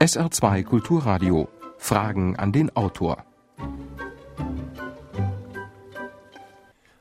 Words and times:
SR2 0.00 0.62
Kulturradio. 0.62 1.48
Fragen 1.76 2.36
an 2.36 2.52
den 2.52 2.74
Autor. 2.76 3.24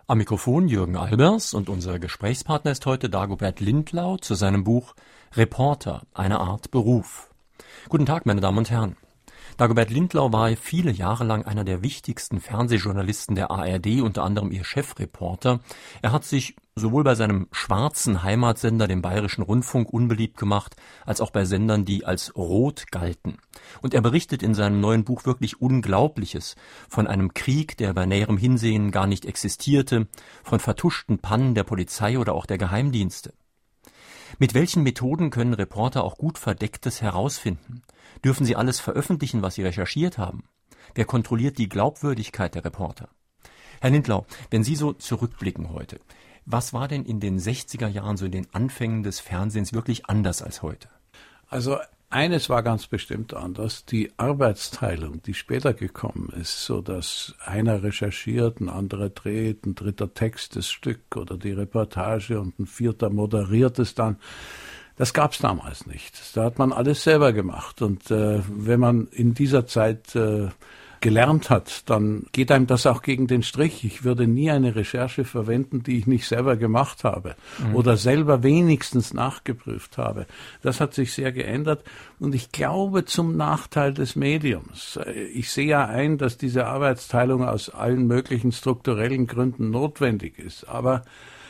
Am 0.08 0.18
Mikrofon 0.18 0.68
Jürgen 0.68 0.98
Albers 0.98 1.54
und 1.54 1.70
unser 1.70 2.00
Gesprächspartner 2.00 2.72
ist 2.72 2.88
heute 2.88 3.08
Dagobert 3.08 3.60
Lindlau 3.60 4.18
zu 4.18 4.34
seinem 4.34 4.64
Buch 4.64 4.96
Reporter, 5.36 6.08
eine 6.16 6.40
Art 6.40 6.72
Beruf. 6.72 7.30
Guten 7.88 8.08
Tag, 8.08 8.26
meine 8.26 8.42
Damen 8.42 8.58
und 8.58 8.72
Herren. 8.72 8.98
Dagobert 9.58 9.92
Lindlau 9.92 10.34
war 10.34 10.50
viele 10.56 10.90
Jahre 10.90 11.24
lang 11.24 11.46
einer 11.46 11.64
der 11.64 11.84
wichtigsten 11.84 12.40
Fernsehjournalisten 12.40 13.36
der 13.36 13.52
ARD, 13.52 14.02
unter 14.02 14.24
anderem 14.24 14.52
ihr 14.52 14.64
Chefreporter. 14.64 15.60
Er 16.02 16.12
hat 16.12 16.26
sich 16.26 16.56
sowohl 16.78 17.04
bei 17.04 17.16
seinem 17.16 17.48
schwarzen 17.52 18.24
Heimatsender, 18.24 18.88
dem 18.88 19.02
Bayerischen 19.02 19.42
Rundfunk, 19.42 19.92
unbeliebt 19.92 20.38
gemacht, 20.38 20.76
als 21.06 21.22
auch 21.22 21.32
bei 21.32 21.44
Sendern, 21.46 21.86
die 21.86 22.06
als 22.06 22.36
rot 22.36 22.92
galten. 22.92 23.38
Und 23.82 23.94
er 23.94 24.02
berichtet 24.02 24.44
in 24.44 24.54
seinem 24.54 24.80
neuen 24.80 25.04
Buch 25.04 25.26
wirklich 25.26 25.62
Unglaubliches 25.62 26.56
von 26.88 27.08
einem 27.08 27.34
Krieg, 27.34 27.78
der 27.78 27.94
bei 27.94 28.06
näherem 28.06 28.38
Hinsehen 28.38 28.92
gar 28.92 29.08
nicht 29.08 29.26
existierte, 29.26 30.08
von 30.44 30.60
vertuschten 30.60 31.20
Pannen 31.20 31.56
der 31.56 31.64
Polizei 31.64 32.20
oder 32.20 32.34
auch 32.34 32.46
der 32.46 32.58
Geheimdienste. 32.58 33.34
Mit 34.40 34.54
welchen 34.54 34.84
Methoden 34.84 35.30
können 35.30 35.54
Reporter 35.54 36.04
auch 36.04 36.18
gut 36.18 36.38
Verdecktes 36.38 37.02
herausfinden? 37.02 37.82
Dürfen 38.24 38.46
sie 38.46 38.56
alles 38.56 38.80
veröffentlichen, 38.80 39.42
was 39.42 39.56
sie 39.56 39.64
recherchiert 39.64 40.18
haben? 40.18 40.44
Wer 40.94 41.06
kontrolliert 41.06 41.58
die 41.58 41.70
Glaubwürdigkeit 41.70 42.54
der 42.56 42.66
Reporter? 42.66 43.10
Herr 43.80 43.92
Lindlau, 43.92 44.26
wenn 44.50 44.64
Sie 44.64 44.76
so 44.76 44.94
zurückblicken 44.94 45.70
heute, 45.72 46.00
was 46.48 46.74
war 46.74 46.88
denn 46.88 47.04
in 47.04 47.20
den 47.20 47.40
60er 47.40 47.88
Jahren, 47.88 48.16
so 48.16 48.26
in 48.26 48.32
den 48.32 48.48
Anfängen 48.54 49.04
des 49.04 49.20
Fernsehens 49.20 49.74
wirklich 49.74 50.08
anders 50.08 50.42
als 50.42 50.62
heute? 50.62 50.88
Also 51.50 51.78
eines 52.10 52.50
war 52.50 52.64
ganz 52.64 52.88
bestimmt 52.88 53.34
anders, 53.34 53.84
die 53.84 54.12
Arbeitsteilung, 54.16 55.22
die 55.24 55.34
später 55.34 55.74
gekommen 55.74 56.30
ist, 56.40 56.64
so 56.64 56.82
dass 56.82 57.36
einer 57.46 57.84
recherchiert, 57.84 58.62
ein 58.62 58.70
anderer 58.70 59.10
dreht, 59.10 59.66
ein 59.66 59.76
dritter 59.76 60.14
Text 60.14 60.56
das 60.56 60.70
Stück 60.70 61.18
oder 61.18 61.38
die 61.38 61.52
Reportage 61.52 62.40
und 62.40 62.58
ein 62.60 62.66
vierter 62.66 63.10
moderiert 63.10 63.78
es 63.80 63.94
dann. 63.94 64.16
Das 64.96 65.14
gab 65.14 65.34
es 65.34 65.40
damals 65.40 65.86
nicht. 65.86 66.36
Da 66.36 66.46
hat 66.46 66.58
man 66.58 66.72
alles 66.72 67.04
selber 67.04 67.34
gemacht. 67.34 67.82
Und 67.82 68.10
äh, 68.10 68.42
wenn 68.48 68.80
man 68.80 69.08
in 69.08 69.34
dieser 69.34 69.68
Zeit 69.68 70.16
äh, 70.16 70.48
gelernt 71.02 71.50
hat, 71.50 71.90
dann 71.90 72.26
geht 72.32 72.52
einem 72.52 72.68
das 72.68 72.86
auch 72.86 73.02
gegen 73.02 73.28
den 73.28 73.44
Strich. 73.44 73.84
Ich 73.84 74.04
würde 74.04 74.28
nie 74.28 74.52
eine 74.52 74.76
Recherche 74.76 75.26
verwenden, 75.26 75.84
die 75.84 75.98
ich 75.98 76.08
nicht 76.08 76.28
selber 76.28 76.56
gemacht 76.56 77.04
habe 77.04 77.36
mhm. 77.60 77.76
oder 77.76 77.98
selber 77.98 78.44
wenigstens 78.44 79.14
nachgeprüft 79.14 79.98
habe. 79.98 80.26
Das 80.62 80.80
hat 80.82 80.94
sich 80.94 81.14
sehr 81.14 81.32
geändert 81.32 81.84
und 82.20 82.34
ich 82.34 82.52
glaube 82.52 83.06
zum 83.06 83.38
Nachteil 83.38 83.94
des 83.94 84.16
Mediums. 84.16 85.00
Ich 85.34 85.52
sehe 85.52 85.68
ja 85.68 85.86
ein, 85.86 86.18
dass 86.18 86.38
diese 86.38 86.68
Arbeitsteilung 86.68 87.48
aus 87.48 87.70
allen 87.70 88.08
möglichen 88.08 88.52
strukturellen 88.52 89.28
Gründen 89.28 89.70
notwendig 89.70 90.40
ist, 90.40 90.68
aber 90.68 91.04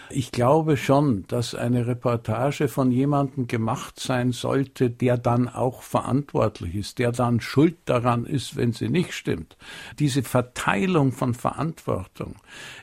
ich 0.10 0.32
glaube 0.32 0.78
schon, 0.78 1.26
dass 1.28 1.56
eine 1.56 1.88
Reportage 1.88 2.68
von 2.68 2.92
jemandem 2.92 3.48
gemacht 3.48 4.00
sein 4.00 4.32
sollte, 4.32 4.90
der 4.90 5.18
dann 5.18 5.50
auch 5.50 5.82
verantwortlich 5.82 6.76
ist, 6.76 7.00
der 7.00 7.12
dann 7.12 7.42
schuld 7.42 7.78
daran 7.86 8.26
ist, 8.26 8.56
wenn 8.56 8.74
sie 8.74 8.90
nicht 8.90 9.14
stimmt. 9.14 9.58
Diese 10.00 10.24
Verteilung 10.24 11.12
von 11.12 11.34
Verantwortung 11.34 12.36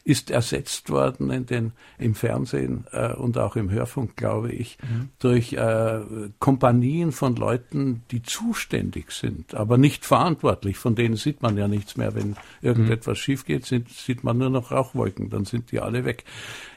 ist 0.04 0.30
ersetzt 0.30 0.90
worden 0.90 1.30
in 1.30 1.46
den, 1.46 1.72
im 1.98 2.14
Fernsehen 2.14 2.84
äh, 2.92 3.14
und 3.14 3.38
auch 3.38 3.56
im 3.56 3.70
Hörfunk, 3.70 4.16
glaube 4.16 4.52
ich, 4.52 4.76
mhm. 4.82 5.08
durch 5.18 5.54
äh, 5.54 6.00
Kompanien 6.38 7.12
von 7.12 7.36
Leuten, 7.36 8.02
die 8.10 8.22
zuständig 8.22 9.12
sind, 9.12 9.54
aber 9.54 9.78
nicht 9.78 10.04
verantwortlich. 10.04 10.76
Von 10.76 10.94
denen 10.94 11.16
sieht 11.16 11.42
man 11.42 11.56
ja 11.56 11.68
nichts 11.68 11.96
mehr. 11.96 12.14
Wenn 12.14 12.36
irgendetwas 12.60 13.18
mhm. 13.18 13.22
schief 13.22 13.44
geht, 13.46 13.64
sind, 13.64 13.88
sieht 13.88 14.24
man 14.24 14.38
nur 14.38 14.50
noch 14.50 14.70
Rauchwolken, 14.70 15.30
dann 15.30 15.44
sind 15.44 15.72
die 15.72 15.80
alle 15.80 16.04
weg. 16.04 16.24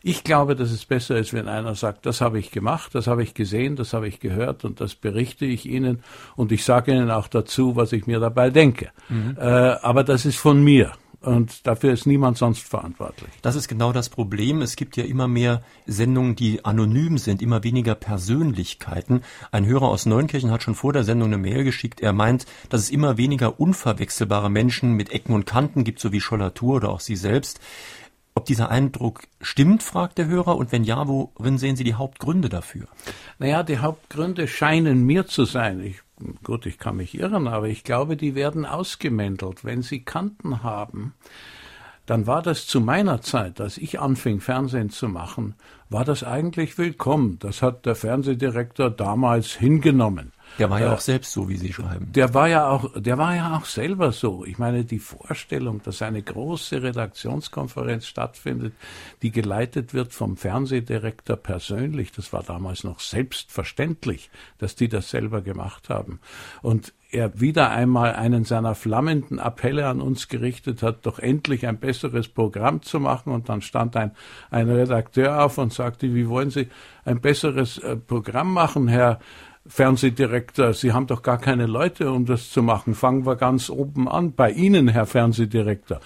Ich 0.03 0.23
glaube, 0.23 0.36
dass 0.45 0.71
es 0.71 0.85
besser 0.85 1.17
ist, 1.17 1.33
wenn 1.33 1.47
einer 1.47 1.75
sagt, 1.75 2.05
das 2.05 2.21
habe 2.21 2.39
ich 2.39 2.51
gemacht, 2.51 2.93
das 2.95 3.07
habe 3.07 3.23
ich 3.23 3.33
gesehen, 3.33 3.75
das 3.75 3.93
habe 3.93 4.07
ich 4.07 4.19
gehört 4.19 4.65
und 4.65 4.79
das 4.79 4.95
berichte 4.95 5.45
ich 5.45 5.65
Ihnen 5.65 6.03
und 6.35 6.51
ich 6.51 6.63
sage 6.63 6.91
Ihnen 6.93 7.11
auch 7.11 7.27
dazu, 7.27 7.75
was 7.75 7.91
ich 7.91 8.07
mir 8.07 8.19
dabei 8.19 8.49
denke. 8.49 8.89
Mhm. 9.09 9.37
Äh, 9.37 9.41
aber 9.41 10.03
das 10.03 10.25
ist 10.25 10.37
von 10.37 10.63
mir. 10.63 10.93
Und 11.19 11.65
dafür 11.65 11.91
ist 11.93 12.05
niemand 12.05 12.37
sonst 12.37 12.61
verantwortlich. 12.61 13.29
Das 13.41 13.55
ist 13.55 13.67
genau 13.67 13.91
das 13.91 14.07
Problem. 14.07 14.61
Es 14.61 14.75
gibt 14.75 14.95
ja 14.97 15.03
immer 15.03 15.27
mehr 15.27 15.63
Sendungen, 15.87 16.35
die 16.35 16.63
anonym 16.63 17.17
sind, 17.17 17.41
immer 17.41 17.63
weniger 17.63 17.95
Persönlichkeiten. 17.95 19.23
Ein 19.51 19.65
Hörer 19.65 19.89
aus 19.89 20.05
Neunkirchen 20.05 20.51
hat 20.51 20.61
schon 20.61 20.75
vor 20.75 20.93
der 20.93 21.03
Sendung 21.03 21.29
eine 21.29 21.39
Mail 21.39 21.63
geschickt. 21.63 22.01
Er 22.01 22.13
meint, 22.13 22.45
dass 22.69 22.81
es 22.81 22.91
immer 22.91 23.17
weniger 23.17 23.59
unverwechselbare 23.59 24.51
Menschen 24.51 24.93
mit 24.93 25.11
Ecken 25.11 25.33
und 25.33 25.45
Kanten 25.45 25.83
gibt, 25.83 25.99
so 25.99 26.11
wie 26.13 26.21
Schollatur 26.21 26.75
oder 26.75 26.89
auch 26.89 26.99
Sie 26.99 27.15
selbst. 27.15 27.59
Ob 28.37 28.45
dieser 28.45 28.69
Eindruck 28.69 29.23
stimmt, 29.41 29.81
fragt 29.81 30.19
der 30.19 30.27
Hörer, 30.27 30.57
und 30.57 30.71
wenn 30.71 30.83
ja, 30.83 31.07
worin 31.07 31.57
sehen 31.57 31.75
Sie 31.75 31.83
die 31.83 31.95
Hauptgründe 31.95 32.49
dafür? 32.49 32.85
Naja, 33.39 33.63
die 33.63 33.79
Hauptgründe 33.79 34.47
scheinen 34.47 35.03
mir 35.07 35.25
zu 35.25 35.45
sein. 35.45 35.79
Ich, 35.79 36.01
gut, 36.43 36.67
ich 36.67 36.77
kann 36.77 36.97
mich 36.97 37.17
irren, 37.17 37.47
aber 37.47 37.67
ich 37.67 37.83
glaube, 37.83 38.15
die 38.15 38.35
werden 38.35 38.67
ausgemändelt. 38.67 39.65
Wenn 39.65 39.81
Sie 39.81 40.01
Kanten 40.01 40.61
haben, 40.61 41.15
dann 42.05 42.27
war 42.27 42.43
das 42.43 42.67
zu 42.67 42.79
meiner 42.79 43.21
Zeit, 43.21 43.59
als 43.59 43.79
ich 43.79 43.99
anfing, 43.99 44.39
Fernsehen 44.39 44.91
zu 44.91 45.09
machen, 45.09 45.55
war 45.89 46.05
das 46.05 46.23
eigentlich 46.23 46.77
willkommen. 46.77 47.39
Das 47.39 47.63
hat 47.63 47.87
der 47.87 47.95
Fernsehdirektor 47.95 48.91
damals 48.91 49.53
hingenommen. 49.53 50.31
Der 50.59 50.69
war 50.69 50.81
ja 50.81 50.93
auch 50.93 50.99
selbst 50.99 51.31
so, 51.31 51.49
wie 51.49 51.57
Sie 51.57 51.71
schreiben. 51.71 52.11
Der 52.11 52.33
war 52.33 52.47
ja 52.47 52.67
auch, 52.67 52.91
der 52.95 53.17
war 53.17 53.35
ja 53.35 53.55
auch 53.55 53.65
selber 53.65 54.11
so. 54.11 54.43
Ich 54.45 54.57
meine, 54.57 54.85
die 54.85 54.99
Vorstellung, 54.99 55.81
dass 55.83 56.01
eine 56.01 56.21
große 56.21 56.81
Redaktionskonferenz 56.81 58.07
stattfindet, 58.07 58.73
die 59.21 59.31
geleitet 59.31 59.93
wird 59.93 60.13
vom 60.13 60.35
Fernsehdirektor 60.35 61.37
persönlich, 61.37 62.11
das 62.11 62.33
war 62.33 62.43
damals 62.43 62.83
noch 62.83 62.99
selbstverständlich, 62.99 64.29
dass 64.57 64.75
die 64.75 64.89
das 64.89 65.09
selber 65.09 65.41
gemacht 65.41 65.89
haben. 65.89 66.19
Und 66.61 66.93
er 67.11 67.39
wieder 67.39 67.69
einmal 67.69 68.15
einen 68.15 68.43
seiner 68.43 68.75
flammenden 68.75 69.39
Appelle 69.39 69.87
an 69.87 70.01
uns 70.01 70.27
gerichtet 70.27 70.83
hat, 70.83 71.05
doch 71.05 71.19
endlich 71.19 71.65
ein 71.65 71.79
besseres 71.79 72.27
Programm 72.27 72.81
zu 72.81 72.99
machen. 72.99 73.31
Und 73.31 73.49
dann 73.49 73.61
stand 73.61 73.95
ein, 73.95 74.11
ein 74.49 74.69
Redakteur 74.69 75.43
auf 75.43 75.57
und 75.57 75.71
sagte, 75.71 76.13
wie 76.13 76.27
wollen 76.27 76.49
Sie 76.49 76.67
ein 77.05 77.21
besseres 77.21 77.77
äh, 77.77 77.95
Programm 77.95 78.51
machen, 78.53 78.87
Herr 78.87 79.19
Fernsehdirektor, 79.67 80.73
Sie 80.73 80.93
haben 80.93 81.07
doch 81.07 81.21
gar 81.21 81.37
keine 81.37 81.65
Leute, 81.65 82.11
um 82.11 82.25
das 82.25 82.49
zu 82.49 82.63
machen. 82.63 82.95
Fangen 82.95 83.25
wir 83.25 83.35
ganz 83.35 83.69
oben 83.69 84.07
an. 84.07 84.33
Bei 84.33 84.51
Ihnen, 84.51 84.87
Herr 84.87 85.05
Fernsehdirektor. 85.05 85.99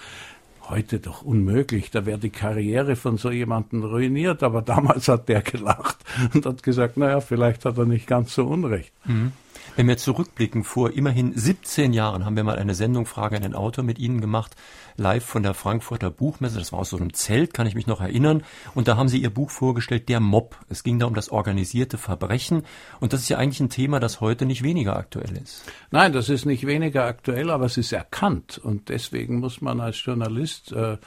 Heute 0.68 1.00
doch 1.00 1.22
unmöglich, 1.22 1.90
da 1.90 2.06
wäre 2.06 2.18
die 2.18 2.30
Karriere 2.30 2.96
von 2.96 3.18
so 3.18 3.30
jemandem 3.30 3.82
ruiniert, 3.82 4.42
aber 4.42 4.62
damals 4.62 5.08
hat 5.08 5.28
der 5.28 5.42
gelacht 5.42 5.98
und 6.34 6.46
hat 6.46 6.62
gesagt, 6.62 6.96
naja, 6.96 7.20
vielleicht 7.20 7.64
hat 7.64 7.78
er 7.78 7.84
nicht 7.84 8.06
ganz 8.06 8.34
so 8.34 8.46
unrecht. 8.46 8.92
Mhm. 9.04 9.32
Wenn 9.76 9.88
wir 9.88 9.96
zurückblicken, 9.96 10.64
vor 10.64 10.92
immerhin 10.92 11.32
17 11.34 11.92
Jahren 11.92 12.24
haben 12.24 12.36
wir 12.36 12.44
mal 12.44 12.58
eine 12.58 12.74
Sendung 12.74 13.06
Frage 13.06 13.36
an 13.36 13.42
den 13.42 13.54
Autor 13.54 13.84
mit 13.84 13.98
Ihnen 13.98 14.20
gemacht, 14.20 14.54
live 14.96 15.24
von 15.24 15.42
der 15.42 15.54
Frankfurter 15.54 16.10
Buchmesse. 16.10 16.58
Das 16.58 16.72
war 16.72 16.80
aus 16.80 16.90
so 16.90 16.96
einem 16.96 17.14
Zelt, 17.14 17.54
kann 17.54 17.66
ich 17.66 17.74
mich 17.74 17.86
noch 17.86 18.00
erinnern. 18.00 18.42
Und 18.74 18.88
da 18.88 18.96
haben 18.96 19.08
Sie 19.08 19.18
Ihr 19.18 19.30
Buch 19.30 19.50
vorgestellt, 19.50 20.08
Der 20.08 20.20
Mob. 20.20 20.56
Es 20.68 20.82
ging 20.82 20.98
da 20.98 21.06
um 21.06 21.14
das 21.14 21.30
organisierte 21.30 21.98
Verbrechen. 21.98 22.62
Und 23.00 23.12
das 23.12 23.20
ist 23.20 23.28
ja 23.28 23.38
eigentlich 23.38 23.60
ein 23.60 23.70
Thema, 23.70 24.00
das 24.00 24.20
heute 24.20 24.46
nicht 24.46 24.62
weniger 24.62 24.96
aktuell 24.96 25.36
ist. 25.36 25.64
Nein, 25.90 26.12
das 26.12 26.28
ist 26.28 26.44
nicht 26.44 26.66
weniger 26.66 27.04
aktuell, 27.04 27.50
aber 27.50 27.66
es 27.66 27.76
ist 27.76 27.92
erkannt. 27.92 28.58
Und 28.58 28.88
deswegen 28.88 29.40
muss 29.40 29.60
man 29.60 29.80
als 29.80 30.04
Journalist 30.04 30.72
äh, 30.72 30.98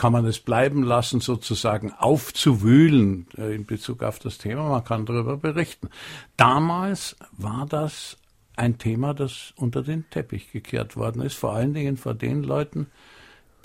kann 0.00 0.12
man 0.14 0.24
es 0.24 0.40
bleiben 0.40 0.82
lassen, 0.82 1.20
sozusagen 1.20 1.92
aufzuwühlen 1.92 3.26
äh, 3.36 3.54
in 3.54 3.66
Bezug 3.66 4.02
auf 4.02 4.18
das 4.18 4.38
Thema. 4.38 4.66
Man 4.66 4.82
kann 4.82 5.04
darüber 5.04 5.36
berichten. 5.36 5.90
Damals 6.38 7.16
war 7.32 7.66
das 7.68 8.16
ein 8.56 8.78
Thema, 8.78 9.12
das 9.12 9.52
unter 9.56 9.82
den 9.82 10.08
Teppich 10.08 10.52
gekehrt 10.52 10.96
worden 10.96 11.20
ist, 11.20 11.34
vor 11.34 11.52
allen 11.52 11.74
Dingen 11.74 11.98
vor 11.98 12.14
den 12.14 12.42
Leuten, 12.42 12.86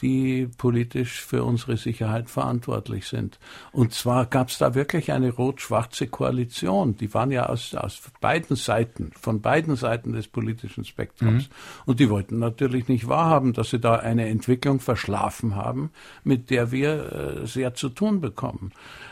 die 0.01 0.47
politisch 0.57 1.21
für 1.21 1.43
unsere 1.43 1.77
Sicherheit 1.77 2.29
verantwortlich 2.29 3.07
sind. 3.07 3.39
Und 3.71 3.93
zwar 3.93 4.25
gab 4.25 4.49
es 4.49 4.57
da 4.57 4.75
wirklich 4.75 5.11
eine 5.11 5.31
rot-schwarze 5.31 6.07
Koalition. 6.07 6.97
Die 6.97 7.13
waren 7.13 7.31
ja 7.31 7.47
aus, 7.47 7.73
aus 7.75 8.01
beiden 8.21 8.55
Seiten, 8.55 9.11
von 9.19 9.41
beiden 9.41 9.75
Seiten 9.75 10.13
des 10.13 10.27
politischen 10.27 10.85
Spektrums. 10.85 11.49
Mhm. 11.49 11.53
Und 11.85 11.99
die 11.99 12.09
wollten 12.09 12.39
natürlich 12.39 12.87
nicht 12.87 13.07
wahrhaben, 13.07 13.53
dass 13.53 13.69
sie 13.69 13.79
da 13.79 13.95
eine 13.95 14.27
Entwicklung 14.27 14.79
verschlafen 14.79 15.55
haben, 15.55 15.91
mit 16.23 16.49
der 16.49 16.71
wir 16.71 17.41
äh, 17.43 17.47
sehr 17.47 17.73
zu 17.73 17.89
tun 17.89 18.21
bekommen. 18.21 18.71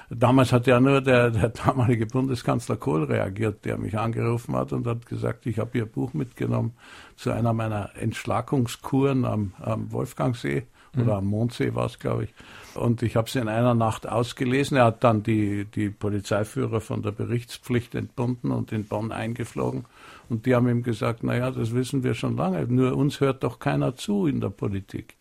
Damals 0.10 0.52
hat 0.52 0.68
ja 0.68 0.80
nur 0.80 1.02
der, 1.02 1.32
der 1.32 1.50
damalige 1.50 2.06
Bundeskanzler 2.06 2.76
Kohl 2.76 3.04
reagiert, 3.04 3.66
der 3.66 3.78
mich 3.78 3.98
angerufen 3.98 4.56
hat 4.56 4.74
und 4.74 4.86
hat 4.88 5.06
gesagt, 5.06 5.46
ich 5.46 5.60
habe 5.60 5.78
Ihr 5.78 5.86
Buch 5.86 6.14
mitgenommen 6.14 6.74
zu 7.16 7.32
einer 7.32 7.54
meiner 7.54 7.92
Entschlackungskuren 7.96 9.26
am, 9.26 9.54
am 9.60 9.92
Wolfgangsee 9.92 10.66
mhm. 10.94 11.02
oder 11.02 11.18
am 11.18 11.26
Mondsee 11.26 11.74
war 11.76 11.86
es, 11.86 12.00
glaube 12.00 12.26
ich. 12.26 12.34
Und 12.75 13.04
ich 13.04 13.16
habe 13.16 13.28
es 13.28 13.36
in 13.36 13.48
einer 13.48 13.75
Nacht 13.75 14.08
ausgelesen. 14.08 14.78
Er 14.78 14.86
hat 14.86 15.04
dann 15.04 15.24
die, 15.24 15.66
die 15.66 15.90
Polizeiführer 15.90 16.81
von 16.81 17.02
der 17.04 17.12
Berichtspflicht 17.12 17.96
entbunden 17.96 18.52
und 18.52 18.72
in 18.72 18.86
Bonn 18.86 19.12
eingeflogen. 19.12 19.86
Und 20.30 20.46
die 20.46 20.56
haben 20.56 20.68
ihm 20.68 20.84
gesagt, 20.84 21.24
naja, 21.24 21.52
das 21.52 21.74
wissen 21.74 22.04
wir 22.04 22.14
schon 22.14 22.38
lange, 22.38 22.66
nur 22.66 22.96
uns 22.96 23.20
hört 23.20 23.44
doch 23.44 23.60
keiner 23.60 23.96
zu 23.96 24.25
in 24.25 24.42
der 24.42 24.50
Politik. 24.50 25.16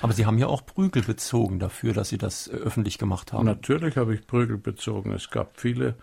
Aber 0.00 0.12
Sie 0.12 0.26
haben 0.26 0.38
ja 0.38 0.46
auch 0.46 0.64
Prügel 0.64 1.02
bezogen 1.02 1.58
dafür, 1.58 1.92
dass 1.92 2.08
Sie 2.10 2.18
das 2.18 2.46
äh, 2.48 2.56
öffentlich 2.56 2.98
gemacht 2.98 3.32
haben. 3.32 3.46
Natürlich 3.46 3.96
habe 3.96 4.14
ich 4.14 4.26
Prügel 4.26 4.58
bezogen. 4.58 5.12
Es 5.12 5.30
gab 5.30 5.58
viele 5.58 5.94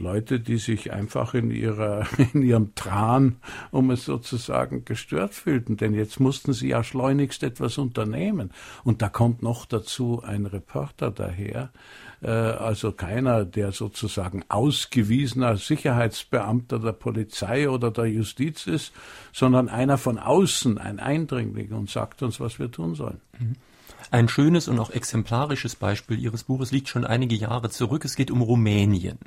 Leute, 0.00 0.40
die 0.40 0.58
sich 0.58 0.92
einfach 0.92 1.34
in 1.34 1.50
ihrer, 1.50 2.06
in 2.32 2.42
ihrem 2.42 2.74
Tran, 2.74 3.36
um 3.70 3.90
es 3.90 4.04
sozusagen, 4.04 4.84
gestört 4.84 5.34
fühlten. 5.34 5.76
Denn 5.76 5.94
jetzt 5.94 6.20
mussten 6.20 6.52
sie 6.52 6.68
ja 6.68 6.82
schleunigst 6.84 7.42
etwas 7.42 7.78
unternehmen. 7.78 8.50
Und 8.84 9.02
da 9.02 9.08
kommt 9.08 9.42
noch 9.42 9.66
dazu 9.66 10.22
ein 10.24 10.46
Reporter 10.46 11.10
daher, 11.10 11.70
äh, 12.22 12.30
also 12.30 12.92
keiner, 12.92 13.44
der 13.44 13.72
sozusagen 13.72 14.44
ausgewiesener 14.48 15.56
Sicherheitsbeamter 15.56 16.78
der 16.78 16.92
Polizei 16.92 17.68
oder 17.68 17.90
der 17.90 18.06
Justiz 18.06 18.66
ist, 18.66 18.92
sondern 19.32 19.68
einer 19.68 19.98
von 19.98 20.18
außen, 20.18 20.78
ein 20.78 21.00
Eindringling 21.00 21.72
und 21.72 21.90
sagt 21.90 22.22
uns, 22.22 22.40
was 22.40 22.58
wir 22.58 22.70
tun 22.70 22.94
sollen. 22.94 23.20
Mhm. 23.38 23.56
Ein 24.10 24.28
schönes 24.28 24.68
und 24.68 24.78
auch 24.78 24.90
exemplarisches 24.90 25.76
Beispiel 25.76 26.18
Ihres 26.18 26.44
Buches 26.44 26.70
liegt 26.70 26.88
schon 26.88 27.04
einige 27.04 27.34
Jahre 27.34 27.70
zurück. 27.70 28.04
Es 28.04 28.16
geht 28.16 28.30
um 28.30 28.40
Rumänien. 28.40 29.18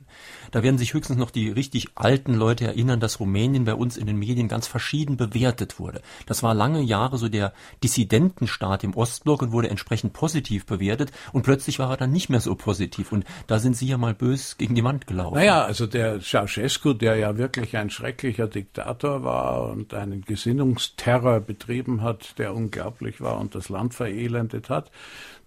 Da 0.51 0.63
werden 0.63 0.77
sich 0.77 0.93
höchstens 0.93 1.17
noch 1.17 1.31
die 1.31 1.49
richtig 1.49 1.89
alten 1.95 2.33
Leute 2.33 2.65
erinnern, 2.65 2.99
dass 2.99 3.19
Rumänien 3.19 3.65
bei 3.65 3.73
uns 3.73 3.97
in 3.97 4.07
den 4.07 4.17
Medien 4.17 4.47
ganz 4.47 4.67
verschieden 4.67 5.17
bewertet 5.17 5.79
wurde. 5.79 6.01
Das 6.25 6.43
war 6.43 6.53
lange 6.53 6.81
Jahre 6.81 7.17
so 7.17 7.27
der 7.27 7.53
Dissidentenstaat 7.83 8.83
im 8.83 8.95
Ostblock 8.95 9.41
und 9.41 9.51
wurde 9.51 9.69
entsprechend 9.69 10.13
positiv 10.13 10.65
bewertet 10.65 11.11
und 11.33 11.43
plötzlich 11.43 11.79
war 11.79 11.91
er 11.91 11.97
dann 11.97 12.11
nicht 12.11 12.29
mehr 12.29 12.39
so 12.39 12.55
positiv 12.55 13.11
und 13.11 13.25
da 13.47 13.59
sind 13.59 13.75
Sie 13.75 13.87
ja 13.87 13.97
mal 13.97 14.13
bös 14.13 14.57
gegen 14.57 14.75
die 14.75 14.83
Wand 14.83 15.07
gelaufen. 15.07 15.35
Naja, 15.35 15.63
also 15.63 15.87
der 15.87 16.21
Ceausescu, 16.21 16.93
der 16.93 17.17
ja 17.17 17.37
wirklich 17.37 17.75
ein 17.75 17.89
schrecklicher 17.89 18.47
Diktator 18.47 19.23
war 19.23 19.69
und 19.69 19.93
einen 19.93 20.21
Gesinnungsterror 20.21 21.41
betrieben 21.41 22.01
hat, 22.01 22.37
der 22.37 22.55
unglaublich 22.55 23.21
war 23.21 23.39
und 23.39 23.55
das 23.55 23.69
Land 23.69 23.93
verelendet 23.93 24.68
hat, 24.69 24.91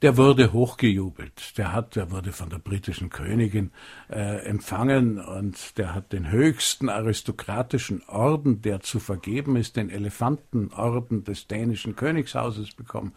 der 0.02 0.16
wurde 0.16 0.52
hochgejubelt. 0.52 1.56
Der 1.58 1.72
hat, 1.72 1.94
der 1.94 2.10
wurde 2.10 2.32
von 2.32 2.50
der 2.50 2.58
britischen 2.58 3.08
Königin 3.08 3.70
äh, 4.10 4.44
empfangen 4.44 5.20
und 5.20 5.78
der 5.78 5.94
hat 5.94 6.12
den 6.12 6.30
höchsten 6.30 6.88
aristokratischen 6.88 8.02
Orden, 8.08 8.62
der 8.62 8.80
zu 8.80 8.98
vergeben 8.98 9.54
ist, 9.54 9.76
den 9.76 9.90
Elefantenorden 9.90 11.22
des 11.22 11.46
dänischen 11.46 11.94
Königshauses 11.94 12.72
bekommen. 12.72 13.12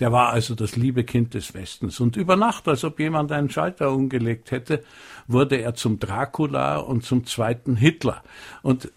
Der 0.00 0.12
war 0.12 0.30
also 0.30 0.54
das 0.54 0.76
liebe 0.76 1.04
Kind 1.04 1.34
des 1.34 1.52
Westens. 1.52 2.00
Und 2.00 2.16
über 2.16 2.36
Nacht, 2.36 2.66
als 2.68 2.84
ob 2.84 2.98
jemand 2.98 3.30
einen 3.32 3.50
Schalter 3.50 3.92
umgelegt 3.92 4.50
hätte, 4.50 4.82
wurde 5.26 5.56
er 5.56 5.74
zum 5.74 5.98
Dracula 5.98 6.78
und 6.78 7.04
zum 7.04 7.26
zweiten 7.26 7.76
Hitler. 7.76 8.22
Und 8.62 8.90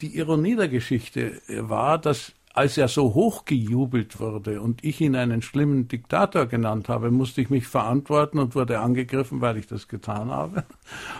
die 0.00 0.16
Ironie 0.16 0.56
der 0.56 0.68
Geschichte 0.68 1.42
war, 1.48 1.98
dass 1.98 2.32
als 2.56 2.78
er 2.78 2.88
so 2.88 3.14
hochgejubelt 3.14 4.18
wurde 4.18 4.60
und 4.60 4.82
ich 4.82 5.00
ihn 5.00 5.14
einen 5.14 5.42
schlimmen 5.42 5.88
Diktator 5.88 6.46
genannt 6.46 6.88
habe, 6.88 7.10
musste 7.10 7.40
ich 7.40 7.50
mich 7.50 7.66
verantworten 7.66 8.38
und 8.38 8.54
wurde 8.54 8.80
angegriffen, 8.80 9.40
weil 9.40 9.56
ich 9.56 9.66
das 9.66 9.88
getan 9.88 10.30
habe. 10.30 10.64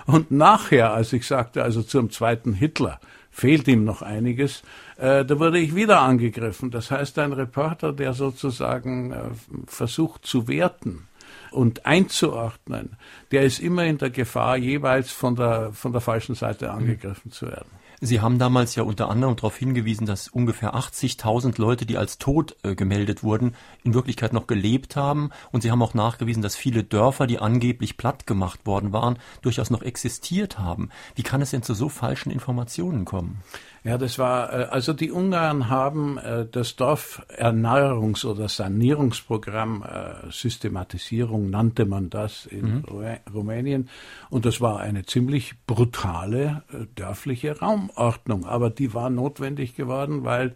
Und 0.06 0.30
nachher, 0.30 0.92
als 0.92 1.12
ich 1.12 1.26
sagte, 1.26 1.62
also 1.62 1.82
zum 1.82 2.10
zweiten 2.10 2.52
Hitler, 2.52 3.00
fehlt 3.30 3.68
ihm 3.68 3.84
noch 3.84 4.02
einiges, 4.02 4.62
äh, 4.96 5.24
da 5.24 5.38
wurde 5.38 5.58
ich 5.58 5.74
wieder 5.74 6.00
angegriffen. 6.00 6.70
Das 6.70 6.90
heißt, 6.90 7.18
ein 7.18 7.32
Reporter, 7.32 7.92
der 7.92 8.14
sozusagen 8.14 9.12
äh, 9.12 9.22
versucht 9.66 10.24
zu 10.24 10.48
werten, 10.48 11.06
und 11.50 11.86
einzuordnen, 11.86 12.96
der 13.30 13.42
ist 13.42 13.60
immer 13.60 13.84
in 13.84 13.98
der 13.98 14.10
Gefahr, 14.10 14.56
jeweils 14.56 15.10
von 15.10 15.36
der, 15.36 15.72
von 15.72 15.92
der 15.92 16.00
falschen 16.00 16.34
Seite 16.34 16.70
angegriffen 16.70 17.30
zu 17.30 17.46
werden. 17.46 17.70
Sie 18.00 18.20
haben 18.20 18.38
damals 18.38 18.74
ja 18.74 18.82
unter 18.82 19.08
anderem 19.08 19.36
darauf 19.36 19.56
hingewiesen, 19.56 20.06
dass 20.06 20.28
ungefähr 20.28 20.74
80.000 20.74 21.60
Leute, 21.60 21.86
die 21.86 21.96
als 21.96 22.18
tot 22.18 22.56
äh, 22.62 22.74
gemeldet 22.74 23.22
wurden, 23.22 23.54
in 23.84 23.94
Wirklichkeit 23.94 24.32
noch 24.32 24.46
gelebt 24.46 24.96
haben. 24.96 25.30
Und 25.50 25.62
Sie 25.62 25.70
haben 25.70 25.82
auch 25.82 25.94
nachgewiesen, 25.94 26.42
dass 26.42 26.56
viele 26.56 26.84
Dörfer, 26.84 27.26
die 27.26 27.38
angeblich 27.38 27.96
platt 27.96 28.26
gemacht 28.26 28.66
worden 28.66 28.92
waren, 28.92 29.18
durchaus 29.40 29.70
noch 29.70 29.82
existiert 29.82 30.58
haben. 30.58 30.90
Wie 31.14 31.22
kann 31.22 31.40
es 31.40 31.52
denn 31.52 31.62
zu 31.62 31.74
so 31.74 31.88
falschen 31.88 32.30
Informationen 32.30 33.06
kommen? 33.06 33.42
Ja, 33.86 33.98
das 33.98 34.18
war, 34.18 34.52
äh, 34.52 34.64
also 34.64 34.92
die 34.92 35.12
Ungarn 35.12 35.68
haben 35.68 36.18
äh, 36.18 36.44
das 36.50 36.76
Dorferneuerungs- 36.76 38.26
oder 38.26 38.48
Sanierungsprogramm, 38.48 39.84
äh, 39.84 40.28
Systematisierung 40.28 41.50
nannte 41.50 41.86
man 41.86 42.10
das 42.10 42.46
in 42.46 42.78
mhm. 42.78 42.84
Rumänien. 43.32 43.88
Und 44.28 44.44
das 44.44 44.60
war 44.60 44.80
eine 44.80 45.06
ziemlich 45.06 45.54
brutale 45.68 46.64
dörfliche 46.96 47.60
Raumordnung. 47.60 48.44
Aber 48.44 48.70
die 48.70 48.92
war 48.92 49.08
notwendig 49.08 49.76
geworden, 49.76 50.24
weil 50.24 50.54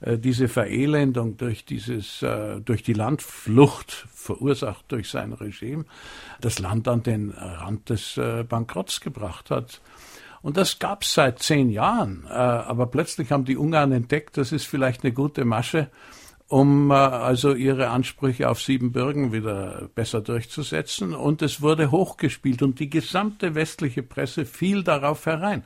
diese 0.00 0.46
Verelendung 0.46 1.36
durch 1.38 1.64
dieses, 1.64 2.24
durch 2.64 2.84
die 2.84 2.92
Landflucht 2.92 4.06
verursacht 4.14 4.84
durch 4.92 5.08
sein 5.10 5.32
Regime, 5.32 5.86
das 6.40 6.60
Land 6.60 6.86
an 6.86 7.02
den 7.02 7.30
Rand 7.30 7.90
des 7.90 8.20
Bankrotts 8.48 9.00
gebracht 9.00 9.50
hat. 9.50 9.80
Und 10.42 10.56
das 10.56 10.78
gab's 10.78 11.14
seit 11.14 11.40
zehn 11.40 11.70
Jahren. 11.70 12.24
Äh, 12.28 12.32
aber 12.32 12.86
plötzlich 12.86 13.32
haben 13.32 13.44
die 13.44 13.56
Ungarn 13.56 13.92
entdeckt, 13.92 14.36
das 14.36 14.52
ist 14.52 14.66
vielleicht 14.66 15.04
eine 15.04 15.12
gute 15.12 15.44
Masche, 15.44 15.88
um 16.48 16.90
äh, 16.90 16.94
also 16.94 17.54
ihre 17.54 17.88
Ansprüche 17.88 18.48
auf 18.48 18.62
Siebenbürgen 18.62 19.32
wieder 19.32 19.88
besser 19.94 20.20
durchzusetzen. 20.20 21.14
Und 21.14 21.42
es 21.42 21.60
wurde 21.60 21.90
hochgespielt 21.90 22.62
und 22.62 22.80
die 22.80 22.90
gesamte 22.90 23.54
westliche 23.54 24.02
Presse 24.02 24.44
fiel 24.46 24.82
darauf 24.82 25.26
herein. 25.26 25.64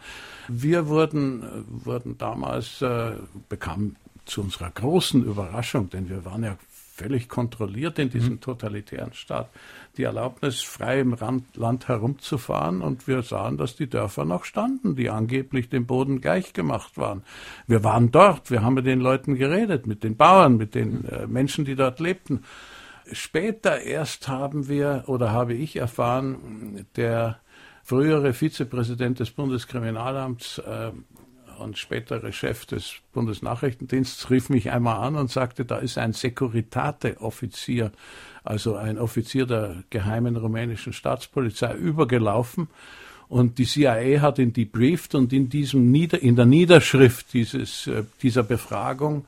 Wir 0.49 0.89
wurden, 0.89 1.43
äh, 1.43 1.47
wurden 1.87 2.19
damals, 2.19 2.83
äh, 2.83 3.13
bekamen 3.49 3.97
zu 4.25 4.41
unserer 4.41 4.71
großen 4.71 5.25
Überraschung, 5.25 5.91
denn 5.91 6.09
wir 6.09 6.25
waren 6.25 6.45
ja 6.45 6.57
völlig 6.95 7.29
kontrolliert 7.29 7.99
in 7.99 8.11
diesem 8.11 8.35
mhm. 8.35 8.41
totalitären 8.41 9.13
Staat, 9.13 9.51
die 9.97 10.05
Erlaubnis, 10.05 10.61
frei 10.63 11.01
im 11.01 11.17
Land 11.55 11.89
herumzufahren. 11.89 12.81
Und 12.81 13.07
wir 13.07 13.23
sahen, 13.23 13.59
dass 13.59 13.77
die 13.77 13.89
Dörfer 13.89 14.25
noch 14.25 14.45
standen, 14.45 14.97
die 14.97 15.11
angeblich 15.11 15.69
dem 15.69 15.87
Boden 15.87 16.21
gleichgemacht 16.21 16.97
waren. 16.97 17.23
Wir 17.67 17.85
waren 17.85 18.11
dort, 18.11 18.51
wir 18.51 18.63
haben 18.63 18.75
mit 18.75 18.87
den 18.87 19.01
Leuten 19.01 19.35
geredet, 19.35 19.87
mit 19.87 20.03
den 20.05 20.17
Bauern, 20.17 20.57
mit 20.57 20.75
den 20.75 21.05
äh, 21.05 21.27
Menschen, 21.27 21.65
die 21.65 21.75
dort 21.75 22.01
lebten. 22.01 22.45
Später 23.11 23.81
erst 23.81 24.29
haben 24.29 24.69
wir 24.69 25.05
oder 25.07 25.33
habe 25.33 25.55
ich 25.55 25.77
erfahren, 25.77 26.87
der 26.97 27.41
frühere 27.83 28.33
Vizepräsident 28.33 29.19
des 29.19 29.33
Bundeskriminalamts 29.33 30.59
äh, 30.59 30.93
und 31.59 31.79
spätere 31.79 32.33
Chef 32.33 32.67
des 32.67 32.95
Bundesnachrichtendienstes 33.13 34.31
rief 34.31 34.49
mich 34.49 34.71
einmal 34.71 34.97
an 35.07 35.17
und 35.17 35.31
sagte, 35.31 35.65
da 35.65 35.79
ist 35.79 35.99
ein 35.99 36.13
Securitate-Offizier, 36.13 37.93
also 38.45 38.77
ein 38.77 38.99
Offizier 38.99 39.47
der 39.47 39.85
geheimen 39.91 40.37
rumänischen 40.37 40.93
Staatspolizei, 40.93 41.75
übergelaufen. 41.75 42.69
Und 43.29 43.59
die 43.59 43.65
CIA 43.65 44.21
hat 44.21 44.39
ihn 44.39 44.53
debrieft 44.53 45.15
und 45.15 45.33
in 45.33 45.49
diesem 45.49 45.91
Nieder 45.91 46.23
in 46.23 46.37
der 46.37 46.45
Niederschrift 46.45 47.33
dieses, 47.33 47.87
äh, 47.87 48.05
dieser 48.23 48.43
Befragung 48.43 49.25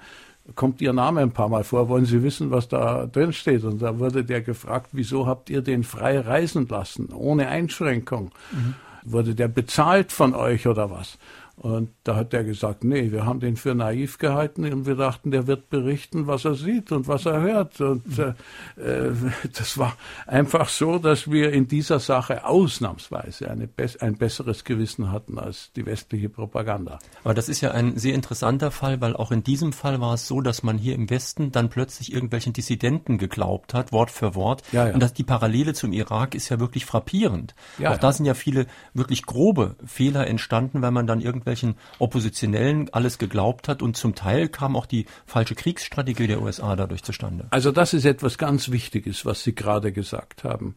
kommt 0.55 0.81
Ihr 0.83 0.93
Name 0.93 1.23
ein 1.23 1.33
paar 1.33 1.49
Mal 1.49 1.65
vor. 1.65 1.89
Wollen 1.89 2.05
Sie 2.05 2.23
wissen, 2.23 2.51
was 2.51 2.69
da 2.69 3.07
drin 3.07 3.33
steht? 3.33 3.65
Und 3.65 3.81
da 3.81 3.99
wurde 3.99 4.25
der 4.25 4.43
gefragt, 4.43 4.91
wieso 4.93 5.27
habt 5.27 5.49
ihr 5.49 5.63
den 5.63 5.85
frei 5.85 6.21
reisen 6.21 6.69
lassen, 6.69 7.09
ohne 7.15 7.49
Einschränkung? 7.49 8.31
Mhm. 8.53 8.75
Wurde 9.05 9.35
der 9.35 9.49
bezahlt 9.49 10.13
von 10.13 10.35
euch 10.35 10.67
oder 10.67 10.91
was? 10.91 11.19
Und 11.57 11.91
da 12.03 12.17
hat 12.17 12.35
er 12.35 12.43
gesagt, 12.43 12.83
nee, 12.83 13.13
wir 13.13 13.25
haben 13.25 13.39
den 13.39 13.57
für 13.57 13.75
naiv 13.75 14.19
gehalten 14.19 14.71
und 14.73 14.87
wir 14.87 14.97
dachten, 14.97 15.31
der 15.31 15.47
wird 15.47 15.71
berichten, 15.71 16.27
was 16.27 16.45
er 16.45 16.55
sieht 16.57 16.91
und 16.91 17.07
was 17.07 17.27
er 17.27 17.41
hört. 17.41 17.81
Und 17.81 18.19
äh, 18.19 18.35
äh 18.81 19.13
das 19.57 19.79
war 19.79 19.97
einfach 20.27 20.69
so, 20.69 20.99
dass 20.99 21.31
wir 21.31 21.53
in 21.53 21.69
dieser 21.69 22.01
Sache 22.01 22.45
ausnahmsweise 22.45 23.51
eine, 23.51 23.69
ein 24.01 24.17
besseres 24.17 24.65
Gewissen 24.65 25.13
hatten 25.13 25.39
als 25.39 25.71
die 25.77 25.87
westliche 25.87 26.29
Propaganda. 26.29 26.99
Aber 27.23 27.35
das 27.35 27.49
ist 27.49 27.61
ja 27.61 27.71
ein 27.71 27.97
sehr 27.99 28.15
interessanter 28.15 28.73
Fall, 28.73 29.01
weil 29.01 29.15
auch 29.15 29.31
in 29.31 29.45
diesem 29.45 29.73
Fall 29.73 30.01
war 30.01 30.15
es 30.15 30.27
so, 30.27 30.41
dass 30.41 30.65
man 30.65 30.77
hier 30.77 30.97
im 30.97 31.09
Westen 31.09 31.53
dann 31.53 31.69
plötzlich 31.71 32.13
irgendwelchen 32.13 32.53
Dissidenten 32.53 33.17
geglaubt 33.17 33.75
hat, 33.75 33.93
Wort 33.93 34.11
für 34.11 34.35
Wort. 34.35 34.63
Ja, 34.73 34.89
ja. 34.89 34.95
Und 34.95 35.01
dass 35.01 35.15
die 35.15 35.25
Parallele 35.25 35.73
zum 35.73 35.93
Irak 35.93 36.35
ist 36.35 36.49
ja 36.49 36.59
wirklich 36.59 36.85
frappierend. 36.85 37.55
Ja, 37.79 37.93
auch 37.93 37.99
da 37.99 38.13
sind 38.13 38.27
ja 38.27 38.35
viele 38.35 38.67
wirklich 38.93 39.25
grobe 39.25 39.77
Fehler 39.87 40.27
entstanden, 40.27 40.83
weil 40.83 40.91
man 40.91 41.07
dann 41.07 41.21
irgendwie 41.21 41.44
irgendwelchen 41.45 41.77
Oppositionellen 41.99 42.89
alles 42.93 43.19
geglaubt 43.19 43.69
hat 43.69 43.83
und 43.83 43.97
zum 43.97 44.15
Teil 44.15 44.49
kam 44.49 44.77
auch 44.77 44.87
die 44.87 45.07
falsche 45.27 45.55
Kriegsstrategie 45.55 46.27
der 46.27 46.41
USA 46.41 46.75
dadurch 46.75 47.03
zustande. 47.03 47.47
Also 47.51 47.71
das 47.71 47.93
ist 47.93 48.05
etwas 48.07 48.39
ganz 48.39 48.71
Wichtiges, 48.71 49.27
was 49.27 49.43
Sie 49.43 49.55
gerade 49.55 49.93
gesagt 49.93 50.45
haben. 50.45 50.75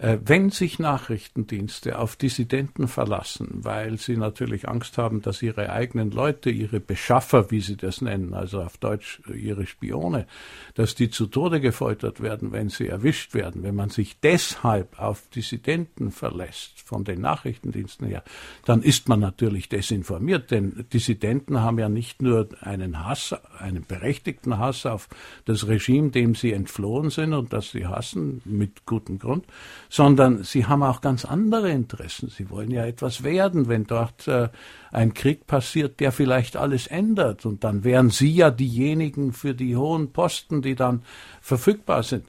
Äh, 0.00 0.18
wenn 0.24 0.48
sich 0.48 0.78
Nachrichtendienste 0.78 1.98
auf 1.98 2.16
Dissidenten 2.16 2.88
verlassen, 2.88 3.48
weil 3.52 3.98
sie 3.98 4.16
natürlich 4.16 4.66
Angst 4.66 4.96
haben, 4.96 5.20
dass 5.20 5.42
ihre 5.42 5.70
eigenen 5.70 6.10
Leute, 6.10 6.48
ihre 6.48 6.80
Beschaffer, 6.80 7.50
wie 7.50 7.60
sie 7.60 7.76
das 7.76 8.00
nennen, 8.00 8.32
also 8.32 8.62
auf 8.62 8.78
Deutsch 8.78 9.20
äh, 9.28 9.34
ihre 9.34 9.66
Spione, 9.66 10.26
dass 10.74 10.94
die 10.94 11.10
zu 11.10 11.26
Tode 11.26 11.60
gefoltert 11.60 12.22
werden, 12.22 12.50
wenn 12.50 12.70
sie 12.70 12.88
erwischt 12.88 13.34
werden, 13.34 13.62
wenn 13.62 13.74
man 13.74 13.90
sich 13.90 14.18
deshalb 14.20 14.98
auf 14.98 15.28
Dissidenten 15.34 16.12
verlässt, 16.12 16.80
von 16.80 17.04
den 17.04 17.20
Nachrichtendiensten 17.20 18.06
her, 18.06 18.24
dann 18.64 18.82
ist 18.82 19.06
man 19.06 19.20
natürlich 19.20 19.68
desinformiert, 19.68 20.50
denn 20.50 20.86
Dissidenten 20.94 21.60
haben 21.60 21.78
ja 21.78 21.90
nicht 21.90 22.22
nur 22.22 22.48
einen 22.62 23.04
Hass, 23.04 23.34
einen 23.58 23.84
berechtigten 23.84 24.56
Hass 24.56 24.86
auf 24.86 25.10
das 25.44 25.68
Regime, 25.68 26.08
dem 26.08 26.34
sie 26.34 26.54
entflohen 26.54 27.10
sind 27.10 27.34
und 27.34 27.52
das 27.52 27.72
sie 27.72 27.86
hassen, 27.86 28.40
mit 28.46 28.86
gutem 28.86 29.18
Grund, 29.18 29.44
sondern 29.90 30.44
sie 30.44 30.66
haben 30.66 30.84
auch 30.84 31.00
ganz 31.00 31.24
andere 31.24 31.70
Interessen. 31.70 32.28
Sie 32.28 32.48
wollen 32.48 32.70
ja 32.70 32.86
etwas 32.86 33.24
werden, 33.24 33.68
wenn 33.68 33.84
dort 33.84 34.28
äh, 34.28 34.48
ein 34.92 35.12
Krieg 35.14 35.48
passiert, 35.48 35.98
der 35.98 36.12
vielleicht 36.12 36.56
alles 36.56 36.86
ändert. 36.86 37.44
Und 37.44 37.64
dann 37.64 37.82
wären 37.82 38.08
sie 38.08 38.30
ja 38.30 38.50
diejenigen 38.50 39.32
für 39.32 39.52
die 39.52 39.76
hohen 39.76 40.12
Posten, 40.12 40.62
die 40.62 40.76
dann 40.76 41.02
verfügbar 41.40 42.04
sind. 42.04 42.24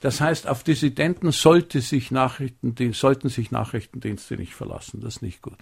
Das 0.00 0.20
heißt, 0.20 0.48
auf 0.48 0.62
Dissidenten 0.62 1.32
sollte 1.32 1.80
sich 1.80 2.10
sollten 2.92 3.28
sich 3.28 3.50
Nachrichtendienste 3.50 4.36
nicht 4.36 4.54
verlassen. 4.54 5.00
Das 5.02 5.16
ist 5.16 5.22
nicht 5.22 5.42
gut. 5.42 5.58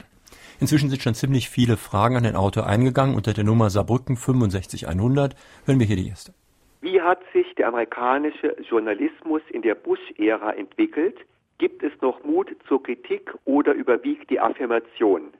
Inzwischen 0.60 0.90
sind 0.90 1.02
schon 1.02 1.14
ziemlich 1.14 1.48
viele 1.48 1.76
Fragen 1.76 2.16
an 2.16 2.24
den 2.24 2.36
Autor 2.36 2.66
eingegangen. 2.66 3.16
Unter 3.16 3.32
der 3.32 3.44
Nummer 3.44 3.70
Saarbrücken 3.70 4.16
65100 4.16 5.34
hören 5.64 5.78
wir 5.80 5.86
hier 5.86 5.96
die 5.96 6.08
erste. 6.08 6.34
Wie 6.82 7.00
hat 7.00 7.20
sich 7.32 7.46
der 7.56 7.68
amerikanische 7.68 8.54
Journalismus 8.68 9.42
in 9.50 9.62
der 9.62 9.74
Bush-Ära 9.74 10.52
entwickelt? 10.52 11.16
Gibt 11.58 11.82
es 11.82 11.92
noch 12.00 12.22
Mut 12.24 12.48
zur 12.68 12.82
Kritik 12.82 13.34
oder 13.44 13.74
überwiegt 13.74 14.30
die 14.30 14.38
Affirmation? 14.38 15.32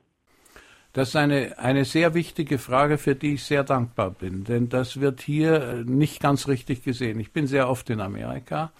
Das 0.93 1.09
ist 1.09 1.15
eine, 1.15 1.57
eine 1.57 1.85
sehr 1.85 2.13
wichtige 2.13 2.57
Frage, 2.57 2.97
für 2.97 3.15
die 3.15 3.35
ich 3.35 3.43
sehr 3.43 3.63
dankbar 3.63 4.11
bin, 4.11 4.43
denn 4.43 4.69
das 4.69 4.99
wird 4.99 5.21
hier 5.21 5.83
nicht 5.85 6.19
ganz 6.19 6.47
richtig 6.47 6.83
gesehen. 6.83 7.19
Ich 7.19 7.31
bin 7.31 7.47
sehr 7.47 7.69
oft 7.69 7.89
in 7.89 8.01
Amerika. 8.01 8.71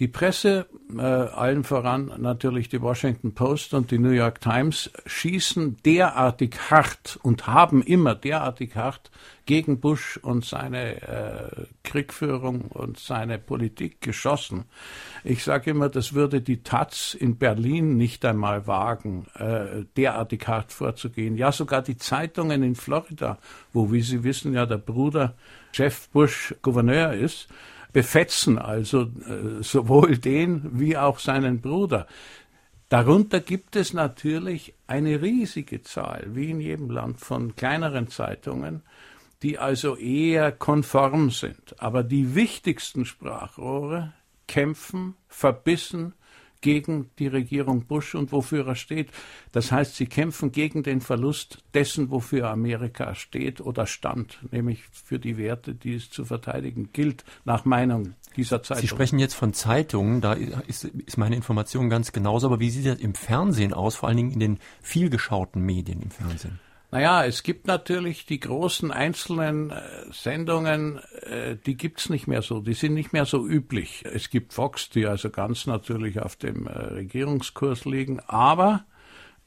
Die 0.00 0.08
Presse, 0.08 0.66
äh, 0.96 1.02
allen 1.02 1.62
voran 1.62 2.10
natürlich 2.18 2.68
die 2.68 2.82
Washington 2.82 3.32
Post 3.32 3.74
und 3.74 3.92
die 3.92 3.98
New 4.00 4.10
York 4.10 4.40
Times, 4.40 4.90
schießen 5.06 5.76
derartig 5.84 6.56
hart 6.68 7.20
und 7.22 7.46
haben 7.46 7.80
immer 7.80 8.16
derartig 8.16 8.74
hart 8.74 9.12
gegen 9.46 9.78
Bush 9.78 10.16
und 10.16 10.44
seine 10.44 11.00
äh, 11.02 11.66
Kriegführung 11.84 12.62
und 12.62 12.98
seine 12.98 13.38
Politik 13.38 14.00
geschossen. 14.00 14.64
Ich 15.22 15.44
sage 15.44 15.70
immer, 15.70 15.88
das 15.88 16.12
würde 16.12 16.40
die 16.40 16.64
Taz 16.64 17.14
in 17.14 17.36
Berlin 17.36 17.96
nicht 17.96 18.24
einmal 18.24 18.66
wagen, 18.66 19.26
äh, 19.34 19.84
derartig 19.96 20.48
hart 20.48 20.72
vorzugehen. 20.72 21.36
Ja, 21.36 21.52
sogar 21.52 21.82
die 21.82 21.98
Zeitungen 21.98 22.64
in 22.64 22.74
Florida, 22.74 23.38
wo, 23.72 23.92
wie 23.92 24.00
Sie 24.00 24.24
wissen, 24.24 24.54
ja 24.54 24.66
der 24.66 24.78
Bruder 24.78 25.34
Jeff 25.72 26.08
Bush 26.08 26.52
Gouverneur 26.62 27.12
ist, 27.12 27.48
befetzen 27.94 28.58
also 28.58 29.02
äh, 29.02 29.62
sowohl 29.62 30.18
den 30.18 30.78
wie 30.78 30.98
auch 30.98 31.20
seinen 31.20 31.62
Bruder. 31.62 32.06
Darunter 32.90 33.40
gibt 33.40 33.76
es 33.76 33.94
natürlich 33.94 34.74
eine 34.86 35.22
riesige 35.22 35.82
Zahl, 35.82 36.26
wie 36.34 36.50
in 36.50 36.60
jedem 36.60 36.90
Land, 36.90 37.20
von 37.20 37.56
kleineren 37.56 38.08
Zeitungen, 38.08 38.82
die 39.42 39.58
also 39.58 39.96
eher 39.96 40.52
konform 40.52 41.30
sind. 41.30 41.76
Aber 41.78 42.02
die 42.02 42.34
wichtigsten 42.34 43.06
Sprachrohre 43.06 44.12
kämpfen 44.48 45.14
verbissen 45.28 46.14
gegen 46.64 47.10
die 47.18 47.26
Regierung 47.26 47.84
Bush 47.84 48.14
und 48.14 48.32
wofür 48.32 48.66
er 48.66 48.74
steht. 48.74 49.10
Das 49.52 49.70
heißt, 49.70 49.96
sie 49.96 50.06
kämpfen 50.06 50.50
gegen 50.50 50.82
den 50.82 51.02
Verlust 51.02 51.58
dessen, 51.74 52.10
wofür 52.10 52.48
Amerika 52.48 53.14
steht 53.14 53.60
oder 53.60 53.86
stand, 53.86 54.38
nämlich 54.50 54.82
für 54.90 55.18
die 55.18 55.36
Werte, 55.36 55.74
die 55.74 55.94
es 55.94 56.08
zu 56.08 56.24
verteidigen 56.24 56.88
gilt, 56.94 57.22
nach 57.44 57.66
Meinung 57.66 58.14
dieser 58.34 58.62
Zeitung. 58.62 58.80
Sie 58.80 58.88
sprechen 58.88 59.18
jetzt 59.18 59.34
von 59.34 59.52
Zeitungen, 59.52 60.22
da 60.22 60.32
ist, 60.32 60.84
ist 60.84 61.18
meine 61.18 61.36
Information 61.36 61.90
ganz 61.90 62.12
genauso, 62.12 62.46
aber 62.46 62.60
wie 62.60 62.70
sieht 62.70 62.86
das 62.86 62.98
im 62.98 63.14
Fernsehen 63.14 63.74
aus, 63.74 63.96
vor 63.96 64.08
allen 64.08 64.16
Dingen 64.16 64.32
in 64.32 64.40
den 64.40 64.58
vielgeschauten 64.80 65.60
Medien 65.60 66.00
im 66.00 66.10
Fernsehen? 66.10 66.60
Naja, 66.94 67.24
es 67.24 67.42
gibt 67.42 67.66
natürlich 67.66 68.24
die 68.24 68.38
großen 68.38 68.92
einzelnen 68.92 69.70
äh, 69.70 69.80
Sendungen, 70.12 71.00
äh, 71.22 71.56
die 71.56 71.76
gibt's 71.76 72.08
nicht 72.08 72.28
mehr 72.28 72.40
so, 72.40 72.60
die 72.60 72.74
sind 72.74 72.94
nicht 72.94 73.12
mehr 73.12 73.24
so 73.24 73.44
üblich. 73.44 74.04
Es 74.06 74.30
gibt 74.30 74.52
Fox, 74.52 74.90
die 74.90 75.04
also 75.04 75.28
ganz 75.30 75.66
natürlich 75.66 76.20
auf 76.20 76.36
dem 76.36 76.68
äh, 76.68 76.70
Regierungskurs 76.70 77.84
liegen, 77.84 78.20
aber 78.28 78.84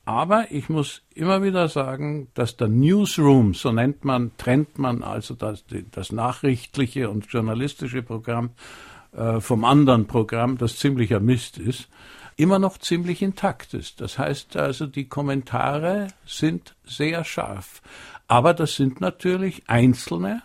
aber 0.03 0.51
ich 0.51 0.67
muss 0.67 1.03
immer 1.15 1.41
wieder 1.41 1.69
sagen, 1.69 2.27
dass 2.33 2.57
der 2.57 2.67
Newsroom, 2.67 3.53
so 3.53 3.71
nennt 3.71 4.03
man, 4.03 4.31
trennt 4.35 4.77
man 4.77 5.01
also 5.01 5.33
das, 5.33 5.63
das 5.91 6.11
nachrichtliche 6.11 7.09
und 7.09 7.27
journalistische 7.27 8.03
Programm 8.03 8.51
vom 9.39 9.65
anderen 9.65 10.05
Programm, 10.05 10.57
das 10.57 10.77
ziemlicher 10.77 11.19
Mist 11.19 11.57
ist, 11.57 11.89
immer 12.38 12.60
noch 12.60 12.77
ziemlich 12.77 13.22
intakt 13.22 13.74
ist. 13.74 14.00
Das 14.00 14.17
heißt 14.17 14.56
also, 14.56 14.86
die 14.86 15.10
Kommentare 15.10 16.08
sind 16.25 16.75
sehr 16.86 17.24
scharf. 17.24 17.82
Aber 18.27 18.53
das 18.53 18.75
sind 18.75 19.01
natürlich 19.01 19.63
einzelne 19.67 20.44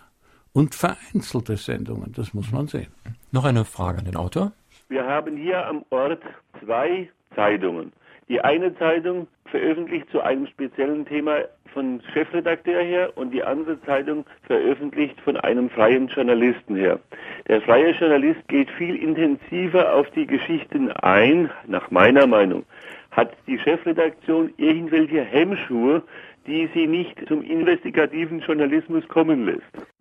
und 0.53 0.75
vereinzelte 0.75 1.57
Sendungen. 1.57 2.11
Das 2.13 2.33
muss 2.33 2.51
man 2.51 2.67
sehen. 2.67 2.91
Noch 3.31 3.45
eine 3.45 3.63
Frage 3.65 3.99
an 3.99 4.05
den 4.05 4.15
Autor. 4.15 4.51
Wir 4.89 5.05
haben 5.05 5.37
hier 5.37 5.65
am 5.65 5.85
Ort 5.89 6.21
zwei 6.63 7.09
Zeitungen. 7.35 7.91
Die 8.29 8.41
eine 8.41 8.75
Zeitung 8.77 9.27
veröffentlicht 9.45 10.09
zu 10.11 10.21
einem 10.21 10.47
speziellen 10.47 11.05
Thema 11.05 11.41
von 11.73 12.01
Chefredakteur 12.13 12.81
her 12.81 13.11
und 13.15 13.31
die 13.31 13.43
andere 13.43 13.81
Zeitung 13.81 14.25
veröffentlicht 14.43 15.19
von 15.21 15.37
einem 15.37 15.69
freien 15.69 16.07
Journalisten 16.07 16.75
her. 16.75 16.99
Der 17.47 17.61
freie 17.61 17.91
Journalist 17.91 18.47
geht 18.47 18.69
viel 18.71 18.95
intensiver 18.95 19.93
auf 19.93 20.09
die 20.11 20.27
Geschichten 20.27 20.91
ein, 20.91 21.49
nach 21.67 21.91
meiner 21.91 22.27
Meinung. 22.27 22.63
Hat 23.11 23.31
die 23.47 23.59
Chefredaktion 23.59 24.53
irgendwelche 24.57 25.21
Hemmschuhe, 25.21 26.03
die 26.47 26.69
sie 26.73 26.87
nicht 26.87 27.27
zum 27.27 27.41
investigativen 27.43 28.39
Journalismus 28.39 29.07
kommen 29.07 29.45
lässt? 29.45 29.92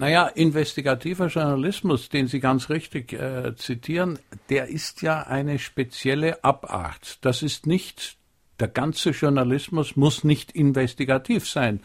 Naja, 0.00 0.28
investigativer 0.28 1.26
Journalismus, 1.26 2.08
den 2.08 2.28
Sie 2.28 2.38
ganz 2.38 2.70
richtig 2.70 3.12
äh, 3.12 3.56
zitieren, 3.56 4.20
der 4.48 4.68
ist 4.68 5.02
ja 5.02 5.22
eine 5.24 5.58
spezielle 5.58 6.44
Abart. 6.44 7.18
Das 7.22 7.42
ist 7.42 7.66
nicht, 7.66 8.16
der 8.60 8.68
ganze 8.68 9.10
Journalismus 9.10 9.96
muss 9.96 10.22
nicht 10.22 10.52
investigativ 10.52 11.48
sein, 11.48 11.80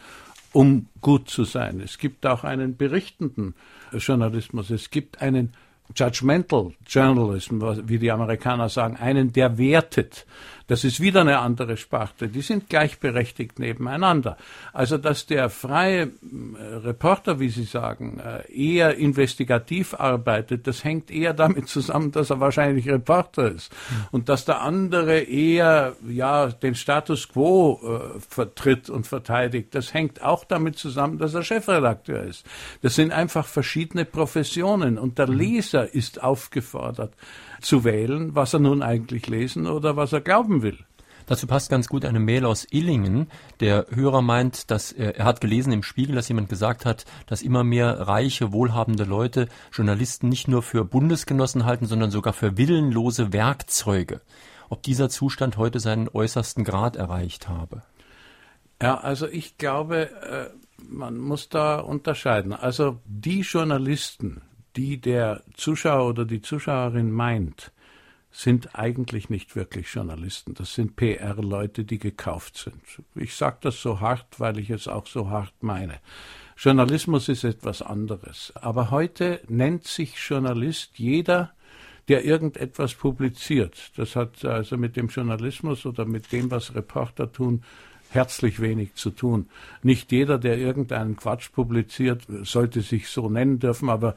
um 0.52 0.86
gut 1.00 1.28
zu 1.28 1.42
sein. 1.42 1.80
Es 1.80 1.98
gibt 1.98 2.24
auch 2.24 2.44
einen 2.44 2.76
berichtenden 2.76 3.56
Journalismus. 3.92 4.70
Es 4.70 4.90
gibt 4.90 5.20
einen 5.20 5.52
Judgmental 5.96 6.72
Journalism, 6.86 7.60
wie 7.88 7.98
die 7.98 8.12
Amerikaner 8.12 8.68
sagen, 8.68 8.96
einen, 8.96 9.32
der 9.32 9.58
wertet. 9.58 10.24
Das 10.66 10.82
ist 10.82 11.00
wieder 11.00 11.20
eine 11.20 11.40
andere 11.40 11.76
Sparte. 11.76 12.28
Die 12.28 12.40
sind 12.40 12.70
gleichberechtigt 12.70 13.58
nebeneinander. 13.58 14.38
Also, 14.72 14.96
dass 14.96 15.26
der 15.26 15.50
freie 15.50 16.10
Reporter, 16.58 17.38
wie 17.38 17.50
Sie 17.50 17.64
sagen, 17.64 18.20
äh, 18.20 18.50
eher 18.50 18.96
investigativ 18.96 19.94
arbeitet, 19.94 20.66
das 20.66 20.82
hängt 20.82 21.10
eher 21.10 21.34
damit 21.34 21.68
zusammen, 21.68 22.12
dass 22.12 22.30
er 22.30 22.40
wahrscheinlich 22.40 22.88
Reporter 22.88 23.50
ist. 23.50 23.74
Und 24.10 24.28
dass 24.28 24.46
der 24.46 24.62
andere 24.62 25.20
eher, 25.20 25.96
ja, 26.08 26.46
den 26.46 26.74
Status 26.74 27.28
quo 27.28 27.80
äh, 27.82 28.20
vertritt 28.20 28.88
und 28.88 29.06
verteidigt, 29.06 29.74
das 29.74 29.92
hängt 29.92 30.22
auch 30.22 30.44
damit 30.44 30.78
zusammen, 30.78 31.18
dass 31.18 31.34
er 31.34 31.42
Chefredakteur 31.42 32.22
ist. 32.22 32.46
Das 32.80 32.94
sind 32.94 33.12
einfach 33.12 33.46
verschiedene 33.46 34.06
Professionen. 34.06 34.98
Und 34.98 35.18
der 35.18 35.28
mhm. 35.28 35.38
Leser 35.38 35.94
ist 35.94 36.22
aufgefordert, 36.22 37.12
zu 37.64 37.84
wählen, 37.84 38.34
was 38.34 38.54
er 38.54 38.60
nun 38.60 38.82
eigentlich 38.82 39.26
lesen 39.26 39.66
oder 39.66 39.96
was 39.96 40.12
er 40.12 40.20
glauben 40.20 40.62
will. 40.62 40.78
Dazu 41.26 41.46
passt 41.46 41.70
ganz 41.70 41.88
gut 41.88 42.04
eine 42.04 42.20
Mail 42.20 42.44
aus 42.44 42.66
Illingen. 42.70 43.28
Der 43.60 43.86
Hörer 43.90 44.20
meint, 44.20 44.70
dass 44.70 44.92
er, 44.92 45.16
er, 45.16 45.24
hat 45.24 45.40
gelesen 45.40 45.72
im 45.72 45.82
Spiegel, 45.82 46.14
dass 46.14 46.28
jemand 46.28 46.50
gesagt 46.50 46.84
hat, 46.84 47.06
dass 47.26 47.40
immer 47.40 47.64
mehr 47.64 48.00
reiche, 48.00 48.52
wohlhabende 48.52 49.04
Leute 49.04 49.48
Journalisten 49.72 50.28
nicht 50.28 50.48
nur 50.48 50.62
für 50.62 50.84
Bundesgenossen 50.84 51.64
halten, 51.64 51.86
sondern 51.86 52.10
sogar 52.10 52.34
für 52.34 52.58
willenlose 52.58 53.32
Werkzeuge. 53.32 54.20
Ob 54.68 54.82
dieser 54.82 55.08
Zustand 55.08 55.56
heute 55.56 55.80
seinen 55.80 56.08
äußersten 56.08 56.62
Grad 56.64 56.96
erreicht 56.96 57.48
habe? 57.48 57.82
Ja, 58.82 58.98
also 58.98 59.26
ich 59.26 59.56
glaube, 59.56 60.10
äh, 60.22 60.50
man 60.88 61.16
muss 61.16 61.48
da 61.48 61.78
unterscheiden. 61.78 62.52
Also 62.52 63.00
die 63.06 63.40
Journalisten, 63.40 64.42
die 64.76 65.00
der 65.00 65.42
Zuschauer 65.54 66.08
oder 66.08 66.24
die 66.24 66.42
Zuschauerin 66.42 67.10
meint, 67.10 67.72
sind 68.30 68.76
eigentlich 68.76 69.30
nicht 69.30 69.54
wirklich 69.54 69.92
Journalisten. 69.92 70.54
Das 70.54 70.74
sind 70.74 70.96
PR-Leute, 70.96 71.84
die 71.84 72.00
gekauft 72.00 72.56
sind. 72.56 72.82
Ich 73.14 73.36
sage 73.36 73.58
das 73.60 73.80
so 73.80 74.00
hart, 74.00 74.40
weil 74.40 74.58
ich 74.58 74.70
es 74.70 74.88
auch 74.88 75.06
so 75.06 75.30
hart 75.30 75.54
meine. 75.60 76.00
Journalismus 76.56 77.28
ist 77.28 77.44
etwas 77.44 77.80
anderes. 77.80 78.52
Aber 78.56 78.90
heute 78.90 79.40
nennt 79.48 79.86
sich 79.86 80.16
Journalist 80.16 80.98
jeder, 80.98 81.52
der 82.08 82.24
irgendetwas 82.24 82.94
publiziert. 82.94 83.92
Das 83.96 84.16
hat 84.16 84.44
also 84.44 84.76
mit 84.76 84.96
dem 84.96 85.08
Journalismus 85.08 85.86
oder 85.86 86.04
mit 86.04 86.32
dem, 86.32 86.50
was 86.50 86.74
Reporter 86.74 87.30
tun, 87.30 87.62
herzlich 88.14 88.60
wenig 88.60 88.94
zu 88.94 89.10
tun. 89.10 89.48
Nicht 89.82 90.12
jeder, 90.12 90.38
der 90.38 90.58
irgendeinen 90.58 91.16
Quatsch 91.16 91.52
publiziert, 91.52 92.22
sollte 92.42 92.80
sich 92.80 93.08
so 93.08 93.28
nennen 93.28 93.58
dürfen, 93.58 93.90
aber 93.90 94.14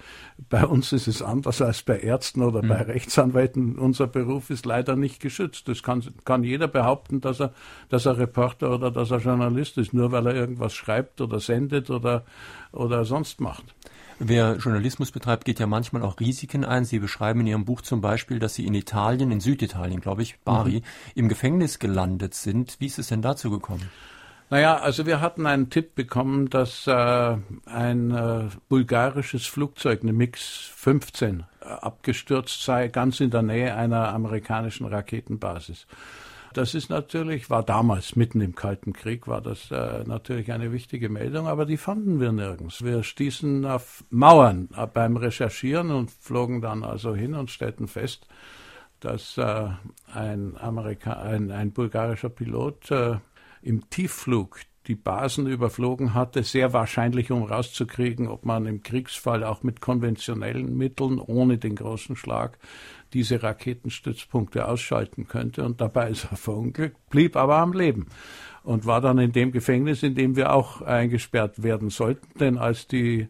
bei 0.49 0.65
uns 0.65 0.93
ist 0.93 1.07
es 1.07 1.21
anders 1.21 1.61
als 1.61 1.81
bei 1.81 1.99
Ärzten 1.99 2.41
oder 2.41 2.63
mhm. 2.63 2.67
bei 2.69 2.81
Rechtsanwälten. 2.83 3.77
Unser 3.77 4.07
Beruf 4.07 4.49
ist 4.49 4.65
leider 4.65 4.95
nicht 4.95 5.19
geschützt. 5.19 5.67
Das 5.67 5.83
kann, 5.83 6.03
kann 6.25 6.43
jeder 6.43 6.67
behaupten, 6.67 7.21
dass 7.21 7.39
er, 7.39 7.53
dass 7.89 8.05
er 8.05 8.17
Reporter 8.17 8.73
oder 8.73 8.91
dass 8.91 9.11
er 9.11 9.19
Journalist 9.19 9.77
ist, 9.77 9.93
nur 9.93 10.11
weil 10.11 10.27
er 10.27 10.35
irgendwas 10.35 10.73
schreibt 10.73 11.21
oder 11.21 11.39
sendet 11.39 11.89
oder, 11.89 12.25
oder 12.71 13.05
sonst 13.05 13.41
macht. 13.41 13.65
Wer 14.19 14.55
Journalismus 14.55 15.11
betreibt, 15.11 15.45
geht 15.45 15.59
ja 15.59 15.67
manchmal 15.67 16.01
auch 16.01 16.19
Risiken 16.19 16.65
ein. 16.65 16.85
Sie 16.85 16.99
beschreiben 16.99 17.41
in 17.41 17.47
Ihrem 17.47 17.65
Buch 17.65 17.81
zum 17.81 18.01
Beispiel, 18.01 18.39
dass 18.39 18.55
Sie 18.55 18.65
in 18.65 18.73
Italien, 18.73 19.31
in 19.31 19.39
Süditalien, 19.39 20.01
glaube 20.01 20.23
ich, 20.23 20.39
Bari, 20.39 20.79
mhm. 20.79 20.83
im 21.15 21.29
Gefängnis 21.29 21.77
gelandet 21.77 22.33
sind. 22.33 22.77
Wie 22.79 22.87
ist 22.87 22.97
es 22.97 23.07
denn 23.07 23.21
dazu 23.21 23.51
gekommen? 23.51 23.89
Naja, 24.49 24.77
also 24.77 25.05
wir 25.05 25.19
hatten 25.19 25.45
einen 25.45 25.69
Tipp 25.69 25.93
bekommen, 25.93 26.49
dass 26.49 26.87
äh, 26.87 27.37
ein 27.65 28.11
äh, 28.11 28.45
bulgarisches 28.69 29.45
Flugzeug, 29.45 30.03
eine 30.03 30.13
MiX 30.13 30.71
15, 30.73 31.43
äh, 31.59 31.65
abgestürzt 31.65 32.63
sei, 32.63 32.87
ganz 32.87 33.19
in 33.19 33.29
der 33.29 33.41
Nähe 33.41 33.75
einer 33.75 34.07
amerikanischen 34.13 34.87
Raketenbasis. 34.87 35.85
Das 36.53 36.73
ist 36.73 36.89
natürlich, 36.89 37.49
war 37.49 37.63
damals 37.63 38.15
mitten 38.15 38.41
im 38.41 38.55
Kalten 38.55 38.93
Krieg, 38.93 39.27
war 39.27 39.41
das 39.41 39.69
äh, 39.71 40.03
natürlich 40.05 40.51
eine 40.51 40.71
wichtige 40.71 41.09
Meldung, 41.09 41.47
aber 41.47 41.65
die 41.65 41.77
fanden 41.77 42.19
wir 42.19 42.31
nirgends. 42.31 42.83
Wir 42.83 43.03
stießen 43.03 43.65
auf 43.65 44.03
Mauern 44.09 44.69
äh, 44.75 44.87
beim 44.87 45.17
Recherchieren 45.17 45.91
und 45.91 46.11
flogen 46.11 46.61
dann 46.61 46.83
also 46.83 47.15
hin 47.15 47.35
und 47.35 47.51
stellten 47.51 47.87
fest, 47.87 48.27
dass 48.99 49.37
äh, 49.37 49.67
ein, 50.13 50.57
Amerika 50.57 51.13
ein, 51.13 51.51
ein 51.51 51.71
bulgarischer 51.71 52.29
Pilot 52.29 52.91
äh, 52.91 53.17
im 53.61 53.89
Tiefflug 53.89 54.59
die 54.87 54.95
Basen 54.95 55.47
überflogen 55.47 56.13
hatte, 56.13 56.43
sehr 56.43 56.71
wahrscheinlich, 56.73 57.31
um 57.31 57.43
rauszukriegen, 57.43 58.27
ob 58.27 58.45
man 58.45 58.65
im 58.65 58.83
Kriegsfall 58.83 59.43
auch 59.43 59.63
mit 59.63 59.81
konventionellen 59.81 60.77
Mitteln, 60.77 61.19
ohne 61.19 61.57
den 61.57 61.75
großen 61.75 62.15
Schlag, 62.15 62.57
diese 63.13 63.41
Raketenstützpunkte 63.41 64.67
ausschalten 64.67 65.27
könnte. 65.27 65.63
Und 65.63 65.81
dabei 65.81 66.09
ist 66.11 66.27
er 66.29 66.37
verunglückt, 66.37 66.97
blieb 67.09 67.35
aber 67.35 67.57
am 67.57 67.73
Leben 67.73 68.07
und 68.63 68.85
war 68.85 69.01
dann 69.01 69.17
in 69.17 69.31
dem 69.31 69.51
Gefängnis, 69.51 70.03
in 70.03 70.15
dem 70.15 70.35
wir 70.35 70.53
auch 70.53 70.81
eingesperrt 70.81 71.63
werden 71.63 71.89
sollten. 71.89 72.27
Denn 72.39 72.57
als 72.57 72.87
die 72.87 73.27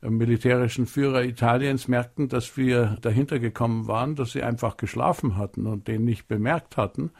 militärischen 0.00 0.86
Führer 0.86 1.24
Italiens 1.24 1.88
merkten, 1.88 2.28
dass 2.28 2.56
wir 2.56 2.96
dahinter 3.00 3.38
gekommen 3.38 3.88
waren, 3.88 4.14
dass 4.14 4.32
sie 4.32 4.42
einfach 4.42 4.76
geschlafen 4.76 5.36
hatten 5.36 5.66
und 5.66 5.88
den 5.88 6.04
nicht 6.04 6.28
bemerkt 6.28 6.76
hatten, 6.76 7.10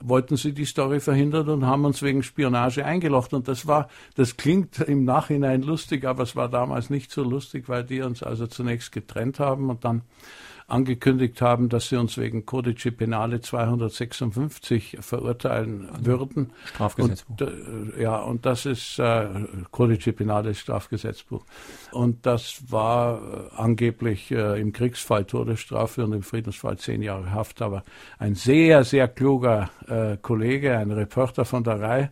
wollten 0.00 0.36
sie 0.36 0.52
die 0.52 0.64
Story 0.64 1.00
verhindern 1.00 1.48
und 1.48 1.66
haben 1.66 1.84
uns 1.84 2.02
wegen 2.02 2.22
Spionage 2.22 2.84
eingelocht. 2.84 3.34
Und 3.34 3.48
das 3.48 3.66
war, 3.66 3.88
das 4.14 4.36
klingt 4.36 4.80
im 4.80 5.04
Nachhinein 5.04 5.62
lustig, 5.62 6.04
aber 6.04 6.24
es 6.24 6.34
war 6.36 6.48
damals 6.48 6.90
nicht 6.90 7.10
so 7.10 7.22
lustig, 7.22 7.68
weil 7.68 7.84
die 7.84 8.02
uns 8.02 8.22
also 8.22 8.46
zunächst 8.46 8.92
getrennt 8.92 9.38
haben 9.38 9.70
und 9.70 9.84
dann 9.84 10.02
angekündigt 10.72 11.42
haben, 11.42 11.68
dass 11.68 11.88
sie 11.88 11.96
uns 11.96 12.16
wegen 12.16 12.46
Codice 12.46 12.90
Penale 12.96 13.40
256 13.40 14.98
verurteilen 15.00 15.88
würden. 16.00 16.52
Strafgesetzbuch. 16.64 17.40
Und, 17.40 17.96
äh, 17.96 18.02
ja, 18.02 18.16
und 18.16 18.46
das 18.46 18.66
ist 18.66 18.98
äh, 18.98 19.26
Codice 19.70 20.12
Penale 20.12 20.54
Strafgesetzbuch. 20.54 21.44
Und 21.92 22.24
das 22.24 22.62
war 22.70 23.18
äh, 23.18 23.56
angeblich 23.56 24.30
äh, 24.30 24.60
im 24.60 24.72
Kriegsfall 24.72 25.26
Todesstrafe 25.26 26.04
und 26.04 26.14
im 26.14 26.22
Friedensfall 26.22 26.78
zehn 26.78 27.02
Jahre 27.02 27.32
Haft. 27.32 27.60
Aber 27.60 27.82
ein 28.18 28.34
sehr, 28.34 28.84
sehr 28.84 29.08
kluger 29.08 29.70
äh, 29.86 30.16
Kollege, 30.16 30.78
ein 30.78 30.90
Reporter 30.90 31.44
von 31.44 31.64
der 31.64 31.80
Reihe, 31.80 32.10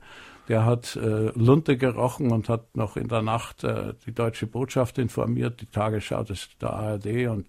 der 0.49 0.65
hat 0.65 0.97
äh, 0.97 1.31
Lunte 1.35 1.77
gerochen 1.77 2.33
und 2.33 2.49
hat 2.49 2.77
noch 2.77 2.97
in 2.97 3.09
der 3.09 3.23
Nacht 3.23 3.63
äh, 3.65 3.95
die 4.05 4.13
deutsche 4.13 4.47
Botschaft 4.47 4.99
informiert, 4.99 5.61
die 5.61 5.67
Tagesschau 5.67 6.25
des, 6.25 6.49
der 6.61 6.73
ARD 6.73 7.29
und 7.29 7.47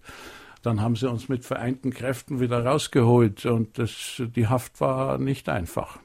dann 0.62 0.80
haben 0.80 0.96
sie 0.96 1.10
uns 1.10 1.28
mit 1.28 1.44
vereinten 1.44 1.90
Kräften 1.90 2.40
wieder 2.40 2.64
rausgeholt 2.64 3.46
und 3.46 3.78
das, 3.78 4.22
die 4.34 4.48
Haft 4.48 4.80
war 4.80 5.18
nicht 5.18 5.48
einfach. 5.48 5.98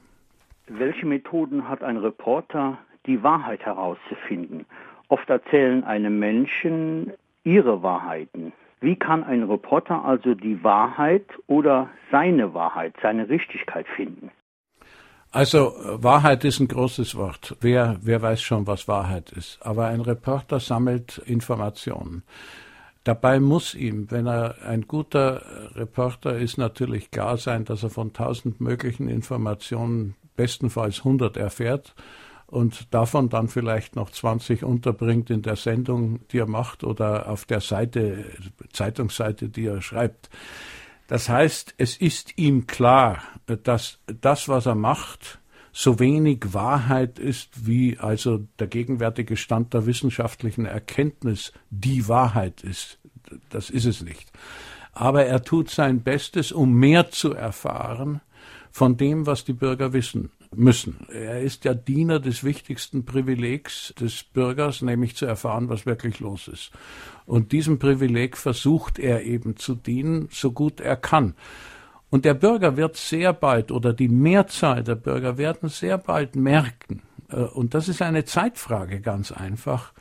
Welche 0.66 1.06
Methoden 1.06 1.68
hat 1.68 1.82
ein 1.82 1.96
Reporter, 1.96 2.78
die 3.06 3.22
Wahrheit 3.22 3.64
herauszufinden? 3.64 4.66
Oft 5.08 5.28
erzählen 5.30 5.84
einem 5.84 6.18
Menschen 6.18 7.12
ihre 7.44 7.82
Wahrheiten. 7.82 8.52
Wie 8.80 8.96
kann 8.96 9.24
ein 9.24 9.42
Reporter 9.44 10.04
also 10.04 10.34
die 10.34 10.62
Wahrheit 10.62 11.24
oder 11.46 11.88
seine 12.10 12.54
Wahrheit, 12.54 12.94
seine 13.02 13.28
Richtigkeit 13.28 13.86
finden? 13.96 14.30
Also 15.30 15.72
Wahrheit 15.84 16.44
ist 16.44 16.60
ein 16.60 16.68
großes 16.68 17.16
Wort. 17.16 17.56
Wer, 17.60 17.98
wer 18.02 18.22
weiß 18.22 18.40
schon, 18.40 18.66
was 18.66 18.88
Wahrheit 18.88 19.30
ist. 19.32 19.58
Aber 19.62 19.86
ein 19.88 20.00
Reporter 20.00 20.58
sammelt 20.58 21.18
Informationen. 21.18 22.22
Dabei 23.08 23.40
muss 23.40 23.74
ihm, 23.74 24.10
wenn 24.10 24.26
er 24.26 24.56
ein 24.66 24.82
guter 24.82 25.42
Reporter 25.74 26.36
ist, 26.36 26.58
natürlich 26.58 27.10
klar 27.10 27.38
sein, 27.38 27.64
dass 27.64 27.82
er 27.82 27.88
von 27.88 28.12
tausend 28.12 28.60
möglichen 28.60 29.08
Informationen 29.08 30.14
bestenfalls 30.36 30.98
100 30.98 31.38
erfährt 31.38 31.94
und 32.48 32.92
davon 32.92 33.30
dann 33.30 33.48
vielleicht 33.48 33.96
noch 33.96 34.10
20 34.10 34.62
unterbringt 34.62 35.30
in 35.30 35.40
der 35.40 35.56
Sendung, 35.56 36.20
die 36.28 36.36
er 36.40 36.46
macht 36.46 36.84
oder 36.84 37.30
auf 37.30 37.46
der 37.46 37.62
Seite, 37.62 38.26
Zeitungsseite, 38.74 39.48
die 39.48 39.64
er 39.64 39.80
schreibt. 39.80 40.28
Das 41.06 41.30
heißt, 41.30 41.76
es 41.78 41.96
ist 41.96 42.36
ihm 42.36 42.66
klar, 42.66 43.22
dass 43.46 44.00
das, 44.20 44.50
was 44.50 44.66
er 44.66 44.74
macht, 44.74 45.38
so 45.78 46.00
wenig 46.00 46.54
Wahrheit 46.54 47.20
ist, 47.20 47.68
wie 47.68 47.98
also 47.98 48.48
der 48.58 48.66
gegenwärtige 48.66 49.36
Stand 49.36 49.74
der 49.74 49.86
wissenschaftlichen 49.86 50.66
Erkenntnis 50.66 51.52
die 51.70 52.08
Wahrheit 52.08 52.64
ist. 52.64 52.98
Das 53.50 53.70
ist 53.70 53.84
es 53.84 54.02
nicht. 54.02 54.32
Aber 54.92 55.26
er 55.26 55.44
tut 55.44 55.70
sein 55.70 56.02
Bestes, 56.02 56.50
um 56.50 56.74
mehr 56.74 57.12
zu 57.12 57.32
erfahren 57.32 58.20
von 58.72 58.96
dem, 58.96 59.26
was 59.26 59.44
die 59.44 59.52
Bürger 59.52 59.92
wissen 59.92 60.32
müssen. 60.52 61.06
Er 61.12 61.42
ist 61.42 61.64
der 61.64 61.76
Diener 61.76 62.18
des 62.18 62.42
wichtigsten 62.42 63.04
Privilegs 63.04 63.94
des 64.00 64.24
Bürgers, 64.24 64.82
nämlich 64.82 65.14
zu 65.14 65.26
erfahren, 65.26 65.68
was 65.68 65.86
wirklich 65.86 66.18
los 66.18 66.48
ist. 66.48 66.72
Und 67.24 67.52
diesem 67.52 67.78
Privileg 67.78 68.36
versucht 68.36 68.98
er 68.98 69.22
eben 69.22 69.56
zu 69.56 69.76
dienen, 69.76 70.28
so 70.32 70.50
gut 70.50 70.80
er 70.80 70.96
kann. 70.96 71.34
Und 72.10 72.24
der 72.24 72.34
Bürger 72.34 72.76
wird 72.76 72.96
sehr 72.96 73.32
bald 73.32 73.70
oder 73.70 73.92
die 73.92 74.08
Mehrzahl 74.08 74.82
der 74.82 74.94
Bürger 74.94 75.36
werden 75.36 75.68
sehr 75.68 75.98
bald 75.98 76.36
merken, 76.36 77.02
äh, 77.30 77.36
und 77.36 77.74
das 77.74 77.88
ist 77.88 78.02
eine 78.02 78.24
Zeitfrage 78.24 79.00
ganz 79.00 79.32
einfach, 79.32 79.92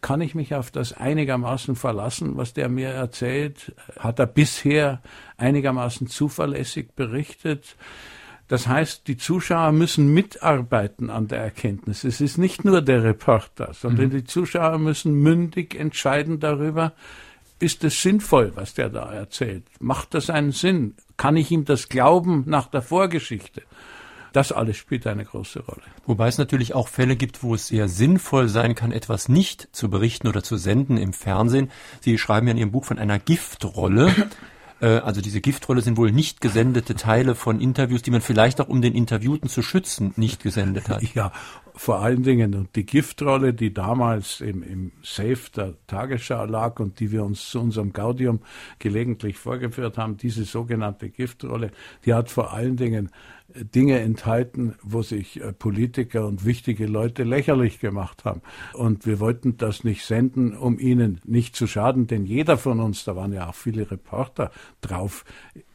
kann 0.00 0.20
ich 0.20 0.34
mich 0.34 0.54
auf 0.54 0.70
das 0.70 0.92
einigermaßen 0.92 1.76
verlassen, 1.76 2.36
was 2.36 2.52
der 2.52 2.68
mir 2.68 2.88
erzählt? 2.88 3.74
Hat 3.98 4.18
er 4.18 4.26
bisher 4.26 5.00
einigermaßen 5.38 6.08
zuverlässig 6.08 6.94
berichtet? 6.94 7.76
Das 8.46 8.68
heißt, 8.68 9.08
die 9.08 9.16
Zuschauer 9.16 9.72
müssen 9.72 10.12
mitarbeiten 10.12 11.08
an 11.08 11.28
der 11.28 11.38
Erkenntnis. 11.38 12.04
Es 12.04 12.20
ist 12.20 12.36
nicht 12.36 12.66
nur 12.66 12.82
der 12.82 13.02
Reporter, 13.02 13.72
sondern 13.72 14.08
mhm. 14.08 14.10
die 14.10 14.24
Zuschauer 14.24 14.78
müssen 14.78 15.14
mündig 15.14 15.74
entscheiden 15.74 16.38
darüber, 16.38 16.92
ist 17.58 17.84
es 17.84 18.00
sinnvoll, 18.00 18.52
was 18.54 18.74
der 18.74 18.88
da 18.88 19.12
erzählt? 19.12 19.64
Macht 19.80 20.14
das 20.14 20.30
einen 20.30 20.52
Sinn? 20.52 20.94
Kann 21.16 21.36
ich 21.36 21.50
ihm 21.50 21.64
das 21.64 21.88
glauben 21.88 22.44
nach 22.46 22.66
der 22.66 22.82
Vorgeschichte? 22.82 23.62
Das 24.32 24.50
alles 24.50 24.76
spielt 24.76 25.06
eine 25.06 25.24
große 25.24 25.60
Rolle. 25.60 25.82
Wobei 26.06 26.26
es 26.26 26.38
natürlich 26.38 26.74
auch 26.74 26.88
Fälle 26.88 27.14
gibt, 27.14 27.44
wo 27.44 27.54
es 27.54 27.68
sehr 27.68 27.86
sinnvoll 27.86 28.48
sein 28.48 28.74
kann, 28.74 28.90
etwas 28.90 29.28
nicht 29.28 29.68
zu 29.70 29.88
berichten 29.88 30.26
oder 30.26 30.42
zu 30.42 30.56
senden 30.56 30.96
im 30.96 31.12
Fernsehen. 31.12 31.70
Sie 32.00 32.18
schreiben 32.18 32.48
ja 32.48 32.50
in 32.50 32.58
Ihrem 32.58 32.72
Buch 32.72 32.84
von 32.84 32.98
einer 32.98 33.20
Giftrolle. 33.20 34.12
Äh, 34.84 34.98
also 34.98 35.22
diese 35.22 35.40
Giftrolle 35.40 35.80
sind 35.80 35.96
wohl 35.96 36.12
nicht 36.12 36.42
gesendete 36.42 36.94
Teile 36.94 37.34
von 37.34 37.58
Interviews, 37.58 38.02
die 38.02 38.10
man 38.10 38.20
vielleicht 38.20 38.60
auch 38.60 38.68
um 38.68 38.82
den 38.82 38.94
Interviewten 38.94 39.48
zu 39.48 39.62
schützen 39.62 40.12
nicht 40.16 40.42
gesendet 40.42 40.88
hat. 40.88 41.02
Ja, 41.14 41.32
vor 41.74 42.00
allen 42.00 42.22
Dingen 42.24 42.54
und 42.54 42.74
die 42.74 42.84
Giftrolle, 42.84 43.54
die 43.54 43.72
damals 43.72 44.40
im, 44.40 44.62
im 44.62 44.92
Safe 45.02 45.38
der 45.54 45.74
Tagesschau 45.86 46.44
lag 46.44 46.80
und 46.80 46.98
die 46.98 47.12
wir 47.12 47.24
uns 47.24 47.50
zu 47.50 47.60
unserem 47.60 47.92
Gaudium 47.92 48.40
gelegentlich 48.80 49.36
vorgeführt 49.36 49.96
haben, 49.96 50.16
diese 50.16 50.44
sogenannte 50.44 51.08
Giftrolle, 51.08 51.70
die 52.04 52.14
hat 52.14 52.30
vor 52.30 52.52
allen 52.52 52.76
Dingen 52.76 53.10
Dinge 53.54 54.00
enthalten, 54.00 54.74
wo 54.82 55.02
sich 55.02 55.40
äh, 55.40 55.52
Politiker 55.52 56.26
und 56.26 56.44
wichtige 56.44 56.86
Leute 56.86 57.24
lächerlich 57.24 57.80
gemacht 57.80 58.24
haben. 58.24 58.42
Und 58.72 59.06
wir 59.06 59.20
wollten 59.20 59.56
das 59.56 59.84
nicht 59.84 60.04
senden, 60.04 60.56
um 60.56 60.78
ihnen 60.78 61.20
nicht 61.24 61.56
zu 61.56 61.66
schaden, 61.66 62.06
denn 62.06 62.24
jeder 62.24 62.58
von 62.58 62.80
uns, 62.80 63.04
da 63.04 63.16
waren 63.16 63.32
ja 63.32 63.48
auch 63.48 63.54
viele 63.54 63.90
Reporter 63.90 64.50
drauf, 64.80 65.24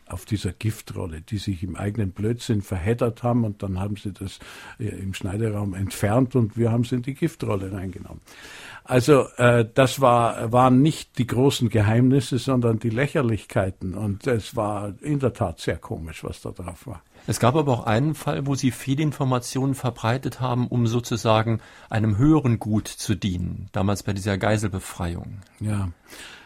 auf 0.10 0.26
dieser 0.26 0.52
Giftrolle, 0.52 1.22
die 1.22 1.38
sich 1.38 1.64
im 1.64 1.76
eigenen 1.76 2.12
Blödsinn 2.12 2.62
verheddert 2.62 3.24
haben 3.24 3.44
und 3.44 3.64
dann 3.64 3.80
haben 3.80 3.96
sie 3.96 4.12
das 4.12 4.40
äh, 4.80 4.88
im 4.88 5.14
Schneideraum 5.14 5.74
entfernt 5.74 6.36
und 6.36 6.58
wir 6.58 6.72
haben 6.72 6.82
es 6.82 6.92
in 6.92 7.04
die 7.04 7.14
Giftrolle 7.14 7.72
reingenommen. 7.72 8.22
Also 8.84 9.28
äh, 9.38 9.66
das 9.72 10.02
war, 10.02 10.52
waren 10.52 10.82
nicht 10.82 11.18
die 11.20 11.28
großen 11.28 11.70
Geheimnisse, 11.70 12.40
sondern 12.40 12.80
die 12.80 12.90
Lächerlichkeiten 12.90 13.94
und 13.94 14.26
es 14.26 14.56
war 14.56 14.94
in 15.02 15.20
der 15.20 15.34
Tat 15.34 15.60
sehr 15.60 15.78
komisch, 15.78 16.24
was 16.24 16.42
da 16.42 16.52
drauf 16.52 16.88
war. 16.88 17.04
Es 17.30 17.40
gab 17.40 17.56
aber 17.56 17.72
auch 17.74 17.86
einen 17.86 18.16
Fall, 18.16 18.48
wo 18.48 18.56
Sie 18.56 18.72
Fehlinformationen 18.72 19.76
verbreitet 19.76 20.42
haben, 20.42 20.66
um 20.68 20.88
sozusagen 20.88 21.62
einem 21.88 22.18
höheren 22.18 22.58
Gut 22.58 22.88
zu 22.88 23.14
dienen, 23.14 23.68
damals 23.72 24.02
bei 24.02 24.14
dieser 24.14 24.40
Geiselbefreiung. 24.40 25.38
Ja, 25.60 25.90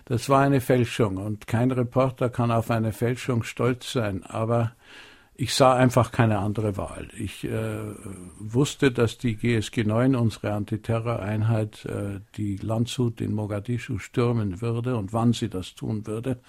das 0.04 0.28
war 0.28 0.42
eine 0.42 0.60
Fälschung 0.60 1.16
und 1.16 1.48
kein 1.48 1.72
Reporter 1.72 2.30
kann 2.30 2.52
auf 2.52 2.70
eine 2.70 2.92
Fälschung 2.92 3.44
stolz 3.44 3.94
sein, 3.94 4.26
aber 4.26 4.74
ich 5.36 5.54
sah 5.54 5.74
einfach 5.74 6.12
keine 6.12 6.40
andere 6.40 6.76
Wahl. 6.76 7.08
Ich 7.18 7.46
äh, 7.46 7.80
wusste, 8.38 8.92
dass 8.92 9.18
die 9.18 9.38
GSG 9.38 9.86
9, 9.86 10.18
unsere 10.18 10.52
Antiterroreinheit, 10.52 11.86
äh, 11.86 12.20
die 12.36 12.58
Landshut 12.58 13.22
in 13.22 13.34
Mogadischu 13.34 14.00
stürmen 14.00 14.60
würde 14.60 14.98
und 14.98 15.14
wann 15.14 15.32
sie 15.32 15.48
das 15.48 15.76
tun 15.76 16.06
würde. 16.08 16.42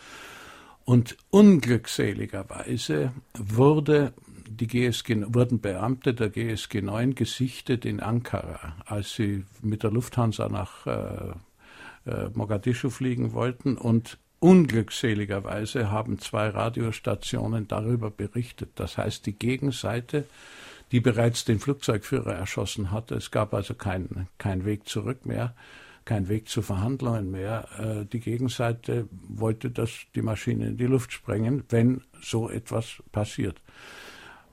Und 0.85 1.17
unglückseligerweise 1.31 3.13
wurde 3.39 4.13
die 4.49 4.67
GSG, 4.67 5.25
wurden 5.29 5.61
Beamte 5.61 6.15
der 6.15 6.31
GSG 6.31 6.83
9 6.83 7.15
gesichtet 7.15 7.85
in 7.85 8.01
Ankara, 8.01 8.77
als 8.87 9.15
sie 9.15 9.45
mit 9.63 9.83
der 9.83 9.91
Lufthansa 9.91 10.49
nach 10.49 10.87
äh, 10.87 11.33
äh, 12.07 12.29
Mogadischu 12.35 12.91
fliegen 12.91 13.33
wollten 13.33 13.77
und 13.77 14.19
unglückseligerweise 14.41 15.91
haben 15.91 16.19
zwei 16.19 16.49
Radiostationen 16.49 17.67
darüber 17.67 18.11
berichtet. 18.11 18.73
Das 18.75 18.99
heißt, 18.99 19.25
die 19.25 19.33
Gegenseite, 19.33 20.27
die 20.93 21.01
bereits 21.01 21.47
den 21.47 21.61
Flugzeugführer 21.61 22.35
erschossen 22.35 22.91
hatte, 22.91 23.15
es 23.15 23.31
gab 23.31 23.55
also 23.55 23.73
keinen 23.75 24.29
kein 24.37 24.67
Weg 24.67 24.87
zurück 24.87 25.25
mehr, 25.25 25.55
kein 26.05 26.29
Weg 26.29 26.51
zu 26.51 26.61
Verhandlungen 26.61 27.31
mehr. 27.31 27.69
Äh, 27.79 28.05
die 28.05 28.21
Gegenseite 28.21 29.09
wollte, 29.11 29.71
dass 29.71 29.91
die 30.15 30.23
Maschine 30.23 30.67
in 30.67 30.77
die 30.77 30.85
Luft 30.85 31.13
sprengen, 31.13 31.65
wenn 31.71 32.03
so 32.21 32.51
etwas 32.51 33.03
passiert. 33.13 33.61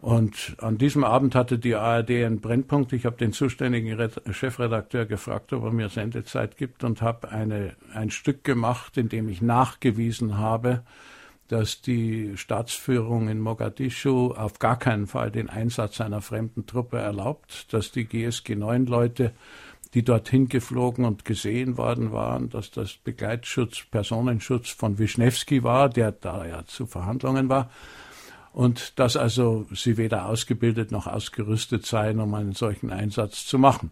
Und 0.02 0.56
an 0.58 0.80
diesem 0.80 1.04
Abend 1.04 1.36
hatte 1.36 1.60
die 1.60 1.76
ARD 1.76 2.10
einen 2.10 2.42
Brennpunkt. 2.42 2.92
Ich 2.92 3.06
habe 3.06 3.18
den 3.18 3.34
zuständigen 3.34 4.10
Chefredakteur 4.32 5.06
gefragt, 5.06 5.54
ob 5.54 5.64
er 5.64 5.72
mir 5.72 5.90
Sendezeit 5.90 6.58
gibt 6.58 6.84
und 6.84 7.04
habe 7.04 7.30
ein 7.30 8.10
Stück 8.10 8.44
gemacht, 8.44 8.98
in 8.98 9.10
dem 9.10 9.30
ich 9.30 9.44
nachgewiesen 9.44 10.40
habe, 10.40 10.82
dass 11.50 11.82
die 11.82 12.36
Staatsführung 12.36 13.30
in 13.30 13.40
Mogadischu 13.40 14.32
auf 14.32 14.58
gar 14.58 14.80
keinen 14.80 15.06
Fall 15.06 15.30
den 15.30 15.50
Einsatz 15.50 16.02
einer 16.02 16.22
fremden 16.22 16.66
Truppe 16.66 16.98
erlaubt, 16.98 17.72
dass 17.72 17.92
die 17.92 18.06
GSG 18.06 18.56
9 18.56 18.88
Leute, 18.88 19.34
die 19.94 20.04
dorthin 20.04 20.48
geflogen 20.48 21.06
und 21.06 21.26
gesehen 21.26 21.78
worden 21.78 22.12
waren, 22.12 22.50
dass 22.50 22.72
das 22.72 22.94
Begleitschutz, 22.94 23.84
Personenschutz 23.92 24.70
von 24.70 24.98
Wischnewski 24.98 25.62
war, 25.62 25.90
der 25.90 26.12
da 26.12 26.46
ja 26.46 26.66
zu 26.66 26.88
Verhandlungen 26.88 27.50
war, 27.50 27.70
und 28.54 29.00
dass 29.00 29.18
also 29.18 29.66
sie 29.74 29.98
weder 29.98 30.26
ausgebildet 30.26 30.92
noch 30.92 31.08
ausgerüstet 31.08 31.86
seien, 31.86 32.20
um 32.20 32.34
einen 32.34 32.54
solchen 32.54 32.92
Einsatz 32.92 33.46
zu 33.46 33.58
machen. 33.58 33.92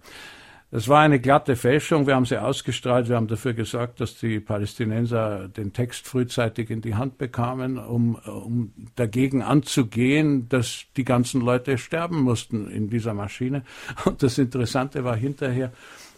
Das 0.71 0.87
war 0.87 0.99
eine 0.99 1.19
glatte 1.19 1.55
Fälschung. 1.55 2.05
Wir 2.05 2.13
haben 2.13 2.25
sie 2.25 2.39
ausgestrahlt. 2.39 3.09
Wir 3.09 3.15
haben 3.15 3.27
dafür 3.27 3.53
gesorgt, 3.53 4.01
dass 4.01 4.19
die 4.19 4.39
Palästinenser 4.39 5.47
den 5.47 5.73
Text 5.73 6.07
frühzeitig 6.07 6.69
in 6.69 6.81
die 6.81 6.93
Hand 6.93 7.17
bekamen, 7.17 7.79
um, 7.79 8.15
um 8.15 8.71
dagegen 8.95 9.41
anzugehen, 9.41 10.47
dass 10.47 10.85
die 10.95 11.05
ganzen 11.05 11.41
Leute 11.41 11.79
sterben 11.79 12.21
mussten 12.21 12.69
in 12.69 12.87
dieser 12.87 13.15
Maschine. 13.15 13.63
Und 14.05 14.21
das 14.21 14.37
Interessante 14.37 15.03
war 15.03 15.15
hinterher, 15.15 15.71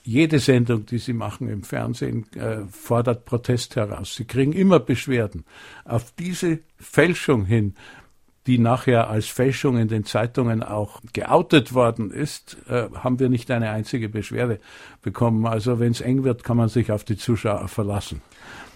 jede 0.04 0.40
Sendung, 0.40 0.86
die 0.86 0.98
Sie 0.98 1.14
machen 1.14 1.48
im 1.48 1.64
Fernsehen, 1.64 2.26
äh, 2.34 2.66
fordert 2.70 3.24
Protest 3.24 3.76
heraus. 3.76 4.16
Sie 4.16 4.26
kriegen 4.26 4.52
immer 4.52 4.80
Beschwerden. 4.80 5.46
Auf 5.86 6.12
diese 6.18 6.60
Fälschung 6.78 7.46
hin 7.46 7.76
die 8.48 8.58
nachher 8.58 9.10
als 9.10 9.28
Fälschung 9.28 9.78
in 9.78 9.88
den 9.88 10.04
Zeitungen 10.04 10.64
auch 10.64 11.00
geoutet 11.14 11.74
worden 11.74 12.12
ist, 12.12 12.58
äh, 12.70 12.90
haben 12.96 13.20
wir 13.20 13.30
nicht 13.30 13.52
eine 13.52 13.70
einzige 13.70 14.10
Beschwerde 14.10 14.60
bekommen. 15.04 15.46
Also 15.46 15.80
wenn 15.80 15.92
es 15.92 16.02
eng 16.02 16.24
wird, 16.24 16.44
kann 16.44 16.58
man 16.58 16.70
sich 16.70 16.92
auf 16.92 17.04
die 17.04 17.18
Zuschauer 17.18 17.68
verlassen. 17.68 18.22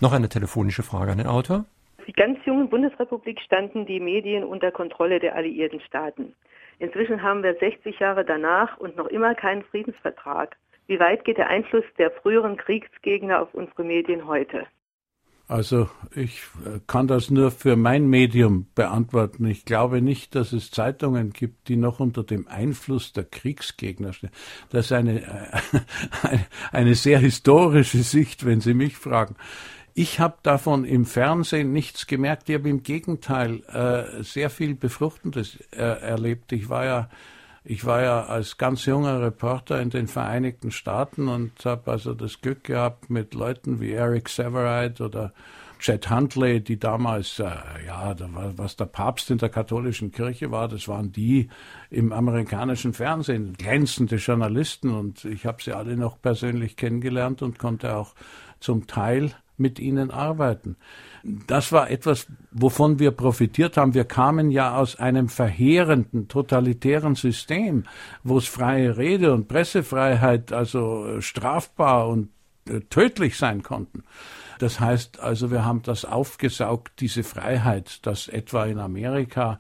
Noch 0.02 0.14
eine 0.14 0.30
telefonische 0.30 0.84
Frage 0.84 1.12
an 1.12 1.18
den 1.18 1.28
Autor. 1.28 1.66
Die 2.08 2.14
ganz 2.14 2.38
jungen 2.46 2.70
Bundesrepublik 2.70 3.40
standen 3.42 3.86
die 3.86 4.00
Medien 4.00 4.44
unter 4.44 4.72
Kontrolle 4.72 5.20
der 5.20 5.36
alliierten 5.36 5.82
Staaten. 5.82 6.36
Inzwischen 6.78 7.24
haben 7.24 7.42
wir 7.42 7.56
60 7.56 8.00
Jahre 8.00 8.26
danach 8.26 8.78
und 8.78 8.96
noch 8.98 9.08
immer 9.08 9.34
keinen 9.34 9.64
Friedensvertrag. 9.64 10.56
Wie 10.88 11.00
weit 11.00 11.26
geht 11.26 11.38
der 11.38 11.50
Einfluss 11.50 11.86
der 11.98 12.12
früheren 12.12 12.58
Kriegsgegner 12.58 13.42
auf 13.42 13.54
unsere 13.54 13.84
Medien 13.84 14.28
heute? 14.28 14.68
Also 15.48 15.90
ich 16.16 16.42
äh, 16.66 16.80
kann 16.88 17.08
das 17.08 17.30
nur 17.30 17.52
für 17.52 17.76
mein 17.76 18.08
Medium 18.08 18.66
beantworten. 18.74 19.46
Ich 19.46 19.64
glaube 19.66 20.02
nicht, 20.02 20.34
dass 20.34 20.54
es 20.54 20.72
Zeitungen 20.72 21.34
gibt, 21.34 21.68
die 21.68 21.76
noch 21.76 22.00
unter 22.00 22.24
dem 22.24 22.48
Einfluss 22.48 23.14
der 23.14 23.26
Kriegsgegner 23.26 24.14
stehen. 24.14 24.32
Das 24.70 24.86
ist 24.86 24.92
eine, 24.92 25.22
eine, 26.24 26.46
eine 26.72 26.96
sehr 26.96 27.20
historische 27.20 28.02
Sicht, 28.02 28.46
wenn 28.46 28.60
Sie 28.60 28.74
mich 28.74 28.98
fragen. 28.98 29.36
Ich 29.94 30.20
habe 30.20 30.38
davon 30.42 30.84
im 30.84 31.06
Fernsehen 31.06 31.72
nichts 31.72 32.08
gemerkt. 32.08 32.50
Ich 32.50 32.56
habe 32.56 32.68
im 32.68 32.82
Gegenteil 32.82 33.62
äh, 33.68 34.24
sehr 34.24 34.50
viel 34.50 34.74
Befruchtendes 34.74 35.58
äh, 35.72 35.78
erlebt. 35.78 36.52
Ich 36.52 36.70
war 36.70 36.86
ja 36.86 37.10
ich 37.66 37.84
war 37.84 38.04
ja 38.04 38.26
als 38.26 38.58
ganz 38.58 38.86
junger 38.86 39.22
Reporter 39.22 39.82
in 39.82 39.90
den 39.90 40.08
Vereinigten 40.08 40.72
Staaten 40.72 41.28
und 41.28 41.66
habe 41.66 41.92
also 41.92 42.14
das 42.14 42.40
Glück 42.42 42.64
gehabt, 42.64 43.10
mit 43.10 43.34
Leuten 43.34 43.82
wie 43.82 43.92
Eric 43.92 44.30
Severide 44.30 45.04
oder 45.04 45.34
Chet 45.80 46.10
Huntley, 46.10 46.62
die 46.62 46.80
damals, 46.80 47.40
äh, 47.40 47.50
ja, 47.86 48.16
was 48.56 48.76
der 48.76 48.86
Papst 48.86 49.30
in 49.32 49.40
der 49.40 49.50
katholischen 49.50 50.12
Kirche 50.12 50.52
war, 50.52 50.68
das 50.68 50.88
waren 50.88 51.12
die 51.12 51.50
im 51.90 52.14
amerikanischen 52.14 52.94
Fernsehen, 52.94 53.54
glänzende 53.54 54.18
Journalisten 54.18 54.92
und 54.92 55.26
ich 55.26 55.46
habe 55.46 55.62
sie 55.62 55.74
alle 55.74 55.98
noch 55.98 56.22
persönlich 56.22 56.78
kennengelernt 56.78 57.42
und 57.42 57.60
konnte 57.60 57.96
auch 57.98 58.14
zum 58.60 58.88
Teil 58.88 59.34
mit 59.58 59.80
ihnen 59.80 60.12
arbeiten 60.12 60.78
das 61.48 61.72
war 61.72 61.90
etwas, 61.90 62.28
wovon 62.52 63.00
wir 63.00 63.12
profitiert 63.12 63.78
haben. 63.78 63.94
Wir 63.94 64.06
kamen 64.06 64.52
ja 64.52 64.78
aus 64.78 64.98
einem 64.98 65.28
verheerenden, 65.28 66.28
totalitären 66.28 67.16
System, 67.16 67.86
wo 68.24 68.38
es 68.38 68.48
freie 68.48 68.98
Rede 68.98 69.34
und 69.34 69.48
Pressefreiheit 69.48 70.52
also 70.52 71.08
äh, 71.08 71.22
strafbar 71.22 72.08
und 72.10 72.30
äh, 72.70 72.82
tödlich 72.82 73.38
sein 73.38 73.64
konnten. 73.64 74.04
Das 74.60 74.80
heißt 74.80 75.20
also, 75.20 75.52
wir 75.52 75.66
haben 75.66 75.82
das 75.82 76.06
aufgesaugt, 76.06 76.94
diese 77.00 77.24
Freiheit, 77.24 78.06
dass 78.06 78.28
etwa 78.28 78.66
in 78.66 78.80
Amerika 78.80 79.60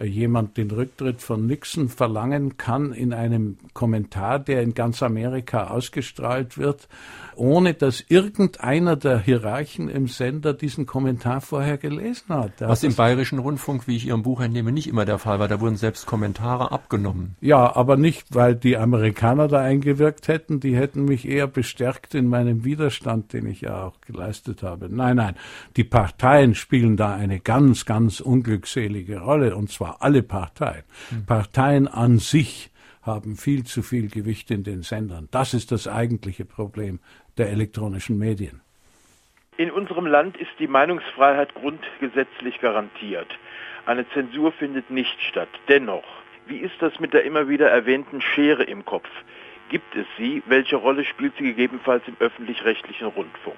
jemand 0.00 0.56
den 0.56 0.70
Rücktritt 0.70 1.20
von 1.20 1.46
Nixon 1.46 1.88
verlangen 1.88 2.56
kann 2.56 2.92
in 2.92 3.12
einem 3.12 3.58
Kommentar, 3.74 4.38
der 4.38 4.62
in 4.62 4.74
ganz 4.74 5.02
Amerika 5.02 5.68
ausgestrahlt 5.68 6.58
wird 6.58 6.88
ohne 7.36 7.74
dass 7.74 8.04
irgendeiner 8.08 8.96
der 8.96 9.18
Hierarchen 9.18 9.88
im 9.88 10.08
Sender 10.08 10.54
diesen 10.54 10.86
Kommentar 10.86 11.40
vorher 11.40 11.78
gelesen 11.78 12.34
hat. 12.34 12.60
Der 12.60 12.68
Was 12.68 12.82
im 12.82 12.94
Bayerischen 12.94 13.38
Rundfunk, 13.38 13.88
wie 13.88 13.96
ich 13.96 14.06
Ihrem 14.06 14.22
Buch 14.22 14.40
entnehme, 14.40 14.72
nicht 14.72 14.88
immer 14.88 15.04
der 15.04 15.18
Fall 15.18 15.38
war. 15.38 15.48
Da 15.48 15.60
wurden 15.60 15.76
selbst 15.76 16.06
Kommentare 16.06 16.72
abgenommen. 16.72 17.36
Ja, 17.40 17.74
aber 17.74 17.96
nicht, 17.96 18.34
weil 18.34 18.54
die 18.54 18.76
Amerikaner 18.76 19.48
da 19.48 19.60
eingewirkt 19.60 20.28
hätten. 20.28 20.60
Die 20.60 20.76
hätten 20.76 21.04
mich 21.04 21.26
eher 21.28 21.46
bestärkt 21.46 22.14
in 22.14 22.28
meinem 22.28 22.64
Widerstand, 22.64 23.32
den 23.32 23.46
ich 23.46 23.62
ja 23.62 23.84
auch 23.84 24.00
geleistet 24.00 24.62
habe. 24.62 24.88
Nein, 24.88 25.16
nein, 25.16 25.34
die 25.76 25.84
Parteien 25.84 26.54
spielen 26.54 26.96
da 26.96 27.14
eine 27.14 27.40
ganz, 27.40 27.84
ganz 27.84 28.20
unglückselige 28.20 29.20
Rolle, 29.20 29.56
und 29.56 29.70
zwar 29.70 29.81
alle 29.84 30.22
Parteien. 30.22 30.84
Hm. 31.10 31.26
Parteien 31.26 31.88
an 31.88 32.18
sich 32.18 32.70
haben 33.02 33.36
viel 33.36 33.64
zu 33.64 33.82
viel 33.82 34.08
Gewicht 34.08 34.50
in 34.50 34.62
den 34.62 34.82
Sendern. 34.82 35.28
Das 35.30 35.54
ist 35.54 35.72
das 35.72 35.88
eigentliche 35.88 36.44
Problem 36.44 37.00
der 37.36 37.50
elektronischen 37.50 38.18
Medien. 38.18 38.60
In 39.56 39.70
unserem 39.70 40.06
Land 40.06 40.36
ist 40.36 40.50
die 40.58 40.66
Meinungsfreiheit 40.66 41.54
grundgesetzlich 41.54 42.60
garantiert. 42.60 43.28
Eine 43.84 44.08
Zensur 44.10 44.52
findet 44.52 44.90
nicht 44.90 45.20
statt. 45.20 45.48
Dennoch, 45.68 46.04
wie 46.46 46.58
ist 46.58 46.74
das 46.80 46.98
mit 47.00 47.12
der 47.12 47.24
immer 47.24 47.48
wieder 47.48 47.68
erwähnten 47.68 48.20
Schere 48.20 48.62
im 48.62 48.84
Kopf? 48.84 49.08
Gibt 49.68 49.94
es 49.94 50.06
sie? 50.16 50.42
Welche 50.46 50.76
Rolle 50.76 51.04
spielt 51.04 51.34
sie 51.36 51.44
gegebenenfalls 51.44 52.02
im 52.06 52.16
öffentlich-rechtlichen 52.18 53.08
Rundfunk? 53.08 53.56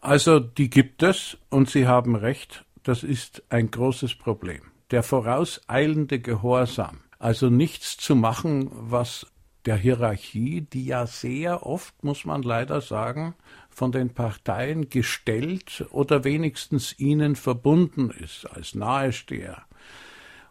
Also 0.00 0.38
die 0.38 0.68
gibt 0.68 1.02
es 1.02 1.38
und 1.50 1.70
Sie 1.70 1.86
haben 1.86 2.14
recht, 2.14 2.64
das 2.82 3.02
ist 3.02 3.42
ein 3.48 3.70
großes 3.70 4.16
Problem. 4.16 4.73
Der 4.94 5.02
vorauseilende 5.02 6.20
Gehorsam, 6.20 7.00
also 7.18 7.50
nichts 7.50 7.96
zu 7.96 8.14
machen, 8.14 8.70
was 8.70 9.26
der 9.66 9.76
Hierarchie, 9.76 10.60
die 10.60 10.86
ja 10.86 11.08
sehr 11.08 11.66
oft, 11.66 12.04
muss 12.04 12.24
man 12.24 12.44
leider 12.44 12.80
sagen, 12.80 13.34
von 13.70 13.90
den 13.90 14.10
Parteien 14.10 14.90
gestellt 14.90 15.84
oder 15.90 16.22
wenigstens 16.22 16.96
ihnen 16.96 17.34
verbunden 17.34 18.12
ist 18.12 18.46
als 18.46 18.76
Nahesteher, 18.76 19.64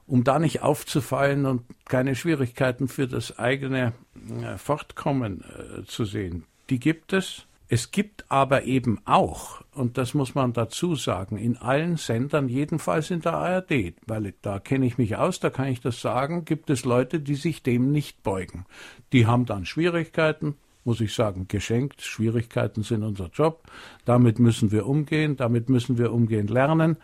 um 0.08 0.26
da 0.26 0.40
nicht 0.40 0.62
aufzufallen 0.62 1.46
und 1.46 1.62
keine 1.86 2.14
Schwierigkeiten 2.14 2.90
für 2.90 3.08
das 3.08 3.40
eigene 3.40 3.94
äh, 4.42 4.58
Fortkommen 4.58 5.46
äh, 5.46 5.86
zu 5.86 6.04
sehen. 6.04 6.44
Die 6.70 6.82
gibt 6.82 7.14
es. 7.14 7.46
Es 7.74 7.90
gibt 7.90 8.30
aber 8.30 8.66
eben 8.66 9.00
auch, 9.06 9.64
und 9.74 9.98
das 9.98 10.14
muss 10.14 10.36
man 10.36 10.54
dazu 10.54 10.94
sagen, 10.94 11.38
in 11.38 11.58
allen 11.58 11.98
Sendern, 11.98 12.48
jedenfalls 12.48 13.10
in 13.10 13.22
der 13.22 13.34
ARD, 13.34 13.96
weil 14.06 14.32
da 14.44 14.60
kenne 14.60 14.86
ich 14.86 15.00
mich 15.00 15.16
aus, 15.16 15.40
da 15.40 15.50
kann 15.50 15.70
ich 15.70 15.82
das 15.82 16.00
sagen, 16.00 16.46
gibt 16.46 16.70
es 16.70 16.86
Leute, 16.86 17.20
die 17.20 17.34
sich 17.34 17.64
dem 17.64 17.92
nicht 17.92 18.22
beugen. 18.22 18.68
Die 19.12 19.26
haben 19.26 19.48
dann 19.48 19.66
Schwierigkeiten, 19.66 20.54
muss 20.84 21.02
ich 21.02 21.16
sagen, 21.16 21.48
geschenkt. 21.48 22.04
Schwierigkeiten 22.04 22.84
sind 22.84 23.02
unser 23.02 23.32
Job. 23.34 23.64
Damit 24.06 24.38
müssen 24.38 24.72
wir 24.72 24.86
umgehen, 24.86 25.36
damit 25.36 25.68
müssen 25.68 25.98
wir 25.98 26.14
umgehen 26.14 26.46
lernen. 26.46 26.98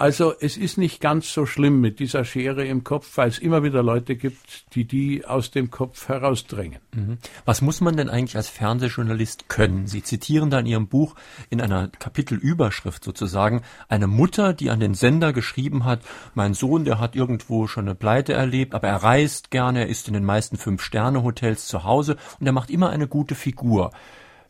Also 0.00 0.32
es 0.40 0.56
ist 0.56 0.78
nicht 0.78 1.00
ganz 1.00 1.32
so 1.32 1.44
schlimm 1.44 1.80
mit 1.80 1.98
dieser 1.98 2.24
Schere 2.24 2.64
im 2.64 2.84
Kopf, 2.84 3.16
weil 3.16 3.28
es 3.28 3.40
immer 3.40 3.64
wieder 3.64 3.82
Leute 3.82 4.14
gibt, 4.14 4.72
die 4.76 4.84
die 4.84 5.26
aus 5.26 5.50
dem 5.50 5.72
Kopf 5.72 6.08
herausdrängen. 6.08 6.78
Mhm. 6.94 7.18
Was 7.44 7.62
muss 7.62 7.80
man 7.80 7.96
denn 7.96 8.08
eigentlich 8.08 8.36
als 8.36 8.48
Fernsehjournalist 8.48 9.48
können? 9.48 9.88
Sie 9.88 10.04
zitieren 10.04 10.50
da 10.50 10.60
in 10.60 10.66
Ihrem 10.66 10.86
Buch 10.86 11.16
in 11.50 11.60
einer 11.60 11.88
Kapitelüberschrift 11.88 13.02
sozusagen 13.02 13.62
eine 13.88 14.06
Mutter, 14.06 14.52
die 14.52 14.70
an 14.70 14.78
den 14.78 14.94
Sender 14.94 15.32
geschrieben 15.32 15.84
hat, 15.84 16.02
mein 16.32 16.54
Sohn, 16.54 16.84
der 16.84 17.00
hat 17.00 17.16
irgendwo 17.16 17.66
schon 17.66 17.86
eine 17.86 17.96
Pleite 17.96 18.34
erlebt, 18.34 18.76
aber 18.76 18.86
er 18.86 19.02
reist 19.02 19.50
gerne, 19.50 19.80
er 19.80 19.88
ist 19.88 20.06
in 20.06 20.14
den 20.14 20.24
meisten 20.24 20.58
Fünf-Sterne-Hotels 20.58 21.66
zu 21.66 21.82
Hause 21.82 22.16
und 22.38 22.46
er 22.46 22.52
macht 22.52 22.70
immer 22.70 22.90
eine 22.90 23.08
gute 23.08 23.34
Figur. 23.34 23.90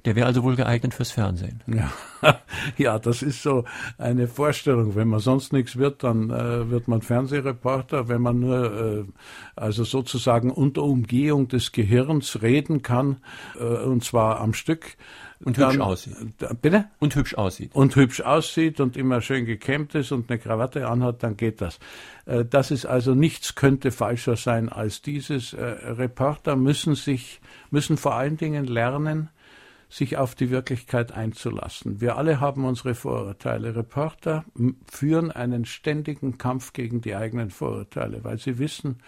Der 0.04 0.14
wäre 0.14 0.26
also 0.26 0.44
wohl 0.44 0.54
geeignet 0.54 0.94
fürs 0.94 1.10
Fernsehen. 1.10 1.62
Ja. 1.66 1.90
ja, 2.76 2.98
das 2.98 3.22
ist 3.22 3.42
so 3.42 3.64
eine 3.98 4.28
Vorstellung. 4.28 4.94
Wenn 4.94 5.08
man 5.08 5.18
sonst 5.18 5.52
nichts 5.52 5.76
wird, 5.76 6.04
dann 6.04 6.30
äh, 6.30 6.70
wird 6.70 6.86
man 6.86 7.02
Fernsehreporter. 7.02 8.08
Wenn 8.08 8.22
man 8.22 8.38
nur, 8.38 8.80
äh, 8.80 9.04
also 9.56 9.82
sozusagen 9.82 10.50
unter 10.50 10.84
Umgehung 10.84 11.48
des 11.48 11.72
Gehirns 11.72 12.42
reden 12.42 12.82
kann, 12.82 13.16
äh, 13.58 13.64
und 13.64 14.04
zwar 14.04 14.40
am 14.40 14.54
Stück. 14.54 14.96
Und 15.44 15.58
dann, 15.58 15.72
hübsch 15.72 15.80
aussieht. 15.80 16.16
Bitte? 16.62 16.86
Und 16.98 17.14
hübsch 17.14 17.34
aussieht. 17.34 17.74
Und 17.74 17.94
hübsch 17.94 18.20
aussieht 18.20 18.80
und 18.80 18.96
immer 18.96 19.20
schön 19.20 19.46
gekämmt 19.46 19.94
ist 19.94 20.10
und 20.10 20.30
eine 20.30 20.38
Krawatte 20.38 20.88
anhat, 20.88 21.22
dann 21.22 21.36
geht 21.36 21.60
das. 21.60 21.78
Äh, 22.26 22.44
das 22.44 22.70
ist 22.70 22.86
also 22.86 23.14
nichts 23.14 23.56
könnte 23.56 23.90
falscher 23.90 24.36
sein 24.36 24.68
als 24.68 25.02
dieses. 25.02 25.54
Äh, 25.54 25.64
Reporter 25.64 26.54
müssen 26.54 26.94
sich, 26.94 27.40
müssen 27.70 27.96
vor 27.96 28.14
allen 28.14 28.36
Dingen 28.36 28.64
lernen, 28.64 29.30
sich 29.88 30.16
auf 30.18 30.34
die 30.34 30.50
Wirklichkeit 30.50 31.12
einzulassen. 31.12 32.00
Wir 32.00 32.16
alle 32.16 32.40
haben 32.40 32.64
unsere 32.64 32.94
Vorurteile. 32.94 33.74
Reporter 33.74 34.44
führen 34.90 35.30
einen 35.30 35.64
ständigen 35.64 36.36
Kampf 36.36 36.72
gegen 36.72 37.00
die 37.00 37.14
eigenen 37.14 37.50
Vorurteile, 37.50 38.22
weil 38.22 38.38
sie 38.38 38.58
wissen, 38.58 38.98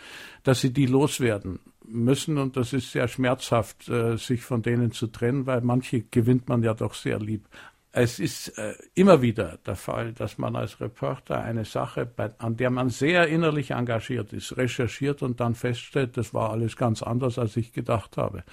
dass 0.42 0.60
sie 0.60 0.72
die 0.72 0.86
loswerden 0.86 1.60
müssen 1.86 2.38
und 2.38 2.56
das 2.56 2.72
ist 2.72 2.92
sehr 2.92 3.08
schmerzhaft, 3.08 3.88
äh, 3.88 4.16
sich 4.16 4.42
von 4.42 4.62
denen 4.62 4.92
zu 4.92 5.08
trennen, 5.08 5.46
weil 5.46 5.60
manche 5.60 6.02
gewinnt 6.02 6.48
man 6.48 6.62
ja 6.62 6.74
doch 6.74 6.94
sehr 6.94 7.18
lieb. 7.18 7.48
Es 7.92 8.20
ist 8.20 8.56
äh, 8.56 8.74
immer 8.94 9.20
wieder 9.20 9.58
der 9.66 9.74
Fall, 9.74 10.12
dass 10.12 10.38
man 10.38 10.54
als 10.54 10.80
Reporter 10.80 11.42
eine 11.42 11.64
Sache, 11.64 12.08
an 12.38 12.56
der 12.56 12.70
man 12.70 12.88
sehr 12.88 13.26
innerlich 13.26 13.72
engagiert 13.72 14.32
ist, 14.32 14.56
recherchiert 14.56 15.22
und 15.22 15.40
dann 15.40 15.56
feststellt, 15.56 16.16
das 16.16 16.32
war 16.32 16.50
alles 16.50 16.76
ganz 16.76 17.02
anders, 17.02 17.36
als 17.36 17.56
ich 17.56 17.72
gedacht 17.72 18.16
habe. 18.16 18.44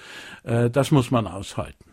Äh, 0.44 0.72
das 0.72 0.90
muss 0.90 1.12
man 1.12 1.28
aushalten. 1.28 1.87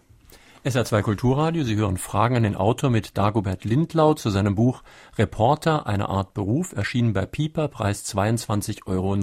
SR2 0.65 1.03
Kulturradio, 1.03 1.63
Sie 1.63 1.77
hören 1.77 1.99
Fragen 1.99 2.37
an 2.37 2.43
den 2.43 2.57
Autor 2.57 2.89
mit 2.89 3.19
Dagobert 3.19 3.67
Lindlau 3.67 4.15
zu 4.15 4.31
seinem 4.31 4.55
Buch 4.55 4.83
Reporter, 5.19 5.87
eine 5.87 6.09
Art 6.09 6.33
Beruf, 6.33 6.73
erschienen 6.75 7.13
bei 7.13 7.27
Pieper, 7.27 7.69
Preis 7.69 8.03
22,90 8.17 8.87
Euro. 8.87 9.15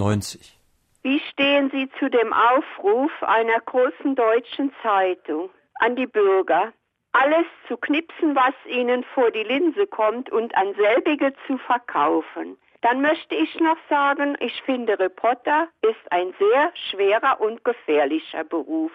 Wie 1.02 1.18
stehen 1.32 1.68
Sie 1.72 1.90
zu 1.98 2.08
dem 2.08 2.32
Aufruf 2.32 3.10
einer 3.22 3.58
großen 3.58 4.14
deutschen 4.14 4.70
Zeitung 4.84 5.50
an 5.80 5.96
die 5.96 6.06
Bürger, 6.06 6.72
alles 7.10 7.46
zu 7.66 7.76
knipsen, 7.76 8.36
was 8.36 8.54
ihnen 8.70 9.02
vor 9.12 9.32
die 9.32 9.42
Linse 9.42 9.88
kommt 9.88 10.30
und 10.30 10.54
an 10.54 10.72
selbige 10.76 11.32
zu 11.48 11.58
verkaufen? 11.58 12.56
Dann 12.82 13.00
möchte 13.00 13.34
ich 13.34 13.58
noch 13.58 13.78
sagen, 13.90 14.36
ich 14.38 14.62
finde 14.62 14.96
Reporter 14.96 15.66
ist 15.80 16.12
ein 16.12 16.32
sehr 16.38 16.70
schwerer 16.88 17.40
und 17.40 17.64
gefährlicher 17.64 18.44
Beruf. 18.44 18.92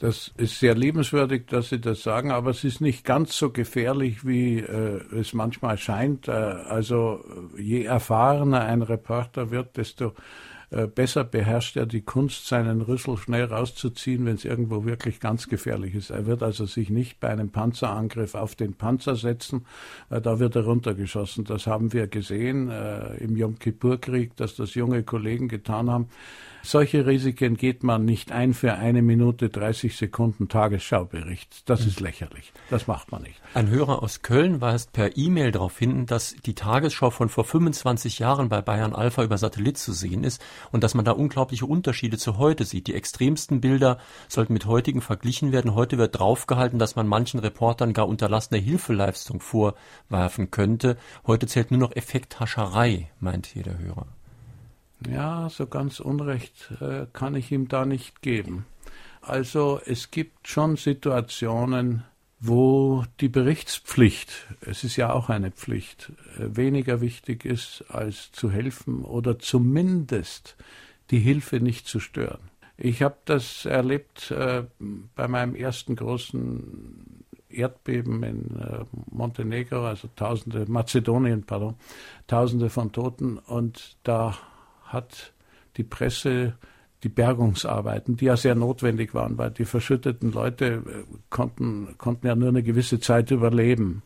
Das 0.00 0.32
ist 0.36 0.58
sehr 0.58 0.74
liebenswürdig, 0.74 1.46
dass 1.46 1.68
Sie 1.68 1.80
das 1.80 2.02
sagen, 2.02 2.32
aber 2.32 2.50
es 2.50 2.64
ist 2.64 2.80
nicht 2.80 3.04
ganz 3.04 3.36
so 3.36 3.50
gefährlich, 3.50 4.26
wie 4.26 4.58
äh, 4.58 5.00
es 5.14 5.34
manchmal 5.34 5.78
scheint. 5.78 6.26
Äh, 6.26 6.32
also 6.32 7.24
je 7.56 7.84
erfahrener 7.84 8.62
ein 8.62 8.82
Reporter 8.82 9.50
wird, 9.52 9.76
desto 9.76 10.12
äh, 10.74 10.88
besser 10.88 11.22
beherrscht 11.22 11.76
er 11.76 11.86
die 11.86 12.02
Kunst, 12.02 12.48
seinen 12.48 12.80
Rüssel 12.80 13.16
schnell 13.16 13.44
rauszuziehen, 13.44 14.26
wenn 14.26 14.34
es 14.34 14.44
irgendwo 14.44 14.84
wirklich 14.84 15.20
ganz 15.20 15.48
gefährlich 15.48 15.94
ist. 15.94 16.10
Er 16.10 16.26
wird 16.26 16.42
also 16.42 16.66
sich 16.66 16.90
nicht 16.90 17.20
bei 17.20 17.28
einem 17.28 17.50
Panzerangriff 17.50 18.34
auf 18.34 18.56
den 18.56 18.74
Panzer 18.74 19.14
setzen, 19.14 19.66
äh, 20.10 20.20
da 20.20 20.40
wird 20.40 20.56
er 20.56 20.64
runtergeschossen. 20.64 21.44
Das 21.44 21.68
haben 21.68 21.92
wir 21.92 22.08
gesehen 22.08 22.68
äh, 22.70 23.14
im 23.18 23.36
Yom 23.36 23.60
Kippur-Krieg, 23.60 24.34
dass 24.34 24.56
das 24.56 24.74
junge 24.74 25.04
Kollegen 25.04 25.46
getan 25.46 25.88
haben. 25.88 26.08
Solche 26.66 27.04
Risiken 27.04 27.58
geht 27.58 27.82
man 27.82 28.06
nicht 28.06 28.32
ein 28.32 28.54
für 28.54 28.72
eine 28.72 29.02
Minute 29.02 29.50
30 29.50 29.98
Sekunden 29.98 30.48
Tagesschaubericht. 30.48 31.68
Das 31.68 31.84
ist 31.84 32.00
lächerlich. 32.00 32.54
Das 32.70 32.86
macht 32.86 33.12
man 33.12 33.20
nicht. 33.20 33.38
Ein 33.52 33.68
Hörer 33.68 34.02
aus 34.02 34.22
Köln 34.22 34.62
weist 34.62 34.94
per 34.94 35.14
E-Mail 35.18 35.52
darauf 35.52 35.78
hin, 35.78 36.06
dass 36.06 36.34
die 36.46 36.54
Tagesschau 36.54 37.10
von 37.10 37.28
vor 37.28 37.44
25 37.44 38.18
Jahren 38.18 38.48
bei 38.48 38.62
Bayern 38.62 38.94
Alpha 38.94 39.22
über 39.22 39.36
Satellit 39.36 39.76
zu 39.76 39.92
sehen 39.92 40.24
ist 40.24 40.42
und 40.72 40.82
dass 40.82 40.94
man 40.94 41.04
da 41.04 41.12
unglaubliche 41.12 41.66
Unterschiede 41.66 42.16
zu 42.16 42.38
heute 42.38 42.64
sieht. 42.64 42.86
Die 42.86 42.94
extremsten 42.94 43.60
Bilder 43.60 43.98
sollten 44.28 44.54
mit 44.54 44.64
heutigen 44.64 45.02
verglichen 45.02 45.52
werden. 45.52 45.74
Heute 45.74 45.98
wird 45.98 46.18
draufgehalten, 46.18 46.78
dass 46.78 46.96
man 46.96 47.06
manchen 47.06 47.40
Reportern 47.40 47.92
gar 47.92 48.08
unterlassene 48.08 48.58
Hilfeleistung 48.58 49.40
vorwerfen 49.40 50.50
könnte. 50.50 50.96
Heute 51.26 51.46
zählt 51.46 51.70
nur 51.70 51.80
noch 51.80 51.94
Effekthascherei, 51.94 53.10
meint 53.20 53.44
hier 53.44 53.64
der 53.64 53.78
Hörer. 53.78 54.06
Ja, 55.08 55.48
so 55.50 55.66
ganz 55.66 56.00
Unrecht 56.00 56.70
äh, 56.80 57.06
kann 57.12 57.34
ich 57.34 57.52
ihm 57.52 57.68
da 57.68 57.84
nicht 57.84 58.22
geben. 58.22 58.64
Also 59.20 59.80
es 59.84 60.10
gibt 60.10 60.48
schon 60.48 60.76
Situationen, 60.76 62.04
wo 62.40 63.04
die 63.20 63.28
Berichtspflicht, 63.28 64.30
es 64.60 64.84
ist 64.84 64.96
ja 64.96 65.12
auch 65.12 65.30
eine 65.30 65.50
Pflicht, 65.50 66.12
äh, 66.38 66.56
weniger 66.56 67.00
wichtig 67.00 67.44
ist, 67.44 67.84
als 67.88 68.32
zu 68.32 68.50
helfen 68.50 69.02
oder 69.02 69.38
zumindest 69.38 70.56
die 71.10 71.20
Hilfe 71.20 71.60
nicht 71.60 71.86
zu 71.86 72.00
stören. 72.00 72.50
Ich 72.76 73.02
habe 73.02 73.16
das 73.24 73.64
erlebt 73.66 74.30
äh, 74.30 74.64
bei 75.14 75.28
meinem 75.28 75.54
ersten 75.54 75.96
großen 75.96 77.24
Erdbeben 77.48 78.22
in 78.24 78.60
äh, 78.60 78.84
Montenegro, 79.10 79.86
also 79.86 80.08
Tausende, 80.16 80.66
Mazedonien, 80.68 81.44
pardon, 81.44 81.76
Tausende 82.26 82.68
von 82.68 82.92
Toten 82.92 83.38
und 83.38 83.96
da 84.02 84.36
hat 84.94 85.32
die 85.76 85.84
Presse 85.84 86.54
die 87.02 87.08
Bergungsarbeiten, 87.10 88.16
die 88.16 88.24
ja 88.24 88.36
sehr 88.36 88.54
notwendig 88.54 89.12
waren, 89.14 89.36
weil 89.36 89.50
die 89.50 89.66
verschütteten 89.66 90.32
Leute 90.32 90.66
äh, 90.66 90.80
konnten, 91.28 91.96
konnten 91.98 92.26
ja 92.26 92.34
nur 92.34 92.48
eine 92.48 92.62
gewisse 92.62 92.98
Zeit 92.98 93.30
überleben. 93.30 94.02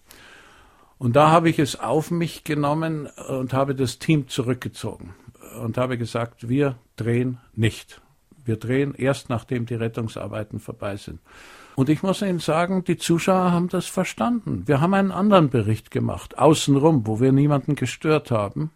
Und 0.98 1.14
da 1.14 1.31
habe 1.31 1.48
ich 1.48 1.61
es 1.61 1.79
auf 1.79 2.11
mich 2.11 2.42
genommen 2.42 3.07
und 3.29 3.53
habe 3.53 3.77
das 3.77 4.01
Team 4.01 4.27
zurückgezogen 4.27 5.14
und 5.62 5.79
habe 5.79 5.96
gesagt, 5.96 6.48
wir 6.48 6.77
drehen 6.96 7.38
nicht. 7.55 8.01
Wir 8.44 8.57
drehen 8.57 8.94
erst 8.94 9.29
nachdem 9.29 9.64
die 9.64 9.77
Rettungsarbeiten 9.77 10.59
vorbei 10.59 10.96
sind. 10.96 11.20
Und 11.79 11.88
ich 11.88 12.03
muss 12.03 12.23
Ihnen 12.23 12.41
sagen, 12.41 12.83
die 12.83 12.97
Zuschauer 12.97 13.53
haben 13.53 13.69
das 13.69 13.87
verstanden. 13.87 14.64
Wir 14.67 14.81
haben 14.81 14.95
einen 14.95 15.12
anderen 15.12 15.49
Bericht 15.49 15.93
gemacht, 15.93 16.37
außenrum, 16.37 17.07
wo 17.07 17.21
wir 17.21 17.31
niemanden 17.31 17.77
gestört 17.77 18.33
haben. 18.33 18.73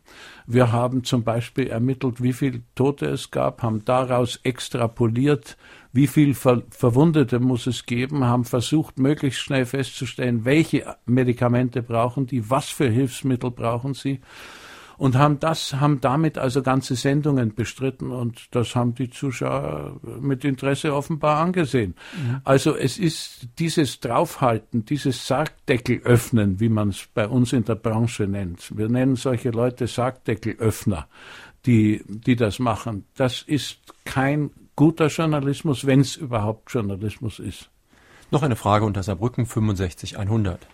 Wir 0.47 0.71
haben 0.71 1.03
zum 1.03 1.25
Beispiel 1.25 1.67
ermittelt, 1.67 2.23
wie 2.23 2.33
viele 2.33 2.63
Tote 2.77 3.07
es 3.07 3.33
gab, 3.33 3.61
haben 3.61 3.85
daraus 3.85 4.39
extrapoliert, 4.45 5.57
wie 5.93 6.07
viel 6.07 6.33
Ver 6.33 6.63
Verwundete 6.71 7.41
muss 7.41 7.67
es 7.67 7.87
geben, 7.87 8.23
haben 8.23 8.45
versucht, 8.45 9.01
möglichst 9.01 9.41
schnell 9.41 9.67
festzustellen, 9.67 10.45
welche 10.45 10.95
Medikamente 11.05 11.83
brauchen 11.83 12.29
die, 12.29 12.51
was 12.51 12.69
für 12.69 12.89
Hilfsmittel 12.89 13.51
brauchen 13.51 13.95
sie 13.95 14.21
und 14.99 15.17
haben 15.17 15.41
das, 15.41 15.75
haben 15.75 16.01
damit 16.01 16.39
also 16.39 16.63
ganze 16.63 16.97
Sendungen 16.97 17.55
bestritten 17.55 18.11
und 18.11 18.49
das 18.51 18.75
haben 18.75 18.95
die 18.95 19.11
Zuschauer 19.11 20.01
mit 20.21 20.45
Interesse 20.45 20.95
offenbar 20.95 21.39
angesehen. 21.39 21.95
Mhm. 22.17 22.41
Also 22.45 22.77
es 22.77 22.99
ist 22.99 23.49
dieses 23.59 24.01
Draufhalten, 24.01 24.85
dieses 24.85 25.27
Sargdeckel 25.27 26.01
öffnen, 26.05 26.61
wie 26.61 26.69
man 26.69 26.91
es 26.91 27.09
bei 27.13 27.27
uns 27.29 27.53
in 27.53 27.65
der 27.65 27.77
Branche 27.77 28.27
nennt. 28.27 28.77
Wir 28.77 28.89
nennen 28.89 29.17
solche 29.17 29.51
Leute 29.51 29.87
Sargdeckelöffner, 29.87 31.09
die, 31.67 32.03
die 32.07 32.37
das 32.37 32.59
machen. 32.59 33.05
Das 33.17 33.43
ist 33.43 33.79
kein 34.05 34.51
guter 34.77 35.09
Journalismus, 35.09 35.87
wenn 35.87 36.01
es 36.01 36.17
überhaupt 36.17 36.73
Journalismus 36.73 37.39
ist. 37.39 37.71
Noch 38.31 38.43
eine 38.43 38.57
Frage 38.57 38.87
unter 38.87 39.03
Saarbrücken 39.03 39.45
65100. 39.47 40.67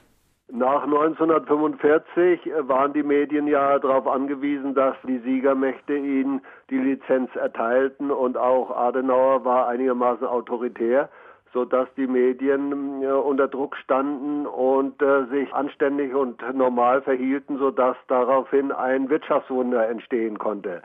Nach 0.50 0.82
1945 0.84 2.50
waren 2.60 2.94
die 2.94 3.02
Medien 3.02 3.46
ja 3.46 3.78
darauf 3.78 4.06
angewiesen, 4.06 4.74
dass 4.74 4.96
die 5.06 5.18
Siegermächte 5.18 5.94
ihnen 5.94 6.40
die 6.70 6.78
Lizenz 6.78 7.34
erteilten 7.36 8.10
und 8.10 8.38
auch 8.38 8.74
Adenauer 8.74 9.44
war 9.44 9.68
einigermaßen 9.68 10.26
autoritär, 10.26 11.10
sodass 11.52 11.86
die 11.98 12.06
Medien 12.06 13.02
äh, 13.02 13.08
unter 13.08 13.46
Druck 13.46 13.76
standen 13.76 14.46
und 14.46 15.02
äh, 15.02 15.26
sich 15.26 15.52
anständig 15.52 16.14
und 16.14 16.42
normal 16.54 17.02
verhielten, 17.02 17.58
sodass 17.58 17.96
daraufhin 18.06 18.72
ein 18.72 19.10
Wirtschaftswunder 19.10 19.86
entstehen 19.86 20.38
konnte. 20.38 20.80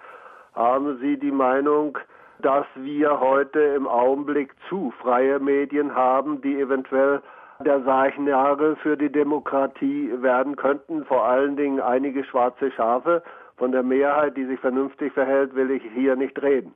Haben 0.55 0.97
Sie 0.99 1.17
die 1.17 1.31
Meinung, 1.31 1.97
dass 2.39 2.65
wir 2.75 3.21
heute 3.21 3.61
im 3.61 3.87
Augenblick 3.87 4.53
zu 4.67 4.91
freie 5.01 5.39
Medien 5.39 5.95
haben, 5.95 6.41
die 6.41 6.59
eventuell 6.59 7.21
der 7.59 7.83
Sargnagel 7.83 8.75
für 8.77 8.97
die 8.97 9.11
Demokratie 9.11 10.11
werden 10.21 10.55
könnten, 10.55 11.05
vor 11.05 11.25
allen 11.25 11.55
Dingen 11.55 11.79
einige 11.79 12.23
schwarze 12.23 12.71
Schafe. 12.71 13.23
Von 13.57 13.71
der 13.71 13.83
Mehrheit, 13.83 14.35
die 14.35 14.45
sich 14.45 14.59
vernünftig 14.59 15.13
verhält, 15.13 15.55
will 15.55 15.71
ich 15.71 15.83
hier 15.93 16.15
nicht 16.15 16.41
reden. 16.41 16.73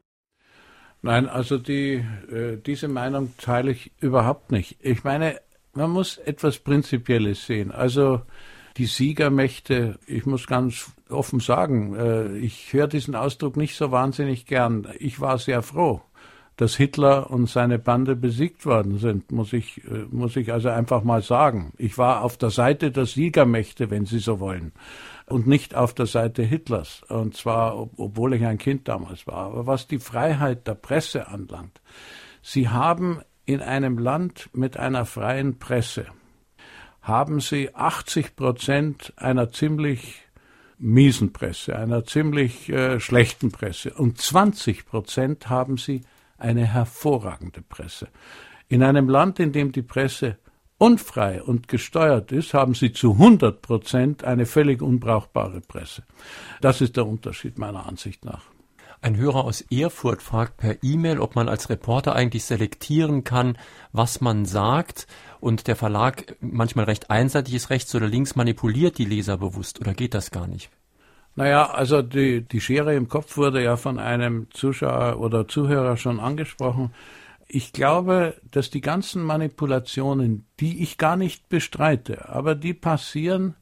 Nein, 1.02 1.28
also 1.28 1.58
die, 1.58 2.04
äh, 2.32 2.58
diese 2.58 2.88
Meinung 2.88 3.34
teile 3.38 3.72
ich 3.72 3.92
überhaupt 4.00 4.52
nicht. 4.52 4.78
Ich 4.82 5.04
meine, 5.04 5.40
man 5.74 5.92
muss 5.92 6.18
etwas 6.18 6.60
Prinzipielles 6.60 7.46
sehen. 7.46 7.72
Also 7.72 8.22
die 8.78 8.86
Siegermächte, 8.86 10.00
ich 10.06 10.26
muss 10.26 10.48
ganz 10.48 10.94
offen 11.10 11.40
sagen, 11.40 11.96
äh, 11.96 12.38
ich 12.38 12.74
höre 12.74 12.88
diesen 12.88 13.16
Ausdruck 13.16 13.58
nicht 13.58 13.76
so 13.76 13.92
wahnsinnig 13.92 14.46
gern. 14.46 14.88
Ich 15.00 15.20
war 15.20 15.38
sehr 15.38 15.62
froh, 15.62 16.02
dass 16.58 16.76
Hitler 16.76 17.30
und 17.30 17.48
seine 17.48 17.78
Bande 17.78 18.16
besiegt 18.16 18.66
worden 18.66 18.98
sind, 18.98 19.32
muss 19.32 19.54
ich, 19.54 19.84
äh, 19.86 20.06
muss 20.10 20.36
ich 20.36 20.52
also 20.52 20.70
einfach 20.70 21.04
mal 21.04 21.22
sagen. 21.22 21.72
Ich 21.78 21.98
war 21.98 22.24
auf 22.24 22.36
der 22.36 22.50
Seite 22.50 22.92
der 22.92 23.06
Siegermächte, 23.06 23.92
wenn 23.92 24.06
Sie 24.06 24.20
so 24.20 24.40
wollen, 24.40 24.74
und 25.28 25.46
nicht 25.46 25.76
auf 25.76 25.94
der 25.94 26.08
Seite 26.08 26.42
Hitlers. 26.42 27.04
Und 27.10 27.38
zwar, 27.38 27.78
obwohl 27.98 28.34
ich 28.34 28.46
ein 28.46 28.58
Kind 28.58 28.88
damals 28.88 29.28
war. 29.28 29.46
Aber 29.46 29.68
was 29.68 29.88
die 29.88 30.00
Freiheit 30.00 30.68
der 30.68 30.74
Presse 30.74 31.28
anlangt, 31.28 31.80
Sie 32.42 32.70
haben 32.70 33.22
in 33.46 33.62
einem 33.62 34.00
Land 34.00 34.50
mit 34.54 34.78
einer 34.78 35.06
freien 35.06 35.60
Presse, 35.60 36.08
haben 37.02 37.40
Sie 37.40 37.74
80 37.76 38.36
Prozent 38.36 39.14
einer 39.16 39.52
ziemlich 39.52 40.24
miesen 40.80 41.34
Presse, 41.34 41.76
einer 41.78 42.04
ziemlich 42.04 42.70
äh, 42.70 43.00
schlechten 43.00 43.52
Presse. 43.52 43.94
Und 43.94 44.20
20 44.20 44.86
Prozent 44.86 45.50
haben 45.50 45.78
Sie 45.78 46.02
eine 46.38 46.66
hervorragende 46.66 47.62
Presse. 47.62 48.10
In 48.68 48.84
einem 48.84 49.10
Land, 49.10 49.40
in 49.40 49.52
dem 49.52 49.72
die 49.72 49.82
Presse 49.82 50.38
unfrei 50.78 51.42
und 51.42 51.68
gesteuert 51.68 52.32
ist, 52.32 52.54
haben 52.54 52.74
sie 52.74 52.92
zu 52.92 53.14
100 53.14 53.62
Prozent 53.62 54.24
eine 54.24 54.46
völlig 54.46 54.82
unbrauchbare 54.82 55.62
Presse. 55.62 56.04
Das 56.62 56.82
ist 56.82 56.98
der 56.98 57.08
Unterschied 57.08 57.58
meiner 57.58 57.86
Ansicht 57.88 58.26
nach. 58.26 58.44
Ein 59.00 59.16
Hörer 59.16 59.44
aus 59.44 59.62
Erfurt 59.62 60.24
fragt 60.24 60.58
per 60.58 60.84
E-Mail, 60.84 61.20
ob 61.20 61.36
man 61.36 61.50
als 61.50 61.70
Reporter 61.70 62.16
eigentlich 62.16 62.46
selektieren 62.46 63.24
kann, 63.24 63.58
was 63.92 64.22
man 64.22 64.46
sagt 64.46 65.06
und 65.40 65.68
der 65.68 65.76
Verlag 65.76 66.36
manchmal 66.40 66.86
recht 66.86 67.12
einseitig 67.12 67.54
ist, 67.54 67.70
rechts 67.70 67.94
oder 67.94 68.08
links 68.08 68.36
manipuliert 68.36 68.98
die 68.98 69.06
Leser 69.06 69.38
bewusst 69.38 69.80
oder 69.80 69.94
geht 69.94 70.16
das 70.16 70.32
gar 70.32 70.48
nicht? 70.48 70.72
Naja, 71.38 71.70
also 71.70 72.02
die, 72.02 72.42
die 72.42 72.60
Schere 72.60 72.96
im 72.96 73.10
Kopf 73.10 73.38
wurde 73.38 73.64
ja 73.64 73.78
von 73.78 74.00
einem 74.00 74.48
Zuschauer 74.50 75.20
oder 75.20 75.48
Zuhörer 75.48 75.96
schon 75.96 76.20
angesprochen. 76.20 76.92
Ich 77.48 77.74
glaube, 77.74 78.34
dass 78.50 78.72
die 78.72 78.82
ganzen 78.82 79.22
Manipulationen, 79.22 80.48
die 80.60 80.82
ich 80.82 80.98
gar 80.98 81.16
nicht 81.16 81.48
bestreite, 81.48 82.28
aber 82.28 82.56
die 82.56 82.74
passieren 82.74 83.56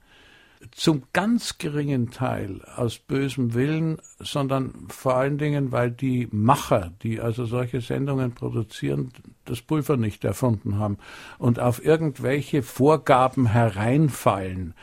zum 0.71 1.03
ganz 1.13 1.57
geringen 1.57 2.11
Teil 2.11 2.61
aus 2.75 2.97
bösem 2.97 3.53
Willen, 3.53 3.97
sondern 4.19 4.87
vor 4.87 5.15
allen 5.15 5.37
Dingen, 5.37 5.71
weil 5.71 5.91
die 5.91 6.27
Macher, 6.31 6.91
die 7.03 7.19
also 7.19 7.45
solche 7.45 7.81
Sendungen 7.81 8.33
produzieren, 8.33 9.11
das 9.43 9.61
Pulver 9.61 9.97
nicht 9.97 10.23
erfunden 10.23 10.79
haben 10.79 10.97
und 11.37 11.59
auf 11.59 11.83
irgendwelche 11.83 12.63
Vorgaben 12.63 13.47
hereinfallen, 13.47 14.73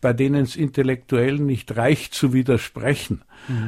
bei 0.00 0.12
denen 0.12 0.44
es 0.44 0.56
intellektuell 0.56 1.38
nicht 1.38 1.76
reicht 1.76 2.14
zu 2.14 2.32
widersprechen. 2.32 3.22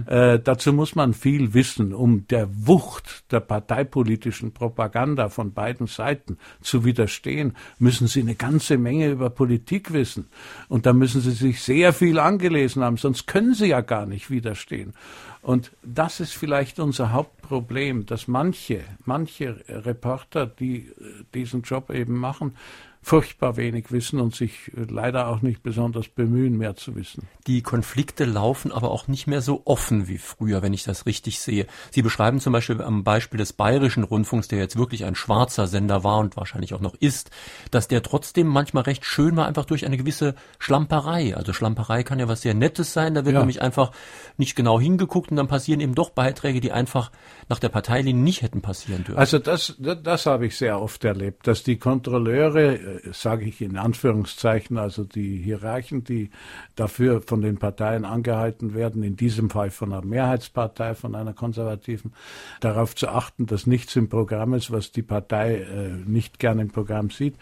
Äh, 0.07 0.41
dazu 0.41 0.73
muss 0.73 0.95
man 0.95 1.15
viel 1.15 1.55
wissen, 1.55 1.95
um 1.95 2.27
der 2.29 2.49
Wucht 2.67 3.31
der 3.33 3.41
parteipolitischen 3.41 4.53
Propaganda 4.53 5.29
von 5.29 5.53
beiden 5.53 5.87
Seiten 5.87 6.39
zu 6.61 6.85
widerstehen, 6.85 7.57
müssen 7.79 8.07
sie 8.07 8.21
eine 8.21 8.35
ganze 8.35 8.79
Menge 8.79 9.11
über 9.11 9.31
Politik 9.31 9.93
wissen. 9.93 10.29
Und 10.69 10.87
da 10.87 10.93
müssen 10.93 11.21
sie 11.21 11.33
sich 11.33 11.63
sehr 11.63 11.93
viel 11.93 12.19
angelesen 12.19 12.83
haben, 12.83 12.97
sonst 12.97 13.27
können 13.27 13.55
sie 13.55 13.67
ja 13.67 13.81
gar 13.81 14.07
nicht 14.07 14.31
widerstehen. 14.31 14.95
Und 15.43 15.73
das 15.83 16.21
ist 16.21 16.33
vielleicht 16.33 16.81
unser 16.81 17.13
Hauptproblem, 17.13 18.07
dass 18.07 18.29
manche, 18.29 18.85
manche 19.05 19.57
Reporter, 19.69 20.47
die 20.47 20.89
äh, 20.89 20.93
diesen 21.33 21.63
Job 21.63 21.91
eben 21.91 22.17
machen, 22.19 22.55
furchtbar 23.03 23.57
wenig 23.57 23.91
wissen 23.91 24.21
und 24.21 24.35
sich 24.35 24.73
äh, 24.77 24.85
leider 24.89 25.29
auch 25.29 25.41
nicht 25.41 25.63
besonders 25.63 26.09
bemühen, 26.09 26.59
mehr 26.59 26.77
zu 26.77 26.95
wissen. 26.97 27.29
Die 27.47 27.63
Konflikte 27.63 28.25
laufen 28.25 28.73
aber 28.73 28.91
auch 28.91 29.09
nicht 29.09 29.27
mehr 29.27 29.41
so 29.41 29.58
offen 29.65 30.09
wie 30.09 30.19
früher, 30.19 30.63
wenn 30.63 30.73
ich 30.73 30.85
das 30.85 31.07
richtig 31.07 31.41
sehe. 31.41 31.67
Sie 31.91 32.03
beschreiben 32.03 32.41
zum 32.41 32.53
Beispiel 32.53 32.83
am 32.83 33.05
Beispiel 33.05 33.39
des 33.39 33.53
Bayerischen 33.53 34.05
Rundfunks, 34.05 34.49
der 34.49 34.59
jetzt 34.59 34.77
wirklich 34.77 35.05
ein 35.05 35.15
schwarzer 35.15 35.67
Sender 35.67 36.05
war 36.05 36.19
und 36.19 36.37
wahrscheinlich 36.37 36.75
auch 36.75 36.81
noch 36.81 36.95
ist, 36.95 37.31
dass 37.71 37.89
der 37.89 38.03
trotzdem 38.03 38.47
manchmal 38.47 38.85
recht 38.85 39.05
schön 39.05 39.37
war, 39.37 39.47
einfach 39.47 39.65
durch 39.65 39.87
eine 39.87 39.97
gewisse 39.97 40.35
Schlamperei. 40.59 41.37
Also 41.37 41.53
Schlamperei 41.53 42.03
kann 42.03 42.19
ja 42.19 42.29
was 42.29 42.43
sehr 42.43 42.55
Nettes 42.55 42.93
sein, 42.93 43.15
da 43.15 43.25
wird 43.25 43.35
ja. 43.35 43.41
nämlich 43.41 43.63
einfach 43.63 43.93
nicht 44.37 44.57
genau 44.57 44.81
hingeguckt 44.81 45.31
und 45.31 45.37
dann 45.37 45.49
passieren 45.49 45.81
eben 45.81 45.95
doch 45.95 46.11
Beiträge, 46.11 46.61
die 46.61 46.73
einfach 46.73 47.11
nach 47.49 47.59
der 47.59 47.69
Parteilinie 47.69 48.23
nicht 48.23 48.43
hätten 48.43 48.63
passieren 48.63 49.05
dürfen. 49.05 49.19
Also 49.19 49.39
das, 49.39 49.77
das, 49.79 50.03
das 50.03 50.27
habe 50.27 50.47
ich 50.47 50.57
sehr 50.57 50.81
oft 50.81 51.05
erlebt, 51.05 51.47
dass 51.47 51.63
die 51.63 51.79
Kontrolleure 51.79 52.99
sage 53.13 53.45
ich 53.45 53.61
in 53.61 53.77
Anführungszeichen, 53.77 54.79
also 54.79 55.05
die 55.05 55.37
Hierarchen, 55.39 56.05
die 56.05 56.31
dafür 56.77 57.23
von 57.23 57.41
den 57.41 57.59
Parteien 57.59 58.05
angehalten 58.05 58.75
werden, 58.75 59.03
in 59.03 59.17
diesem 59.17 59.48
Fall 59.51 59.71
von 59.71 59.93
einer 59.93 60.05
Mehrheitspartei, 60.05 60.95
von 60.95 61.15
einer 61.15 61.33
konservativen, 61.33 62.13
darauf 62.61 62.95
zu 62.95 63.09
achten, 63.09 63.47
dass 63.47 63.67
nichts 63.67 63.97
im 63.97 64.09
Programm 64.09 64.55
ist, 64.55 64.71
was 64.71 64.93
die 64.93 65.03
Partei 65.03 65.57
äh, 65.57 65.89
nicht 66.07 66.39
gerne 66.39 66.63
im 66.63 66.71
Programm 66.71 67.11
sieht, 67.11 67.35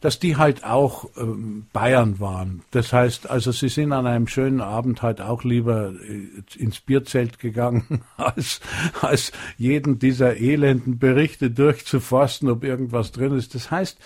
dass 0.00 0.18
die 0.18 0.36
halt 0.36 0.64
auch 0.64 1.08
ähm, 1.16 1.66
Bayern 1.72 2.18
waren. 2.18 2.62
Das 2.72 2.92
heißt, 2.92 3.30
also 3.30 3.52
sie 3.52 3.68
sind 3.68 3.92
an 3.92 4.06
einem 4.06 4.26
schönen 4.26 4.60
Abend 4.60 5.00
halt 5.00 5.20
auch 5.20 5.44
lieber 5.44 5.92
äh, 5.92 6.60
ins 6.60 6.80
Bierzelt 6.80 7.38
gegangen, 7.38 8.02
als, 8.16 8.60
als 9.00 9.32
jeden 9.56 9.98
dieser 9.98 10.36
elenden 10.36 10.98
Berichte 10.98 11.50
durchzuforsten, 11.50 12.50
ob 12.50 12.64
irgendwas 12.64 13.12
drin 13.12 13.36
ist. 13.36 13.54
Das 13.54 13.70
heißt, 13.70 13.98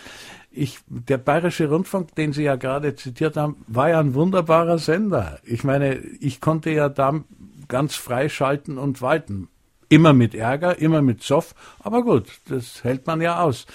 ich, 0.56 0.78
der 0.88 1.18
Bayerische 1.18 1.68
Rundfunk, 1.68 2.14
den 2.14 2.32
Sie 2.32 2.44
ja 2.44 2.56
gerade 2.56 2.94
zitiert 2.94 3.36
haben, 3.36 3.64
war 3.66 3.90
ja 3.90 4.00
ein 4.00 4.14
wunderbarer 4.14 4.78
Sender. 4.78 5.38
Ich 5.44 5.64
meine, 5.64 5.96
ich 5.96 6.40
konnte 6.40 6.70
ja 6.70 6.88
da 6.88 7.20
ganz 7.68 7.94
frei 7.94 8.28
schalten 8.28 8.78
und 8.78 9.02
walten. 9.02 9.48
Immer 9.88 10.12
mit 10.12 10.34
Ärger, 10.34 10.78
immer 10.78 11.02
mit 11.02 11.22
Zoff, 11.22 11.54
aber 11.78 12.02
gut, 12.02 12.28
das 12.48 12.82
hält 12.82 13.06
man 13.06 13.20
ja 13.20 13.40
aus. 13.40 13.66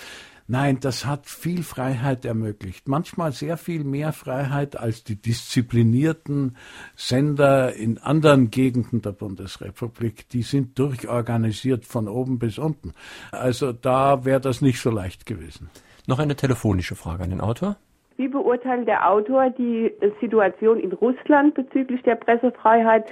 Nein, 0.48 0.82
das 0.82 1.06
hat 1.06 1.28
viel 1.28 1.63
Freiheit 1.63 2.26
ermöglicht. 2.26 2.89
Manchmal 2.89 3.32
sehr 3.32 3.56
viel 3.56 3.86
mehr 3.86 4.12
Freiheit 4.12 4.78
als 4.78 5.06
die 5.06 5.15
disziplinierten 5.15 6.58
Sender 6.94 7.74
in 7.74 8.00
anderen 8.00 8.52
Gegenden 8.52 9.02
der 9.02 9.13
Bundesrepublik. 9.13 10.28
Die 10.28 10.41
sind 10.41 10.78
durchorganisiert 10.78 11.86
von 11.86 12.10
oben 12.10 12.38
bis 12.38 12.58
unten. 12.58 12.91
Also 13.32 13.72
da 13.72 14.26
wäre 14.26 14.41
das 14.41 14.60
nicht 14.60 14.82
so 14.82 14.89
leicht 14.89 15.26
gewesen. 15.26 15.70
Noch 16.08 16.20
eine 16.20 16.36
telefonische 16.36 16.96
Frage 16.96 17.24
an 17.24 17.30
den 17.30 17.42
Autor. 17.42 17.78
Wie 18.18 18.28
beurteilt 18.28 18.88
der 18.88 19.10
Autor 19.10 19.50
die 19.50 19.92
Situation 20.20 20.80
in 20.80 20.92
Russland 20.94 21.56
bezüglich 21.56 22.04
der 22.04 22.16
Pressefreiheit 22.16 23.06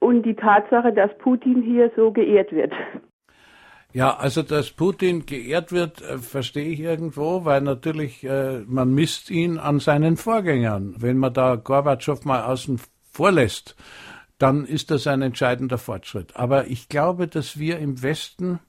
und 0.00 0.22
die 0.22 0.34
Tatsache, 0.34 0.92
dass 0.92 1.16
Putin 1.18 1.62
hier 1.62 1.90
so 1.94 2.10
geehrt 2.10 2.52
wird? 2.52 2.72
Ja, 3.92 4.16
also 4.16 4.42
dass 4.42 4.70
Putin 4.70 5.24
geehrt 5.24 5.72
wird, 5.72 6.02
äh, 6.02 6.18
verstehe 6.18 6.68
ich 6.68 6.80
irgendwo, 6.80 7.44
weil 7.44 7.62
natürlich 7.62 8.22
äh, 8.22 8.60
man 8.66 8.92
misst 8.92 9.30
ihn 9.30 9.58
an 9.58 9.80
seinen 9.80 10.16
Vorgängern. 10.16 10.94
Wenn 10.98 11.16
man 11.16 11.32
da 11.32 11.56
Gorbatschow 11.56 12.24
mal 12.24 12.42
außen 12.42 12.80
vor 13.10 13.32
lässt, 13.32 13.76
dann 14.38 14.66
ist 14.66 14.90
das 14.90 15.06
ein 15.06 15.22
entscheidender 15.22 15.78
Fortschritt. 15.78 16.36
Aber 16.36 16.66
ich 16.66 16.88
glaube, 16.88 17.28
dass 17.28 17.58
wir 17.58 17.78
im 17.78 18.02
Westen 18.02 18.60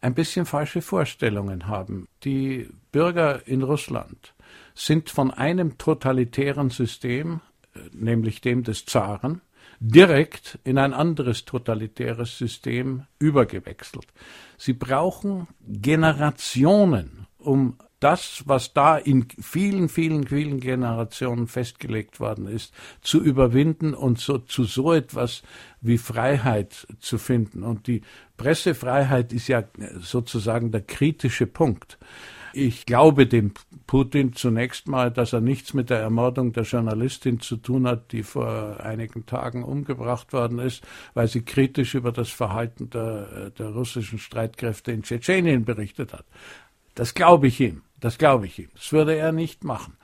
ein 0.00 0.14
bisschen 0.14 0.46
falsche 0.46 0.82
Vorstellungen 0.82 1.66
haben. 1.66 2.08
Die 2.24 2.68
Bürger 2.92 3.46
in 3.46 3.62
Russland 3.62 4.34
sind 4.74 5.10
von 5.10 5.30
einem 5.30 5.78
totalitären 5.78 6.70
System, 6.70 7.40
äh, 7.74 7.80
nämlich 7.92 8.40
dem 8.40 8.62
des 8.62 8.86
Zaren, 8.86 9.40
direkt 9.80 10.58
in 10.64 10.78
ein 10.78 10.94
anderes 10.94 11.44
totalitäres 11.44 12.38
System 12.38 13.04
übergewechselt. 13.18 14.06
Sie 14.56 14.72
brauchen 14.72 15.48
Generationen, 15.66 17.26
um 17.38 17.76
das, 18.00 18.42
was 18.46 18.74
da 18.74 18.98
in 18.98 19.26
vielen, 19.40 19.88
vielen, 19.88 20.26
vielen 20.26 20.60
Generationen 20.60 21.46
festgelegt 21.46 22.20
worden 22.20 22.46
ist, 22.46 22.74
zu 23.00 23.22
überwinden 23.22 23.94
und 23.94 24.18
so, 24.18 24.38
zu 24.38 24.64
so 24.64 24.92
etwas 24.92 25.42
wie 25.80 25.96
Freiheit 25.98 26.86
zu 27.00 27.16
finden. 27.16 27.62
Und 27.62 27.86
die 27.86 28.02
Pressefreiheit 28.36 29.32
ist 29.32 29.48
ja 29.48 29.64
sozusagen 29.98 30.72
der 30.72 30.82
kritische 30.82 31.46
Punkt. 31.46 31.98
Ich 32.52 32.86
glaube 32.86 33.26
dem 33.26 33.52
Putin 33.86 34.32
zunächst 34.32 34.88
mal, 34.88 35.10
dass 35.10 35.32
er 35.32 35.42
nichts 35.42 35.74
mit 35.74 35.90
der 35.90 35.98
Ermordung 35.98 36.52
der 36.52 36.64
Journalistin 36.64 37.40
zu 37.40 37.56
tun 37.56 37.86
hat, 37.86 38.12
die 38.12 38.22
vor 38.22 38.80
einigen 38.80 39.26
Tagen 39.26 39.62
umgebracht 39.62 40.32
worden 40.32 40.58
ist, 40.58 40.82
weil 41.12 41.28
sie 41.28 41.42
kritisch 41.42 41.94
über 41.94 42.12
das 42.12 42.30
Verhalten 42.30 42.88
der, 42.88 43.50
der 43.50 43.68
russischen 43.68 44.18
Streitkräfte 44.18 44.92
in 44.92 45.02
Tschetschenien 45.02 45.64
berichtet 45.64 46.14
hat. 46.14 46.24
Das 46.94 47.12
glaube 47.12 47.48
ich 47.48 47.60
ihm. 47.60 47.82
Das 48.00 48.18
glaube 48.18 48.46
ich 48.46 48.58
ihm. 48.58 48.70
Das 48.74 48.92
würde 48.92 49.16
er 49.16 49.32
nicht 49.32 49.64
machen. 49.64 49.96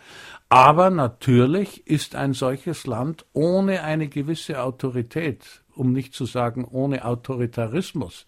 Aber 0.48 0.90
natürlich 0.90 1.86
ist 1.86 2.14
ein 2.14 2.34
solches 2.34 2.86
Land 2.86 3.24
ohne 3.32 3.82
eine 3.84 4.08
gewisse 4.08 4.62
Autorität, 4.62 5.62
um 5.74 5.92
nicht 5.92 6.12
zu 6.14 6.26
sagen 6.26 6.64
ohne 6.64 7.06
Autoritarismus, 7.06 8.26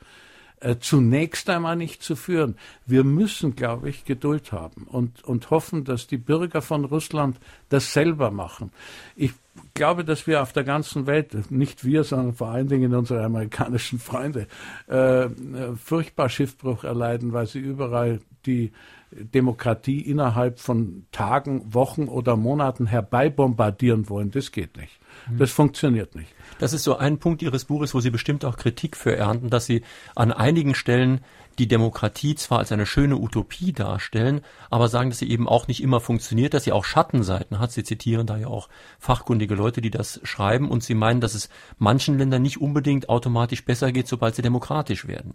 äh, 0.61 0.77
zunächst 0.79 1.51
einmal 1.51 1.77
nicht 1.77 2.03
zu 2.03 2.17
führen. 2.17 2.57
Wir 2.87 3.05
müssen, 3.05 3.57
glaube 3.57 3.91
ich, 3.91 4.07
Geduld 4.07 4.53
haben 4.53 4.85
und, 4.85 5.23
und 5.25 5.51
hoffen, 5.51 5.85
dass 5.85 6.07
die 6.07 6.17
Bürger 6.17 6.63
von 6.63 6.87
Russland 6.87 7.39
das 7.69 7.93
selber 7.93 8.31
machen. 8.31 8.71
Ich 9.17 9.33
glaube, 9.75 10.05
dass 10.05 10.27
wir 10.27 10.41
auf 10.41 10.55
der 10.55 10.65
ganzen 10.65 11.07
Welt, 11.07 11.51
nicht 11.51 11.85
wir, 11.85 12.05
sondern 12.05 12.33
vor 12.33 12.49
allen 12.49 12.69
Dingen 12.69 12.95
unsere 12.95 13.23
amerikanischen 13.23 13.99
Freunde, 13.99 14.47
äh, 14.87 15.29
furchtbar 15.77 16.31
Schiffbruch 16.31 16.85
erleiden, 16.85 17.35
weil 17.35 17.47
sie 17.47 17.59
überall 17.59 18.21
die 18.47 18.73
Demokratie 19.11 20.01
innerhalb 20.01 20.59
von 20.59 21.07
Tagen, 21.13 21.73
Wochen 21.73 22.09
oder 22.09 22.37
Monaten 22.37 22.87
herbeibombardieren 22.87 24.09
wollen. 24.09 24.31
Das 24.31 24.51
geht 24.51 24.77
nicht. 24.77 24.99
Mhm. 25.31 25.39
Das 25.39 25.53
funktioniert 25.53 26.15
nicht. 26.15 26.35
Das 26.59 26.73
ist 26.73 26.85
so 26.85 26.97
ein 26.97 27.19
Punkt 27.19 27.43
Ihres 27.43 27.65
Buches, 27.65 27.95
wo 27.95 28.01
Sie 28.01 28.11
bestimmt 28.11 28.45
auch 28.45 28.57
Kritik 28.57 28.97
für 28.97 29.15
ernten, 29.15 29.51
dass 29.51 29.67
Sie 29.67 29.83
an 30.15 30.33
einigen 30.33 30.75
Stellen 30.75 31.21
die 31.59 31.69
Demokratie 31.69 32.35
zwar 32.35 32.59
als 32.59 32.73
eine 32.73 32.87
schöne 32.87 33.17
Utopie 33.17 33.73
darstellen, 33.73 34.41
aber 34.71 34.89
sagen, 34.89 35.11
dass 35.11 35.21
sie 35.21 35.31
eben 35.31 35.49
auch 35.49 35.69
nicht 35.69 35.83
immer 35.83 36.01
funktioniert, 36.01 36.55
dass 36.55 36.65
sie 36.65 36.73
auch 36.73 36.85
Schattenseiten 36.85 37.59
hat. 37.59 37.73
Sie 37.73 37.85
zitieren 37.85 38.27
da 38.27 38.37
ja 38.37 38.49
auch 38.49 38.69
fachkundige 38.99 39.55
Leute, 39.55 39.81
die 39.81 39.91
das 39.91 40.21
schreiben 40.25 40.69
und 40.69 40.83
sie 40.83 40.95
meinen, 40.95 41.21
dass 41.21 41.35
es 41.35 41.49
manchen 41.79 42.19
Ländern 42.19 42.43
nicht 42.43 42.61
unbedingt 42.61 43.09
automatisch 43.09 43.65
besser 43.65 43.93
geht, 43.93 44.09
sobald 44.09 44.35
sie 44.35 44.43
demokratisch 44.43 45.07
werden. 45.07 45.35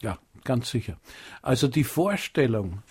Ja, 0.00 0.18
ganz 0.44 0.70
sicher. 0.70 0.96
Also 1.42 1.68
die 1.68 1.84
Vorstellung, 1.84 2.82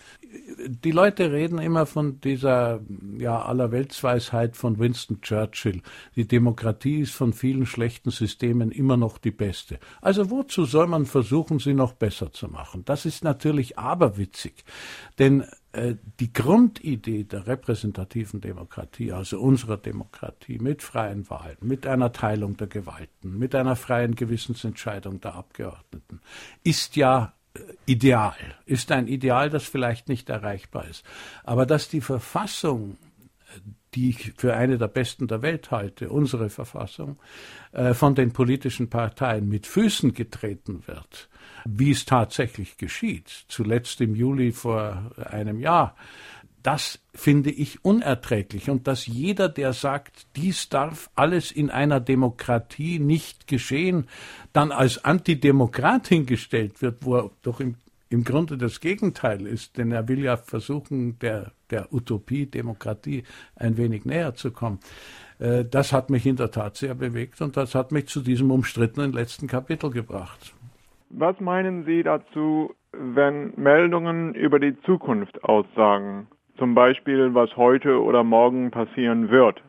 die 0.68 0.90
Leute 0.90 1.32
reden 1.32 1.58
immer 1.58 1.86
von 1.86 2.20
dieser 2.20 2.80
ja 3.18 3.42
allerweltsweisheit 3.42 4.56
von 4.56 4.78
Winston 4.78 5.20
Churchill. 5.20 5.82
Die 6.16 6.28
Demokratie 6.28 7.00
ist 7.00 7.12
von 7.12 7.32
vielen 7.32 7.66
schlechten 7.66 8.10
Systemen 8.10 8.70
immer 8.70 8.96
noch 8.96 9.18
die 9.18 9.30
beste. 9.30 9.78
Also 10.00 10.30
wozu 10.30 10.64
soll 10.64 10.86
man 10.86 11.06
versuchen, 11.06 11.58
sie 11.58 11.74
noch 11.74 11.94
besser 11.94 12.32
zu 12.32 12.48
machen? 12.48 12.84
Das 12.84 13.06
ist 13.06 13.24
natürlich 13.24 13.78
aberwitzig, 13.78 14.64
denn 15.18 15.44
äh, 15.72 15.96
die 16.18 16.32
Grundidee 16.32 17.24
der 17.24 17.46
repräsentativen 17.46 18.40
Demokratie, 18.40 19.12
also 19.12 19.38
unserer 19.38 19.76
Demokratie, 19.76 20.58
mit 20.58 20.82
freien 20.82 21.28
Wahlen, 21.30 21.56
mit 21.60 21.86
einer 21.86 22.12
Teilung 22.12 22.56
der 22.56 22.68
Gewalten, 22.68 23.38
mit 23.38 23.54
einer 23.54 23.76
freien 23.76 24.14
Gewissensentscheidung 24.14 25.20
der 25.20 25.34
Abgeordneten, 25.34 26.20
ist 26.64 26.96
ja 26.96 27.34
Ideal, 27.86 28.36
ist 28.66 28.92
ein 28.92 29.08
Ideal, 29.08 29.50
das 29.50 29.64
vielleicht 29.64 30.08
nicht 30.08 30.28
erreichbar 30.28 30.86
ist. 30.88 31.04
Aber 31.44 31.66
dass 31.66 31.88
die 31.88 32.00
Verfassung, 32.00 32.96
die 33.94 34.10
ich 34.10 34.34
für 34.36 34.54
eine 34.54 34.78
der 34.78 34.88
besten 34.88 35.26
der 35.28 35.42
Welt 35.42 35.70
halte, 35.70 36.10
unsere 36.10 36.50
Verfassung, 36.50 37.18
äh, 37.72 37.94
von 37.94 38.14
den 38.14 38.32
politischen 38.32 38.90
Parteien 38.90 39.48
mit 39.48 39.66
Füßen 39.66 40.12
getreten 40.12 40.82
wird, 40.86 41.28
wie 41.64 41.90
es 41.90 42.04
tatsächlich 42.04 42.76
geschieht, 42.76 43.28
zuletzt 43.48 44.00
im 44.00 44.14
Juli 44.14 44.52
vor 44.52 45.10
einem 45.16 45.58
Jahr, 45.58 45.96
das 46.68 47.02
finde 47.14 47.50
ich 47.50 47.82
unerträglich. 47.82 48.68
Und 48.68 48.86
dass 48.88 49.06
jeder, 49.06 49.48
der 49.48 49.72
sagt, 49.72 50.26
dies 50.36 50.68
darf 50.68 51.08
alles 51.14 51.50
in 51.50 51.70
einer 51.70 51.98
Demokratie 51.98 52.98
nicht 52.98 53.46
geschehen, 53.46 54.06
dann 54.52 54.70
als 54.70 55.02
Antidemokrat 55.02 56.08
hingestellt 56.08 56.82
wird, 56.82 57.06
wo 57.06 57.16
er 57.16 57.30
doch 57.40 57.60
im, 57.60 57.76
im 58.10 58.22
Grunde 58.22 58.58
das 58.58 58.80
Gegenteil 58.80 59.46
ist, 59.46 59.78
denn 59.78 59.92
er 59.92 60.08
will 60.08 60.22
ja 60.22 60.36
versuchen, 60.36 61.18
der, 61.20 61.52
der 61.70 61.90
Utopie 61.90 62.44
Demokratie 62.44 63.24
ein 63.56 63.78
wenig 63.78 64.04
näher 64.04 64.34
zu 64.34 64.50
kommen. 64.50 64.78
Äh, 65.38 65.64
das 65.64 65.94
hat 65.94 66.10
mich 66.10 66.26
in 66.26 66.36
der 66.36 66.50
Tat 66.50 66.76
sehr 66.76 66.94
bewegt 66.94 67.40
und 67.40 67.56
das 67.56 67.74
hat 67.74 67.92
mich 67.92 68.08
zu 68.08 68.20
diesem 68.20 68.50
umstrittenen 68.50 69.14
letzten 69.14 69.46
Kapitel 69.46 69.88
gebracht. 69.88 70.52
Was 71.08 71.40
meinen 71.40 71.86
Sie 71.86 72.02
dazu, 72.02 72.74
wenn 72.92 73.54
Meldungen 73.56 74.34
über 74.34 74.60
die 74.60 74.78
Zukunft 74.82 75.42
aussagen? 75.44 76.26
Zum 76.58 76.74
Beispiel, 76.74 77.34
was 77.34 77.56
heute 77.56 78.02
oder 78.02 78.24
morgen 78.24 78.70
passieren 78.70 79.30
wird? 79.30 79.62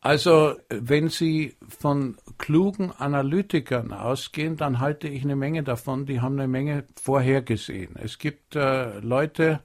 Also, 0.00 0.56
wenn 0.68 1.08
Sie 1.08 1.54
von 1.66 2.16
klugen 2.36 2.90
Analytikern 2.90 3.92
ausgehen, 3.92 4.56
dann 4.56 4.80
halte 4.80 5.08
ich 5.08 5.24
eine 5.24 5.36
Menge 5.36 5.62
davon, 5.62 6.04
die 6.04 6.20
haben 6.20 6.38
eine 6.38 6.48
Menge 6.48 6.84
vorhergesehen. 7.00 7.96
Es 7.96 8.18
gibt 8.18 8.54
äh, 8.54 8.98
Leute, 8.98 9.60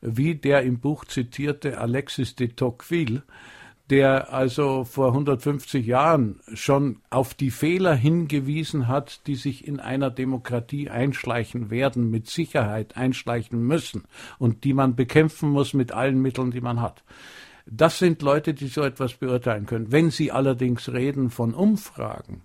wie 0.00 0.36
der 0.36 0.62
im 0.62 0.78
Buch 0.78 1.04
zitierte 1.04 1.78
Alexis 1.78 2.36
de 2.36 2.48
Tocqueville, 2.48 3.22
der 3.92 4.32
also 4.32 4.84
vor 4.84 5.08
150 5.08 5.84
Jahren 5.84 6.40
schon 6.54 7.02
auf 7.10 7.34
die 7.34 7.50
Fehler 7.50 7.94
hingewiesen 7.94 8.88
hat, 8.88 9.26
die 9.26 9.34
sich 9.34 9.68
in 9.68 9.80
einer 9.80 10.08
Demokratie 10.10 10.88
einschleichen 10.88 11.68
werden, 11.68 12.10
mit 12.10 12.26
Sicherheit 12.26 12.96
einschleichen 12.96 13.62
müssen 13.62 14.04
und 14.38 14.64
die 14.64 14.72
man 14.72 14.96
bekämpfen 14.96 15.50
muss 15.50 15.74
mit 15.74 15.92
allen 15.92 16.22
Mitteln, 16.22 16.52
die 16.52 16.62
man 16.62 16.80
hat. 16.80 17.04
Das 17.66 17.98
sind 17.98 18.22
Leute, 18.22 18.54
die 18.54 18.68
so 18.68 18.80
etwas 18.80 19.12
beurteilen 19.12 19.66
können. 19.66 19.92
Wenn 19.92 20.10
Sie 20.10 20.32
allerdings 20.32 20.88
reden 20.88 21.28
von 21.28 21.52
Umfragen, 21.52 22.40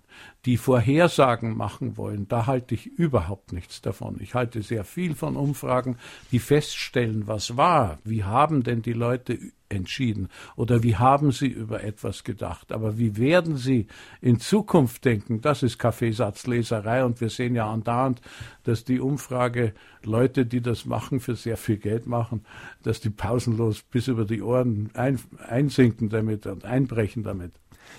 die 0.46 0.56
Vorhersagen 0.56 1.56
machen 1.56 1.96
wollen, 1.96 2.28
da 2.28 2.46
halte 2.46 2.74
ich 2.74 2.86
überhaupt 2.86 3.52
nichts 3.52 3.82
davon. 3.82 4.18
Ich 4.20 4.34
halte 4.34 4.62
sehr 4.62 4.84
viel 4.84 5.14
von 5.14 5.36
Umfragen, 5.36 5.96
die 6.30 6.38
feststellen, 6.38 7.26
was 7.26 7.56
war. 7.56 7.98
Wie 8.04 8.24
haben 8.24 8.62
denn 8.62 8.82
die 8.82 8.92
Leute 8.92 9.38
entschieden 9.68 10.28
oder 10.56 10.82
wie 10.82 10.96
haben 10.96 11.32
sie 11.32 11.48
über 11.48 11.82
etwas 11.84 12.24
gedacht? 12.24 12.72
Aber 12.72 12.98
wie 12.98 13.16
werden 13.16 13.56
sie 13.56 13.86
in 14.20 14.40
Zukunft 14.40 15.04
denken? 15.04 15.40
Das 15.40 15.62
ist 15.62 15.78
Kaffeesatzleserei 15.78 17.04
und 17.04 17.20
wir 17.20 17.30
sehen 17.30 17.54
ja 17.54 17.70
andauernd, 17.70 18.20
dass 18.64 18.84
die 18.84 19.00
Umfrage 19.00 19.74
Leute, 20.02 20.46
die 20.46 20.60
das 20.60 20.86
machen, 20.86 21.20
für 21.20 21.36
sehr 21.36 21.56
viel 21.56 21.76
Geld 21.76 22.06
machen, 22.06 22.44
dass 22.82 23.00
die 23.00 23.10
pausenlos 23.10 23.82
bis 23.82 24.08
über 24.08 24.24
die 24.24 24.42
Ohren 24.42 24.90
ein, 24.94 25.18
einsinken 25.46 26.08
damit 26.08 26.46
und 26.46 26.64
einbrechen 26.64 27.22
damit. 27.22 27.52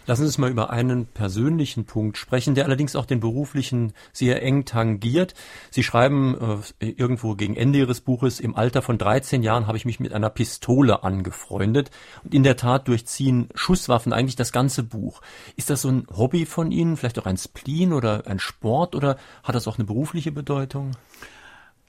Lassen 0.09 0.23
Sie 0.23 0.29
uns 0.29 0.39
mal 0.39 0.49
über 0.49 0.71
einen 0.71 1.05
persönlichen 1.05 1.85
Punkt 1.85 2.17
sprechen, 2.17 2.55
der 2.55 2.65
allerdings 2.65 2.95
auch 2.95 3.05
den 3.05 3.19
beruflichen 3.19 3.93
sehr 4.11 4.41
eng 4.41 4.65
tangiert. 4.65 5.35
Sie 5.69 5.83
schreiben 5.83 6.63
äh, 6.79 6.87
irgendwo 6.87 7.35
gegen 7.35 7.55
Ende 7.55 7.77
Ihres 7.77 8.01
Buches, 8.01 8.39
im 8.39 8.55
Alter 8.55 8.81
von 8.81 8.97
13 8.97 9.43
Jahren 9.43 9.67
habe 9.67 9.77
ich 9.77 9.85
mich 9.85 9.99
mit 9.99 10.11
einer 10.11 10.31
Pistole 10.31 11.03
angefreundet. 11.03 11.91
Und 12.23 12.33
in 12.33 12.41
der 12.41 12.57
Tat 12.57 12.87
durchziehen 12.87 13.49
Schusswaffen 13.53 14.11
eigentlich 14.11 14.35
das 14.35 14.51
ganze 14.51 14.81
Buch. 14.81 15.21
Ist 15.57 15.69
das 15.69 15.83
so 15.83 15.89
ein 15.89 16.07
Hobby 16.09 16.47
von 16.47 16.71
Ihnen, 16.71 16.97
vielleicht 16.97 17.19
auch 17.19 17.27
ein 17.27 17.37
Spleen 17.37 17.93
oder 17.93 18.25
ein 18.25 18.39
Sport 18.39 18.95
oder 18.95 19.15
hat 19.43 19.53
das 19.53 19.67
auch 19.67 19.77
eine 19.77 19.85
berufliche 19.85 20.31
Bedeutung? 20.31 20.93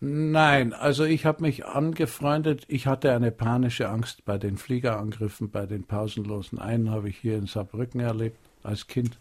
Nein, 0.03 0.73
also 0.73 1.05
ich 1.05 1.27
habe 1.27 1.43
mich 1.43 1.67
angefreundet. 1.67 2.65
Ich 2.69 2.87
hatte 2.87 3.13
eine 3.13 3.31
panische 3.31 3.91
Angst 3.91 4.25
bei 4.25 4.39
den 4.39 4.57
Fliegerangriffen, 4.57 5.51
bei 5.51 5.67
den 5.67 5.85
pausenlosen. 5.85 6.59
Einen 6.59 6.91
habe 6.91 7.11
ich 7.11 7.19
hier 7.19 7.37
in 7.37 7.47
Saarbrücken 7.47 8.01
erlebt 8.01 8.39
als 8.63 8.87
Kind. 8.87 9.19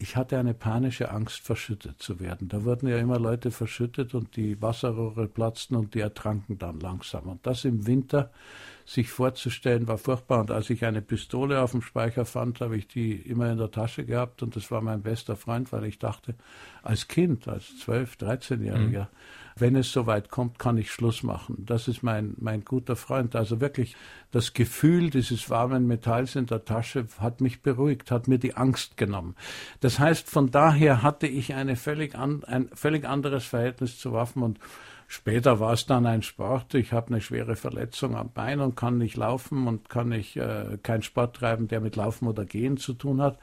Ich 0.00 0.16
hatte 0.16 0.38
eine 0.38 0.54
panische 0.54 1.10
Angst, 1.10 1.40
verschüttet 1.40 2.00
zu 2.00 2.18
werden. 2.18 2.48
Da 2.48 2.64
wurden 2.64 2.88
ja 2.88 2.98
immer 2.98 3.18
Leute 3.18 3.52
verschüttet 3.52 4.14
und 4.14 4.36
die 4.36 4.60
Wasserrohre 4.60 5.28
platzten 5.28 5.76
und 5.76 5.94
die 5.94 6.00
ertranken 6.00 6.58
dann 6.58 6.80
langsam. 6.80 7.28
Und 7.28 7.46
das 7.46 7.64
im 7.64 7.86
Winter 7.86 8.30
sich 8.86 9.10
vorzustellen, 9.10 9.86
war 9.86 9.98
furchtbar. 9.98 10.40
Und 10.40 10.50
als 10.50 10.70
ich 10.70 10.84
eine 10.84 11.02
Pistole 11.02 11.60
auf 11.60 11.72
dem 11.72 11.82
Speicher 11.82 12.24
fand, 12.24 12.60
habe 12.60 12.76
ich 12.76 12.88
die 12.88 13.12
immer 13.12 13.50
in 13.50 13.58
der 13.58 13.70
Tasche 13.70 14.04
gehabt 14.04 14.42
und 14.42 14.56
das 14.56 14.70
war 14.70 14.80
mein 14.80 15.02
bester 15.02 15.36
Freund, 15.36 15.72
weil 15.72 15.84
ich 15.84 15.98
dachte, 15.98 16.34
als 16.82 17.06
Kind, 17.06 17.46
als 17.46 17.64
12-, 17.84 18.18
13-Jähriger, 18.18 19.02
mhm 19.02 19.08
wenn 19.60 19.76
es 19.76 19.92
soweit 19.92 20.30
kommt, 20.30 20.58
kann 20.58 20.78
ich 20.78 20.90
Schluss 20.90 21.22
machen. 21.22 21.64
Das 21.66 21.88
ist 21.88 22.02
mein, 22.02 22.34
mein 22.38 22.64
guter 22.64 22.96
Freund. 22.96 23.36
Also 23.36 23.60
wirklich 23.60 23.96
das 24.30 24.52
Gefühl 24.52 25.10
dieses 25.10 25.50
warmen 25.50 25.86
Metalls 25.86 26.36
in 26.36 26.46
der 26.46 26.64
Tasche 26.64 27.06
hat 27.18 27.40
mich 27.40 27.62
beruhigt, 27.62 28.10
hat 28.10 28.28
mir 28.28 28.38
die 28.38 28.56
Angst 28.56 28.96
genommen. 28.96 29.34
Das 29.80 29.98
heißt, 29.98 30.28
von 30.28 30.50
daher 30.50 31.02
hatte 31.02 31.26
ich 31.26 31.54
eine 31.54 31.76
völlig 31.76 32.14
an, 32.14 32.44
ein 32.44 32.68
völlig 32.74 33.04
anderes 33.04 33.44
Verhältnis 33.44 33.98
zu 33.98 34.12
Waffen 34.12 34.42
und 34.42 34.58
Später 35.10 35.58
war 35.58 35.72
es 35.72 35.86
dann 35.86 36.04
ein 36.04 36.20
Sport. 36.20 36.74
Ich 36.74 36.92
habe 36.92 37.06
eine 37.08 37.22
schwere 37.22 37.56
Verletzung 37.56 38.14
am 38.14 38.30
Bein 38.30 38.60
und 38.60 38.76
kann 38.76 38.98
nicht 38.98 39.16
laufen 39.16 39.66
und 39.66 39.88
kann 39.88 40.10
nicht 40.10 40.36
äh, 40.36 40.76
keinen 40.82 41.00
Sport 41.00 41.36
treiben, 41.36 41.66
der 41.66 41.80
mit 41.80 41.96
Laufen 41.96 42.28
oder 42.28 42.44
Gehen 42.44 42.76
zu 42.76 42.92
tun 42.92 43.22
hat. 43.22 43.38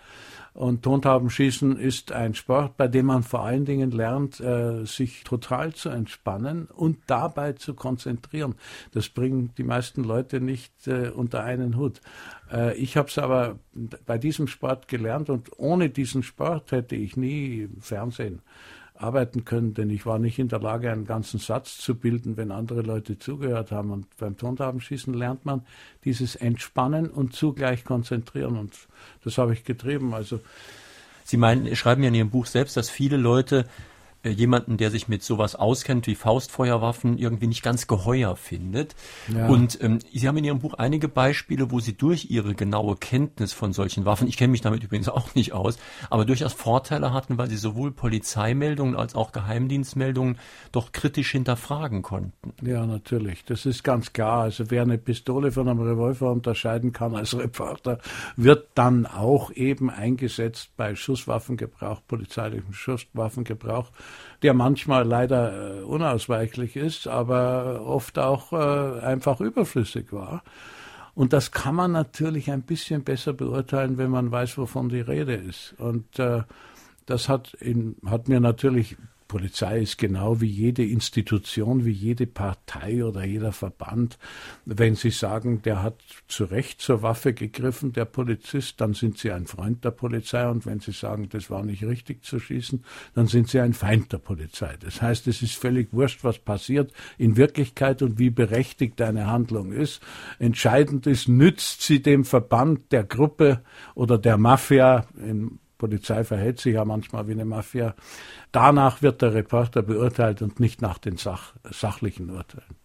Und 0.53 0.83
Tontaubenschießen 0.83 1.75
ist 1.75 2.11
ein 2.11 2.35
Sport, 2.35 2.77
bei 2.77 2.87
dem 2.87 3.07
man 3.07 3.23
vor 3.23 3.43
allen 3.43 3.65
Dingen 3.65 3.89
lernt, 3.89 4.39
äh, 4.39 4.85
sich 4.85 5.23
total 5.23 5.73
zu 5.73 5.89
entspannen 5.89 6.67
und 6.67 6.99
dabei 7.07 7.53
zu 7.53 7.73
konzentrieren. 7.73 8.53
Das 8.91 9.09
bringen 9.09 9.51
die 9.57 9.63
meisten 9.63 10.03
Leute 10.03 10.41
nicht 10.41 10.87
äh, 10.87 11.09
unter 11.09 11.43
einen 11.43 11.77
Hut. 11.77 11.99
Äh, 12.51 12.77
ich 12.77 12.95
habe 12.95 13.09
es 13.09 13.17
aber 13.17 13.57
bei 14.05 14.19
diesem 14.19 14.47
Sport 14.47 14.87
gelernt 14.87 15.31
und 15.31 15.49
ohne 15.57 15.89
diesen 15.89 16.21
Sport 16.21 16.71
hätte 16.71 16.95
ich 16.95 17.17
nie 17.17 17.69
Fernsehen 17.79 18.43
arbeiten 18.97 19.45
können, 19.45 19.73
denn 19.73 19.89
ich 19.89 20.05
war 20.05 20.19
nicht 20.19 20.39
in 20.39 20.47
der 20.47 20.59
Lage, 20.59 20.91
einen 20.91 21.05
ganzen 21.05 21.39
Satz 21.39 21.77
zu 21.77 21.95
bilden, 21.95 22.37
wenn 22.37 22.51
andere 22.51 22.81
Leute 22.81 23.19
zugehört 23.19 23.71
haben. 23.71 23.91
Und 23.91 24.07
beim 24.17 24.37
Tontabenschießen 24.37 25.13
lernt 25.13 25.45
man 25.45 25.65
dieses 26.05 26.35
Entspannen 26.35 27.09
und 27.09 27.33
zugleich 27.33 27.83
konzentrieren. 27.83 28.57
Und 28.57 28.73
das 29.23 29.37
habe 29.37 29.53
ich 29.53 29.63
getrieben. 29.63 30.13
Also 30.13 30.39
Sie 31.23 31.37
meinen, 31.37 31.75
schreiben 31.75 32.03
ja 32.03 32.09
in 32.09 32.15
Ihrem 32.15 32.29
Buch 32.29 32.45
selbst, 32.45 32.77
dass 32.77 32.89
viele 32.89 33.17
Leute 33.17 33.65
jemanden, 34.31 34.77
der 34.77 34.91
sich 34.91 35.07
mit 35.07 35.23
sowas 35.23 35.55
auskennt 35.55 36.07
wie 36.07 36.15
Faustfeuerwaffen, 36.15 37.17
irgendwie 37.17 37.47
nicht 37.47 37.63
ganz 37.63 37.87
geheuer 37.87 38.35
findet. 38.35 38.95
Ja. 39.33 39.47
Und 39.47 39.81
ähm, 39.81 39.99
Sie 40.11 40.27
haben 40.27 40.37
in 40.37 40.43
Ihrem 40.43 40.59
Buch 40.59 40.73
einige 40.75 41.07
Beispiele, 41.07 41.71
wo 41.71 41.79
Sie 41.79 41.95
durch 41.95 42.29
Ihre 42.29 42.55
genaue 42.55 42.95
Kenntnis 42.95 43.53
von 43.53 43.73
solchen 43.73 44.05
Waffen, 44.05 44.27
ich 44.27 44.37
kenne 44.37 44.51
mich 44.51 44.61
damit 44.61 44.83
übrigens 44.83 45.09
auch 45.15 45.35
nicht 45.35 45.53
aus, 45.53 45.77
aber 46.09 46.25
durchaus 46.25 46.53
Vorteile 46.53 47.13
hatten, 47.13 47.37
weil 47.37 47.49
Sie 47.49 47.57
sowohl 47.57 47.91
Polizeimeldungen 47.91 48.95
als 48.95 49.15
auch 49.15 49.31
Geheimdienstmeldungen 49.31 50.37
doch 50.71 50.91
kritisch 50.91 51.31
hinterfragen 51.31 52.01
konnten. 52.01 52.53
Ja, 52.65 52.85
natürlich. 52.85 53.45
Das 53.45 53.65
ist 53.65 53.83
ganz 53.83 54.13
klar. 54.13 54.43
Also 54.43 54.71
wer 54.71 54.83
eine 54.83 54.97
Pistole 54.97 55.51
von 55.51 55.67
einem 55.67 55.81
Revolver 55.81 56.31
unterscheiden 56.31 56.91
kann 56.91 57.15
als 57.15 57.37
Reporter, 57.37 57.99
wird 58.35 58.69
dann 58.75 59.05
auch 59.05 59.51
eben 59.51 59.89
eingesetzt 59.89 60.71
bei 60.77 60.95
Schusswaffengebrauch, 60.95 62.01
polizeilichem 62.07 62.73
Schusswaffengebrauch 62.73 63.91
der 64.41 64.53
manchmal 64.53 65.05
leider 65.05 65.79
äh, 65.79 65.81
unausweichlich 65.81 66.75
ist, 66.75 67.07
aber 67.07 67.81
oft 67.85 68.19
auch 68.19 68.53
äh, 68.53 68.99
einfach 69.01 69.41
überflüssig 69.41 70.11
war. 70.11 70.43
Und 71.13 71.31
das 71.31 71.51
kann 71.51 71.75
man 71.75 71.93
natürlich 71.93 72.51
ein 72.51 72.63
bisschen 72.63 73.03
besser 73.03 73.33
beurteilen, 73.33 73.97
wenn 73.97 74.11
man 74.11 74.31
weiß, 74.31 74.57
wovon 74.57 74.89
die 74.89 74.99
Rede 74.99 75.33
ist. 75.33 75.73
Und 75.77 76.19
äh, 76.19 76.43
das 77.05 77.29
hat, 77.29 77.53
in, 77.55 77.95
hat 78.05 78.27
mir 78.27 78.39
natürlich 78.39 78.97
Polizei 79.27 79.79
ist 79.81 79.97
genau 79.97 80.39
wie 80.39 80.47
jede 80.47 80.85
Institution, 80.85 81.83
wie 81.83 81.91
jede 81.91 82.27
Partei 82.27 83.03
oder 83.03 83.25
jeder 83.25 83.51
Verband. 83.51 84.19
Wenn 84.65 84.95
Sie 84.95 85.09
sagen, 85.09 85.61
der 85.63 85.81
hat 85.81 86.01
zu 86.27 86.45
Recht 86.45 86.79
zur 86.81 87.01
Waffe 87.01 87.33
gegriffen, 87.33 87.91
der 87.91 88.05
Polizist, 88.05 88.79
dann 88.81 88.93
sind 88.93 89.17
Sie 89.17 89.31
ein 89.31 89.47
Freund 89.47 89.83
der 89.83 89.91
Polizei. 89.91 90.47
Und 90.47 90.65
wenn 90.65 90.79
Sie 90.79 90.91
sagen, 90.91 91.27
das 91.29 91.49
war 91.49 91.63
nicht 91.63 91.83
richtig 91.83 92.23
zu 92.23 92.39
schießen, 92.39 92.83
dann 93.13 93.27
sind 93.27 93.49
Sie 93.49 93.59
ein 93.59 93.73
Feind 93.73 94.13
der 94.13 94.19
Polizei. 94.19 94.75
Das 94.79 95.01
heißt, 95.01 95.27
es 95.27 95.41
ist 95.41 95.55
völlig 95.55 95.91
wurscht, 95.91 96.23
was 96.23 96.37
passiert 96.39 96.93
in 97.17 97.35
Wirklichkeit 97.35 98.01
und 98.01 98.19
wie 98.19 98.29
berechtigt 98.29 99.01
eine 99.01 99.27
Handlung 99.27 99.71
ist. 99.71 100.01
Entscheidend 100.39 101.07
ist, 101.07 101.27
nützt 101.27 101.81
sie 101.81 102.01
dem 102.01 102.25
Verband, 102.25 102.91
der 102.91 103.03
Gruppe 103.03 103.63
oder 103.95 104.17
der 104.17 104.37
Mafia, 104.37 105.07
in 105.17 105.59
Polizei 105.77 106.23
verhält 106.23 106.59
sich 106.59 106.75
ja 106.75 106.85
manchmal 106.85 107.27
wie 107.27 107.33
eine 107.33 107.45
Mafia. 107.45 107.93
Danach 108.51 109.01
wird 109.01 109.21
der 109.21 109.33
Reporter 109.33 109.81
beurteilt 109.81 110.41
und 110.41 110.59
nicht 110.59 110.81
nach 110.81 110.97
den 110.97 111.17
Sach 111.17 111.53
sachlichen 111.63 112.29
Urteilen. 112.29 112.75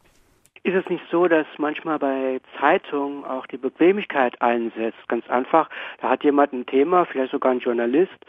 Ist 0.63 0.75
es 0.75 0.91
nicht 0.91 1.05
so, 1.11 1.27
dass 1.27 1.47
manchmal 1.57 1.99
bei 1.99 2.41
Zeitungen 2.61 3.25
auch 3.25 3.47
die 3.47 3.57
Bequemlichkeit 3.57 4.41
einsetzt? 4.43 5.09
Ganz 5.09 5.29
einfach, 5.31 5.71
da 6.03 6.11
hat 6.11 6.23
jemand 6.23 6.53
ein 6.53 6.67
Thema, 6.67 7.07
vielleicht 7.07 7.33
sogar 7.33 7.53
ein 7.53 7.61
Journalist, 7.61 8.27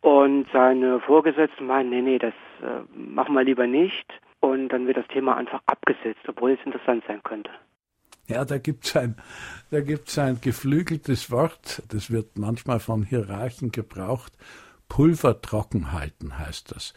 und 0.00 0.46
seine 0.52 1.00
Vorgesetzten 1.00 1.66
meinen, 1.66 1.90
nee, 1.90 2.00
nee, 2.00 2.18
das 2.18 2.34
äh, 2.62 2.82
machen 2.96 3.34
wir 3.34 3.42
lieber 3.42 3.66
nicht. 3.66 4.06
Und 4.40 4.68
dann 4.68 4.86
wird 4.86 4.98
das 4.98 5.08
Thema 5.08 5.36
einfach 5.36 5.60
abgesetzt, 5.66 6.20
obwohl 6.28 6.52
es 6.52 6.64
interessant 6.64 7.02
sein 7.08 7.20
könnte. 7.24 7.50
Ja, 8.28 8.44
da 8.44 8.58
gibt's 8.58 8.96
ein, 8.96 9.16
da 9.70 9.80
gibt's 9.80 10.18
ein 10.18 10.40
geflügeltes 10.40 11.30
Wort, 11.30 11.82
das 11.88 12.10
wird 12.10 12.38
manchmal 12.38 12.80
von 12.80 13.04
Hierarchen 13.04 13.70
gebraucht. 13.70 14.32
Pulver 14.88 15.40
trocken 15.40 15.92
halten 15.92 16.38
heißt 16.38 16.72
das. 16.72 16.94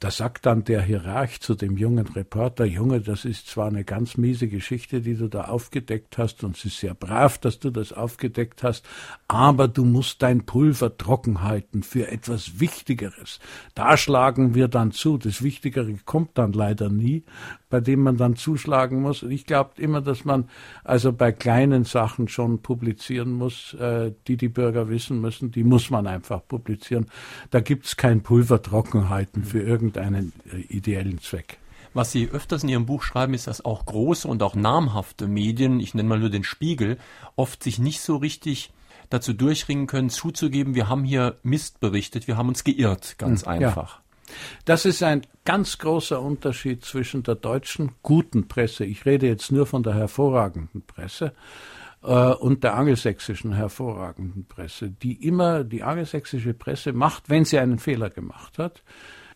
Da 0.00 0.12
sagt 0.12 0.46
dann 0.46 0.62
der 0.62 0.80
Hierarch 0.82 1.40
zu 1.40 1.56
dem 1.56 1.76
jungen 1.76 2.06
Reporter, 2.06 2.64
Junge, 2.64 3.00
das 3.00 3.24
ist 3.24 3.48
zwar 3.48 3.66
eine 3.66 3.82
ganz 3.82 4.16
miese 4.16 4.46
Geschichte, 4.46 5.00
die 5.00 5.16
du 5.16 5.26
da 5.26 5.46
aufgedeckt 5.46 6.18
hast, 6.18 6.44
und 6.44 6.56
es 6.56 6.64
ist 6.66 6.78
sehr 6.78 6.94
brav, 6.94 7.38
dass 7.38 7.58
du 7.58 7.70
das 7.70 7.92
aufgedeckt 7.92 8.62
hast, 8.62 8.86
aber 9.26 9.66
du 9.66 9.84
musst 9.84 10.22
dein 10.22 10.46
Pulver 10.46 10.96
trocken 10.96 11.42
halten 11.42 11.82
für 11.82 12.06
etwas 12.06 12.60
Wichtigeres. 12.60 13.40
Da 13.74 13.96
schlagen 13.96 14.54
wir 14.54 14.68
dann 14.68 14.92
zu. 14.92 15.18
Das 15.18 15.42
Wichtigere 15.42 15.92
kommt 16.04 16.38
dann 16.38 16.52
leider 16.52 16.90
nie, 16.90 17.24
bei 17.68 17.80
dem 17.80 18.00
man 18.00 18.16
dann 18.16 18.36
zuschlagen 18.36 19.02
muss. 19.02 19.24
Ich 19.24 19.46
glaube 19.46 19.70
immer, 19.78 20.00
dass 20.00 20.24
man 20.24 20.48
also 20.84 21.12
bei 21.12 21.32
kleinen 21.32 21.82
Sachen 21.82 22.28
schon 22.28 22.62
publizieren 22.62 23.32
muss, 23.32 23.74
äh, 23.74 24.12
die 24.28 24.36
die 24.36 24.48
Bürger 24.48 24.88
wissen 24.88 25.20
müssen. 25.20 25.50
Die 25.50 25.64
muss 25.64 25.90
man 25.90 26.06
einfach 26.06 26.46
publizieren. 26.46 27.06
Da 27.50 27.60
gibt's 27.60 27.96
kein 27.96 28.22
Pulver 28.22 28.62
trocken 28.62 29.08
halten 29.08 29.42
für 29.42 29.60
irgendeinen 29.96 30.32
äh, 30.52 30.60
ideellen 30.72 31.20
Zweck. 31.20 31.58
Was 31.94 32.12
Sie 32.12 32.28
öfters 32.28 32.62
in 32.62 32.68
Ihrem 32.68 32.86
Buch 32.86 33.02
schreiben, 33.02 33.34
ist, 33.34 33.46
dass 33.46 33.64
auch 33.64 33.86
große 33.86 34.28
und 34.28 34.42
auch 34.42 34.54
namhafte 34.54 35.26
Medien, 35.26 35.80
ich 35.80 35.94
nenne 35.94 36.08
mal 36.08 36.18
nur 36.18 36.30
den 36.30 36.44
Spiegel, 36.44 36.98
oft 37.34 37.62
sich 37.62 37.78
nicht 37.78 38.00
so 38.00 38.16
richtig 38.16 38.70
dazu 39.10 39.32
durchringen 39.32 39.86
können, 39.86 40.10
zuzugeben, 40.10 40.74
wir 40.74 40.88
haben 40.88 41.04
hier 41.04 41.38
Mist 41.42 41.80
berichtet, 41.80 42.28
wir 42.28 42.36
haben 42.36 42.48
uns 42.48 42.62
geirrt, 42.62 43.16
ganz 43.18 43.42
hm, 43.42 43.48
einfach. 43.48 43.96
Ja. 43.96 44.34
Das 44.66 44.84
ist 44.84 45.02
ein 45.02 45.22
ganz 45.46 45.78
großer 45.78 46.20
Unterschied 46.20 46.84
zwischen 46.84 47.22
der 47.22 47.36
deutschen 47.36 47.92
guten 48.02 48.48
Presse, 48.48 48.84
ich 48.84 49.06
rede 49.06 49.26
jetzt 49.26 49.50
nur 49.50 49.66
von 49.66 49.82
der 49.82 49.94
hervorragenden 49.94 50.82
Presse, 50.82 51.32
äh, 52.02 52.32
und 52.32 52.64
der 52.64 52.74
angelsächsischen 52.74 53.54
hervorragenden 53.54 54.44
Presse, 54.46 54.90
die 54.90 55.26
immer 55.26 55.64
die 55.64 55.82
angelsächsische 55.82 56.54
Presse 56.54 56.92
macht, 56.92 57.28
wenn 57.28 57.44
sie 57.44 57.58
einen 57.58 57.78
Fehler 57.78 58.10
gemacht 58.10 58.58
hat, 58.58 58.82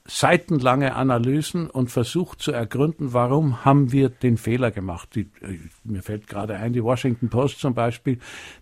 seitenlange 0.05 0.95
Analysen 0.97 1.71
und 1.71 1.91
versucht 1.91 2.41
zu 2.41 2.51
ergründen, 2.51 3.13
warum 3.13 3.65
haben 3.65 3.93
wir 3.93 4.09
den 4.09 4.37
Fehler 4.37 4.73
gemacht. 4.73 5.15
Die, 5.15 5.31
äh, 5.41 5.59
mir 5.85 6.03
fällt 6.03 6.27
gerade 6.27 6.57
ein, 6.57 6.73
die 6.73 6.83
Washington 6.83 7.29
Post 7.29 7.61
zum 7.61 7.75
Beispiel, 7.75 8.19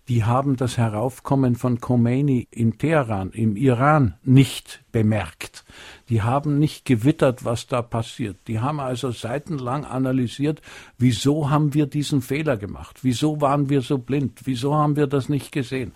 die 0.07 0.23
haben 0.23 0.55
das 0.55 0.77
Heraufkommen 0.77 1.55
von 1.55 1.81
Khomeini 1.81 2.47
in 2.51 2.77
Teheran, 2.77 3.31
im 3.31 3.55
Iran, 3.55 4.15
nicht 4.23 4.83
bemerkt. 4.91 5.65
Die 6.09 6.21
haben 6.21 6.59
nicht 6.59 6.85
gewittert, 6.85 7.43
was 7.43 7.65
da 7.65 7.81
passiert. 7.81 8.37
Die 8.47 8.59
haben 8.59 8.79
also 8.79 9.09
seitenlang 9.11 9.85
analysiert, 9.85 10.61
wieso 10.99 11.49
haben 11.49 11.73
wir 11.73 11.87
diesen 11.87 12.21
Fehler 12.21 12.57
gemacht? 12.57 12.99
Wieso 13.01 13.41
waren 13.41 13.69
wir 13.69 13.81
so 13.81 13.97
blind? 13.97 14.41
Wieso 14.43 14.75
haben 14.75 14.95
wir 14.95 15.07
das 15.07 15.27
nicht 15.27 15.51
gesehen? 15.51 15.93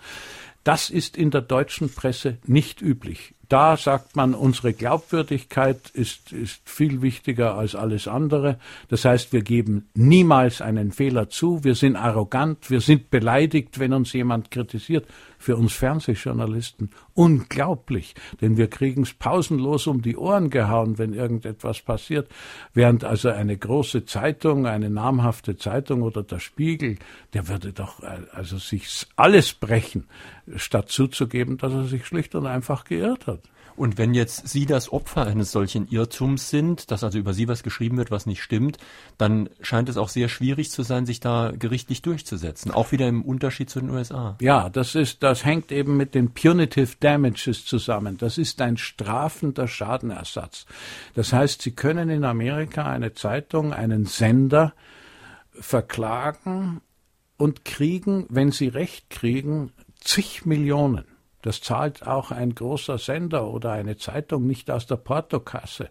Das 0.64 0.90
ist 0.90 1.16
in 1.16 1.30
der 1.30 1.42
deutschen 1.42 1.94
Presse 1.94 2.38
nicht 2.44 2.82
üblich. 2.82 3.35
Da 3.48 3.76
sagt 3.76 4.16
man, 4.16 4.34
unsere 4.34 4.72
Glaubwürdigkeit 4.72 5.90
ist, 5.90 6.32
ist 6.32 6.60
viel 6.64 7.02
wichtiger 7.02 7.54
als 7.54 7.74
alles 7.74 8.08
andere. 8.08 8.58
Das 8.88 9.04
heißt, 9.04 9.32
wir 9.32 9.42
geben 9.42 9.88
niemals 9.94 10.60
einen 10.60 10.90
Fehler 10.90 11.28
zu. 11.28 11.62
Wir 11.62 11.74
sind 11.74 11.96
arrogant. 11.96 12.70
Wir 12.70 12.80
sind 12.80 13.10
beleidigt, 13.10 13.78
wenn 13.78 13.92
uns 13.92 14.12
jemand 14.12 14.50
kritisiert 14.50 15.06
für 15.38 15.56
uns 15.56 15.74
Fernsehjournalisten 15.74 16.90
unglaublich, 17.14 18.14
denn 18.40 18.56
wir 18.56 18.68
kriegen 18.68 19.02
es 19.02 19.14
pausenlos 19.14 19.86
um 19.86 20.02
die 20.02 20.16
Ohren 20.16 20.50
gehauen, 20.50 20.98
wenn 20.98 21.12
irgendetwas 21.12 21.80
passiert, 21.80 22.28
während 22.74 23.04
also 23.04 23.28
eine 23.28 23.56
große 23.56 24.04
Zeitung, 24.04 24.66
eine 24.66 24.90
namhafte 24.90 25.56
Zeitung 25.56 26.02
oder 26.02 26.22
der 26.22 26.40
Spiegel, 26.40 26.98
der 27.32 27.48
würde 27.48 27.72
doch 27.72 28.02
äh, 28.02 28.18
also 28.32 28.58
sich 28.58 29.06
alles 29.16 29.52
brechen, 29.52 30.08
statt 30.56 30.88
zuzugeben, 30.88 31.58
dass 31.58 31.72
er 31.72 31.84
sich 31.84 32.06
schlicht 32.06 32.34
und 32.34 32.46
einfach 32.46 32.84
geirrt 32.84 33.26
hat. 33.26 33.35
Und 33.76 33.98
wenn 33.98 34.14
jetzt 34.14 34.48
Sie 34.48 34.66
das 34.66 34.92
Opfer 34.92 35.26
eines 35.26 35.52
solchen 35.52 35.88
Irrtums 35.88 36.50
sind, 36.50 36.90
dass 36.90 37.04
also 37.04 37.18
über 37.18 37.32
Sie 37.32 37.48
was 37.48 37.62
geschrieben 37.62 37.96
wird, 37.96 38.10
was 38.10 38.26
nicht 38.26 38.42
stimmt, 38.42 38.78
dann 39.18 39.48
scheint 39.60 39.88
es 39.88 39.96
auch 39.96 40.08
sehr 40.08 40.28
schwierig 40.28 40.70
zu 40.70 40.82
sein, 40.82 41.06
sich 41.06 41.20
da 41.20 41.52
gerichtlich 41.56 42.02
durchzusetzen. 42.02 42.70
Auch 42.70 42.92
wieder 42.92 43.08
im 43.08 43.22
Unterschied 43.22 43.70
zu 43.70 43.80
den 43.80 43.90
USA. 43.90 44.36
Ja, 44.40 44.68
das 44.70 44.94
ist, 44.94 45.22
das 45.22 45.44
hängt 45.44 45.72
eben 45.72 45.96
mit 45.96 46.14
den 46.14 46.32
Punitive 46.32 46.96
Damages 47.00 47.64
zusammen. 47.64 48.18
Das 48.18 48.38
ist 48.38 48.60
ein 48.60 48.76
strafender 48.76 49.68
Schadenersatz. 49.68 50.66
Das 51.14 51.32
heißt, 51.32 51.62
Sie 51.62 51.72
können 51.72 52.08
in 52.08 52.24
Amerika 52.24 52.84
eine 52.84 53.14
Zeitung, 53.14 53.72
einen 53.72 54.06
Sender 54.06 54.74
verklagen 55.52 56.80
und 57.36 57.64
kriegen, 57.64 58.26
wenn 58.28 58.50
Sie 58.50 58.68
Recht 58.68 59.10
kriegen, 59.10 59.72
zig 60.00 60.46
Millionen. 60.46 61.04
Das 61.46 61.60
zahlt 61.60 62.04
auch 62.04 62.32
ein 62.32 62.56
großer 62.56 62.98
Sender 62.98 63.46
oder 63.46 63.70
eine 63.70 63.96
Zeitung 63.96 64.48
nicht 64.48 64.68
aus 64.68 64.88
der 64.88 64.96
Portokasse. 64.96 65.90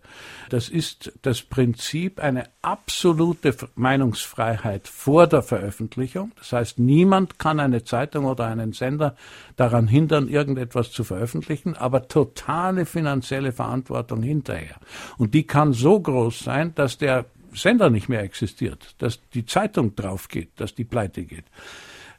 Das 0.49 0.68
ist 0.68 1.14
das 1.22 1.43
Prinzip 1.43 2.20
eine 2.20 2.49
absolute 2.62 3.56
Meinungsfreiheit 3.76 4.89
vor 4.89 5.28
der 5.28 5.43
Veröffentlichung. 5.43 6.34
Das 6.36 6.51
heißt, 6.51 6.80
niemand 6.80 7.39
kann 7.39 7.62
eine 7.62 7.86
Zeitung 7.86 8.26
oder 8.26 8.47
einen 8.47 8.74
Sender 8.74 9.16
daran 9.56 9.88
hindern, 9.88 10.28
irgendetwas 10.28 10.91
zu 10.91 11.06
veröffentlichen, 11.06 11.74
aber 11.74 12.10
totale 12.10 12.86
finanzielle 12.86 13.53
Verantwortung 13.53 14.24
hinterher. 14.24 14.76
Und 15.18 15.34
die 15.34 15.47
kann 15.47 15.72
so 15.72 15.97
groß 16.01 16.38
sein, 16.38 16.76
dass 16.76 16.97
der 16.97 17.28
Sender 17.53 17.89
nicht 17.89 18.10
mehr 18.10 18.24
existiert, 18.24 18.93
dass 18.97 19.22
die 19.30 19.45
Zeitung 19.45 19.95
drauf 19.95 20.28
geht, 20.28 20.60
dass 20.60 20.76
die 20.76 20.84
pleite 20.84 21.24
geht. 21.24 21.45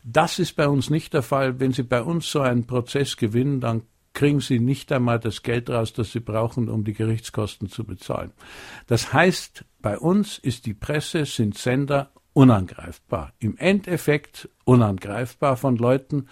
Das 0.09 0.39
ist 0.39 0.55
bei 0.55 0.69
uns 0.69 0.89
nicht 0.89 1.15
der 1.15 1.23
Fall. 1.23 1.59
Wenn 1.59 1.73
Sie 1.73 1.83
bei 1.83 2.01
uns 2.01 2.31
so 2.31 2.41
einen 2.41 2.65
Prozess 2.65 3.17
gewinnen, 3.17 3.61
dann 3.61 3.83
kriegen 4.13 4.41
Sie 4.41 4.61
nicht 4.61 4.93
einmal 4.93 5.19
das 5.19 5.43
Geld 5.43 5.69
raus, 5.69 5.93
das 5.93 6.13
Sie 6.13 6.21
brauchen, 6.21 6.69
um 6.69 6.85
die 6.85 6.93
Gerichtskosten 6.93 7.69
zu 7.69 7.83
bezahlen. 7.83 8.31
Das 8.87 9.13
heißt, 9.13 9.65
bei 9.83 9.99
uns 9.99 10.39
ist 10.39 10.65
die 10.67 10.75
Presse, 10.75 11.25
sind 11.25 11.59
Sender 11.59 12.13
unangreifbar. 12.35 13.33
Im 13.41 13.57
Endeffekt 13.57 14.49
unangreifbar 14.65 15.57
von 15.57 15.77
Leuten, 15.77 16.29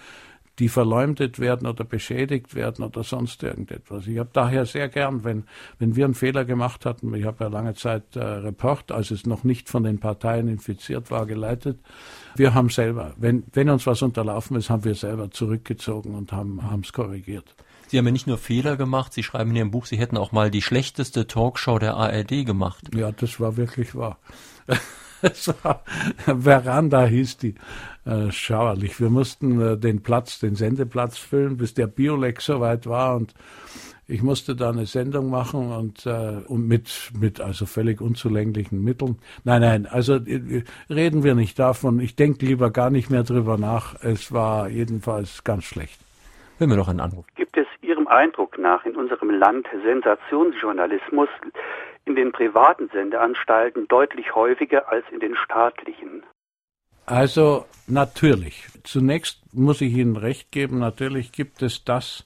die 0.59 0.69
verleumdet 0.69 1.39
werden 1.39 1.67
oder 1.67 1.83
beschädigt 1.83 2.55
werden 2.55 2.83
oder 2.85 3.03
sonst 3.03 3.43
irgendetwas. 3.43 4.07
Ich 4.07 4.17
habe 4.17 4.29
daher 4.31 4.65
sehr 4.65 4.87
gern, 4.89 5.23
wenn, 5.23 5.43
wenn 5.79 5.95
wir 5.95 6.05
einen 6.05 6.13
Fehler 6.13 6.45
gemacht 6.45 6.85
hatten, 6.85 7.13
ich 7.13 7.25
habe 7.25 7.43
ja 7.43 7.49
lange 7.49 7.73
Zeit 7.73 8.15
äh, 8.15 8.23
Report, 8.23 8.91
als 8.91 9.11
es 9.11 9.25
noch 9.25 9.43
nicht 9.43 9.69
von 9.69 9.83
den 9.83 9.99
Parteien 9.99 10.47
infiziert 10.47 11.11
war, 11.11 11.25
geleitet. 11.25 11.79
Wir 12.35 12.53
haben 12.53 12.69
selber, 12.69 13.13
wenn, 13.17 13.43
wenn 13.53 13.69
uns 13.69 13.85
was 13.85 14.01
unterlaufen 14.01 14.55
ist, 14.57 14.69
haben 14.69 14.85
wir 14.85 14.95
selber 14.95 15.31
zurückgezogen 15.31 16.15
und 16.15 16.31
haben 16.31 16.81
es 16.83 16.93
korrigiert. 16.93 17.55
Sie 17.87 17.97
haben 17.97 18.05
ja 18.05 18.11
nicht 18.11 18.27
nur 18.27 18.37
Fehler 18.37 18.77
gemacht, 18.77 19.13
Sie 19.13 19.23
schreiben 19.23 19.51
in 19.51 19.57
Ihrem 19.57 19.71
Buch, 19.71 19.85
Sie 19.85 19.97
hätten 19.97 20.17
auch 20.17 20.31
mal 20.31 20.49
die 20.49 20.61
schlechteste 20.61 21.27
Talkshow 21.27 21.79
der 21.79 21.95
ARD 21.95 22.45
gemacht. 22.45 22.89
Ja, 22.95 23.11
das 23.11 23.39
war 23.39 23.57
wirklich 23.57 23.95
wahr. 23.95 24.17
Veranda 26.25 27.05
hieß 27.05 27.37
die. 27.37 27.55
Äh, 28.05 28.31
schauerlich. 28.31 28.99
Wir 28.99 29.09
mussten 29.09 29.59
äh, 29.59 29.77
den 29.77 30.03
Platz, 30.03 30.39
den 30.39 30.55
Sendeplatz 30.55 31.17
füllen, 31.17 31.57
bis 31.57 31.73
der 31.73 31.87
Biolex 31.87 32.45
soweit 32.45 32.85
war 32.85 33.15
und 33.15 33.33
ich 34.07 34.21
musste 34.21 34.55
da 34.55 34.69
eine 34.69 34.85
Sendung 34.85 35.31
machen 35.31 35.71
und, 35.71 36.05
äh, 36.05 36.41
und 36.47 36.67
mit, 36.67 37.11
mit 37.19 37.41
also 37.41 37.65
völlig 37.65 38.01
unzulänglichen 38.01 38.83
Mitteln. 38.83 39.17
Nein, 39.43 39.61
nein, 39.61 39.85
also 39.87 40.15
äh, 40.15 40.63
reden 40.89 41.23
wir 41.23 41.33
nicht 41.33 41.57
davon. 41.57 41.99
Ich 41.99 42.15
denke 42.15 42.45
lieber 42.45 42.69
gar 42.69 42.91
nicht 42.91 43.09
mehr 43.09 43.23
drüber 43.23 43.57
nach. 43.57 43.95
Es 44.03 44.31
war 44.31 44.69
jedenfalls 44.69 45.43
ganz 45.43 45.63
schlecht. 45.63 45.99
Hören 46.59 46.69
wir 46.69 46.77
noch 46.77 46.87
einen 46.87 46.99
Anruf. 46.99 47.25
Gibt 47.35 47.57
es 47.57 47.64
Ihrem 48.05 48.07
Eindruck 48.07 48.57
nach 48.57 48.85
in 48.85 48.95
unserem 48.95 49.29
Land 49.31 49.67
Sensationsjournalismus 49.83 51.29
in 52.05 52.15
den 52.15 52.31
privaten 52.31 52.89
Sendeanstalten 52.89 53.87
deutlich 53.87 54.35
häufiger 54.35 54.89
als 54.89 55.05
in 55.11 55.19
den 55.19 55.35
staatlichen? 55.35 56.23
Also 57.07 57.65
natürlich. 57.87 58.67
Zunächst 58.83 59.41
muss 59.53 59.81
ich 59.81 59.93
Ihnen 59.93 60.17
recht 60.17 60.51
geben, 60.51 60.79
natürlich 60.79 61.31
gibt 61.31 61.61
es 61.61 61.83
das. 61.83 62.25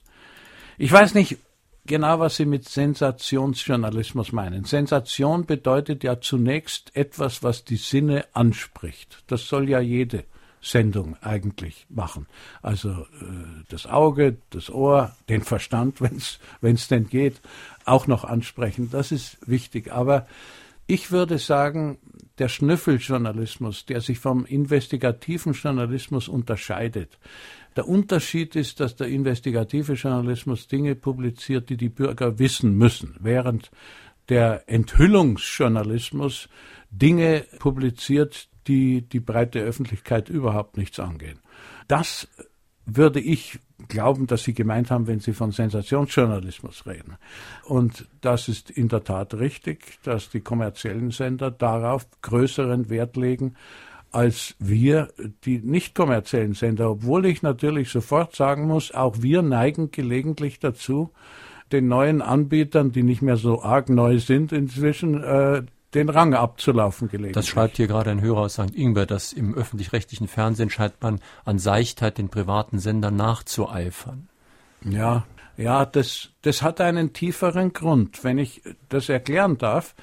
Ich 0.77 0.91
weiß 0.91 1.13
nicht 1.13 1.37
genau, 1.85 2.19
was 2.19 2.35
Sie 2.35 2.45
mit 2.45 2.65
Sensationsjournalismus 2.65 4.31
meinen. 4.31 4.65
Sensation 4.65 5.45
bedeutet 5.45 6.03
ja 6.03 6.19
zunächst 6.19 6.95
etwas, 6.95 7.43
was 7.43 7.63
die 7.63 7.77
Sinne 7.77 8.25
anspricht. 8.33 9.23
Das 9.27 9.47
soll 9.47 9.69
ja 9.69 9.79
jede 9.79 10.25
Sendung 10.61 11.15
eigentlich 11.21 11.85
machen. 11.89 12.27
Also 12.61 12.89
äh, 12.89 13.05
das 13.69 13.85
Auge, 13.85 14.37
das 14.49 14.69
Ohr, 14.69 15.15
den 15.29 15.43
Verstand, 15.43 16.01
wenn 16.61 16.75
es 16.75 16.87
denn 16.87 17.07
geht, 17.07 17.41
auch 17.85 18.07
noch 18.07 18.23
ansprechen. 18.23 18.89
Das 18.91 19.11
ist 19.11 19.37
wichtig. 19.47 19.91
Aber 19.91 20.27
ich 20.87 21.11
würde 21.11 21.37
sagen, 21.37 21.97
der 22.39 22.49
Schnüffeljournalismus, 22.49 23.85
der 23.85 24.01
sich 24.01 24.19
vom 24.19 24.45
investigativen 24.45 25.53
Journalismus 25.53 26.27
unterscheidet. 26.27 27.17
Der 27.75 27.87
Unterschied 27.87 28.55
ist, 28.55 28.79
dass 28.79 28.95
der 28.95 29.07
investigative 29.07 29.93
Journalismus 29.93 30.67
Dinge 30.67 30.95
publiziert, 30.95 31.69
die 31.69 31.77
die 31.77 31.89
Bürger 31.89 32.39
wissen 32.39 32.75
müssen, 32.75 33.15
während 33.19 33.71
der 34.29 34.63
Enthüllungsjournalismus 34.67 36.49
Dinge 36.91 37.45
publiziert, 37.59 38.47
die 38.69 39.01
die 39.01 39.19
breite 39.19 39.59
Öffentlichkeit 39.59 40.29
überhaupt 40.29 40.77
nichts 40.77 40.99
angehen. 40.99 41.39
Das 41.87 42.29
würde 42.85 43.19
ich 43.19 43.59
glauben, 43.87 44.27
dass 44.27 44.43
Sie 44.43 44.53
gemeint 44.53 44.91
haben, 44.91 45.07
wenn 45.07 45.19
Sie 45.19 45.33
von 45.33 45.51
Sensationsjournalismus 45.51 46.85
reden. 46.85 47.17
Und 47.65 48.07
das 48.21 48.47
ist 48.47 48.69
in 48.69 48.87
der 48.87 49.03
Tat 49.03 49.33
richtig, 49.33 49.99
dass 50.03 50.29
die 50.29 50.41
kommerziellen 50.41 51.11
Sender 51.11 51.51
darauf 51.51 52.07
größeren 52.21 52.89
Wert 52.89 53.17
legen 53.17 53.55
als 54.11 54.55
wir, 54.57 55.09
die 55.45 55.59
nicht 55.59 55.93
kommerziellen 55.93 56.53
Sender, 56.53 56.89
obwohl 56.89 57.27
ich 57.27 57.43
natürlich 57.43 57.89
sofort 57.89 58.35
sagen 58.35 58.65
muss, 58.65 58.91
auch 58.91 59.21
wir 59.21 59.43
neigen 59.43 59.91
gelegentlich 59.91 60.59
dazu, 60.59 61.11
den 61.71 61.87
neuen 61.87 62.23
Anbietern, 62.23 62.91
die 62.91 63.03
nicht 63.03 63.21
mehr 63.21 63.37
so 63.37 63.61
arg 63.61 63.89
neu 63.89 64.17
sind 64.17 64.51
inzwischen, 64.51 65.23
äh, 65.23 65.61
den 65.93 66.09
Rang 66.09 66.33
abzulaufen 66.33 67.09
gelegen. 67.09 67.33
Das 67.33 67.47
schreibt 67.47 67.77
hier 67.77 67.87
gerade 67.87 68.11
ein 68.11 68.21
Hörer 68.21 68.41
aus 68.41 68.53
St. 68.53 68.75
Ingbert, 68.75 69.11
dass 69.11 69.33
im 69.33 69.55
öffentlich-rechtlichen 69.55 70.27
Fernsehen 70.27 70.69
scheint 70.69 71.01
man 71.01 71.19
an 71.45 71.59
Seichtheit 71.59 72.17
den 72.17 72.29
privaten 72.29 72.79
Sendern 72.79 73.15
nachzueifern. 73.15 74.29
Ja, 74.83 75.25
ja, 75.57 75.85
das, 75.85 76.29
das 76.41 76.61
hat 76.61 76.79
einen 76.79 77.11
tieferen 77.11 77.73
Grund. 77.73 78.23
Wenn 78.23 78.37
ich 78.37 78.61
das 78.87 79.09
erklären 79.09 79.57
darf, 79.57 79.93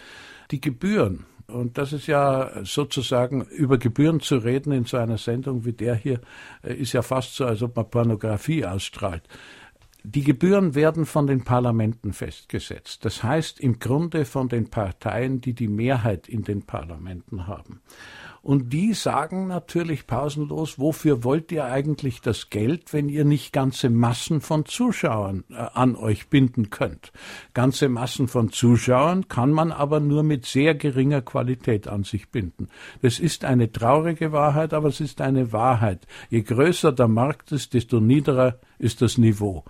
die 0.51 0.61
Gebühren, 0.61 1.25
und 1.47 1.79
das 1.79 1.93
ist 1.93 2.09
ja 2.09 2.51
sozusagen 2.65 3.43
über 3.47 3.79
Gebühren 3.79 4.21
zu 4.21 4.37
reden 4.37 4.73
in 4.73 4.85
so 4.85 4.97
einer 4.97 5.17
Sendung 5.17 5.65
wie 5.65 5.73
der 5.73 5.95
hier, 5.95 6.21
äh, 6.63 6.75
ist 6.75 6.93
ja 6.93 7.03
fast 7.03 7.37
so, 7.37 7.47
als 7.47 7.63
ob 7.63 7.77
man 7.77 7.89
Pornografie 7.89 8.67
ausstrahlt. 8.67 9.23
Die 10.09 10.23
Gebühren 10.23 10.77
werden 10.77 11.05
von 11.05 11.27
den 11.27 11.43
Parlamenten 11.43 12.13
festgesetzt. 12.13 13.05
Das 13.05 13.25
heißt 13.25 13.59
im 13.59 13.81
Grunde 13.81 14.25
von 14.25 14.49
den 14.49 14.71
Parteien, 14.71 15.41
die 15.41 15.53
die 15.53 15.67
Mehrheit 15.67 16.29
in 16.29 16.45
den 16.45 16.63
Parlamenten 16.63 17.49
haben. 17.49 17.81
Und 18.47 18.73
die 18.73 18.95
sagen 18.95 19.49
natürlich 19.49 20.07
pausenlos, 20.07 20.79
wofür 20.79 21.25
wollt 21.25 21.51
ihr 21.51 21.65
eigentlich 21.65 22.21
das 22.21 22.49
Geld, 22.49 22.93
wenn 22.93 23.09
ihr 23.09 23.25
nicht 23.25 23.53
ganze 23.53 23.91
Massen 23.91 24.41
von 24.41 24.65
Zuschauern 24.65 25.43
äh, 25.51 25.55
an 25.55 25.97
euch 25.97 26.29
binden 26.29 26.71
könnt? 26.71 27.11
Ganze 27.55 27.89
Massen 27.89 28.29
von 28.29 28.53
Zuschauern 28.53 29.27
kann 29.27 29.51
man 29.51 29.73
aber 29.73 29.99
nur 29.99 30.23
mit 30.23 30.47
sehr 30.47 30.77
geringer 30.77 31.23
Qualität 31.23 31.89
an 31.89 32.05
sich 32.05 32.31
binden. 32.31 32.69
Das 33.03 33.19
ist 33.19 33.45
eine 33.45 33.73
traurige 33.73 34.31
Wahrheit, 34.31 34.75
aber 34.75 34.91
es 34.91 35.01
ist 35.01 35.21
eine 35.21 35.53
Wahrheit. 35.53 36.07
Je 36.31 36.43
größer 36.43 36.93
der 36.93 37.09
Markt 37.09 37.51
ist, 37.51 37.75
desto 37.75 37.99
niederer 37.99 38.61
ist 38.79 39.03
das 39.03 39.19
Niveau. 39.19 39.65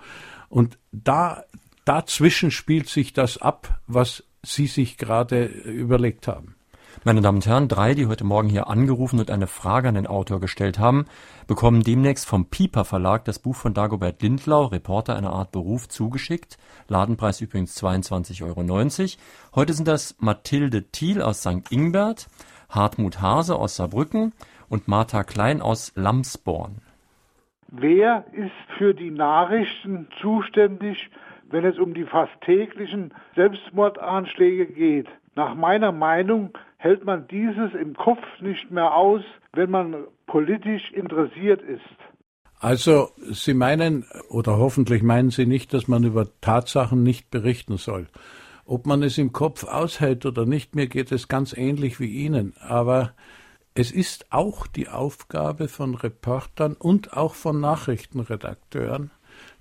Und 0.50 0.78
da, 0.92 1.44
dazwischen 1.86 2.50
spielt 2.50 2.90
sich 2.90 3.14
das 3.14 3.38
ab, 3.38 3.80
was 3.86 4.22
Sie 4.44 4.66
sich 4.66 4.98
gerade 4.98 5.46
überlegt 5.46 6.28
haben. 6.28 6.55
Meine 7.04 7.20
Damen 7.20 7.38
und 7.38 7.46
Herren, 7.46 7.68
drei, 7.68 7.94
die 7.94 8.06
heute 8.06 8.24
Morgen 8.24 8.48
hier 8.48 8.68
angerufen 8.68 9.20
und 9.20 9.30
eine 9.30 9.46
Frage 9.46 9.88
an 9.88 9.94
den 9.94 10.06
Autor 10.06 10.40
gestellt 10.40 10.78
haben, 10.78 11.04
bekommen 11.46 11.82
demnächst 11.82 12.26
vom 12.26 12.46
Piper 12.46 12.84
Verlag 12.84 13.24
das 13.24 13.38
Buch 13.38 13.54
von 13.54 13.74
Dagobert 13.74 14.22
Lindlau, 14.22 14.64
Reporter 14.64 15.16
einer 15.16 15.32
Art 15.32 15.52
Beruf, 15.52 15.88
zugeschickt. 15.88 16.58
Ladenpreis 16.88 17.40
übrigens 17.40 17.80
22,90 17.80 18.44
Euro. 18.44 19.16
Heute 19.54 19.72
sind 19.72 19.86
das 19.86 20.16
Mathilde 20.18 20.84
Thiel 20.90 21.22
aus 21.22 21.40
St. 21.42 21.70
Ingbert, 21.70 22.28
Hartmut 22.70 23.20
Hase 23.20 23.56
aus 23.56 23.76
Saarbrücken 23.76 24.32
und 24.68 24.88
Martha 24.88 25.22
Klein 25.22 25.60
aus 25.60 25.92
Lamsborn. 25.94 26.80
Wer 27.68 28.24
ist 28.32 28.78
für 28.78 28.94
die 28.94 29.10
Nachrichten 29.10 30.08
zuständig, 30.20 31.10
wenn 31.50 31.64
es 31.64 31.78
um 31.78 31.94
die 31.94 32.04
fast 32.04 32.32
täglichen 32.40 33.12
Selbstmordanschläge 33.36 34.66
geht? 34.66 35.08
Nach 35.34 35.54
meiner 35.54 35.92
Meinung 35.92 36.50
hält 36.86 37.04
man 37.04 37.26
dieses 37.26 37.74
im 37.74 37.94
Kopf 37.94 38.22
nicht 38.40 38.70
mehr 38.70 38.94
aus, 38.94 39.22
wenn 39.54 39.70
man 39.70 40.04
politisch 40.26 40.92
interessiert 40.92 41.60
ist. 41.60 41.80
Also 42.60 43.08
Sie 43.32 43.54
meinen 43.54 44.04
oder 44.28 44.56
hoffentlich 44.56 45.02
meinen 45.02 45.30
Sie 45.30 45.46
nicht, 45.46 45.74
dass 45.74 45.88
man 45.88 46.04
über 46.04 46.28
Tatsachen 46.40 47.02
nicht 47.02 47.28
berichten 47.30 47.76
soll. 47.76 48.06
Ob 48.64 48.86
man 48.86 49.02
es 49.02 49.18
im 49.18 49.32
Kopf 49.32 49.64
aushält 49.64 50.26
oder 50.26 50.46
nicht, 50.46 50.76
mir 50.76 50.86
geht 50.86 51.10
es 51.10 51.26
ganz 51.26 51.56
ähnlich 51.56 51.98
wie 51.98 52.24
Ihnen. 52.24 52.54
Aber 52.60 53.14
es 53.74 53.90
ist 53.90 54.32
auch 54.32 54.68
die 54.68 54.88
Aufgabe 54.88 55.66
von 55.66 55.96
Reportern 55.96 56.74
und 56.74 57.16
auch 57.16 57.34
von 57.34 57.60
Nachrichtenredakteuren, 57.60 59.10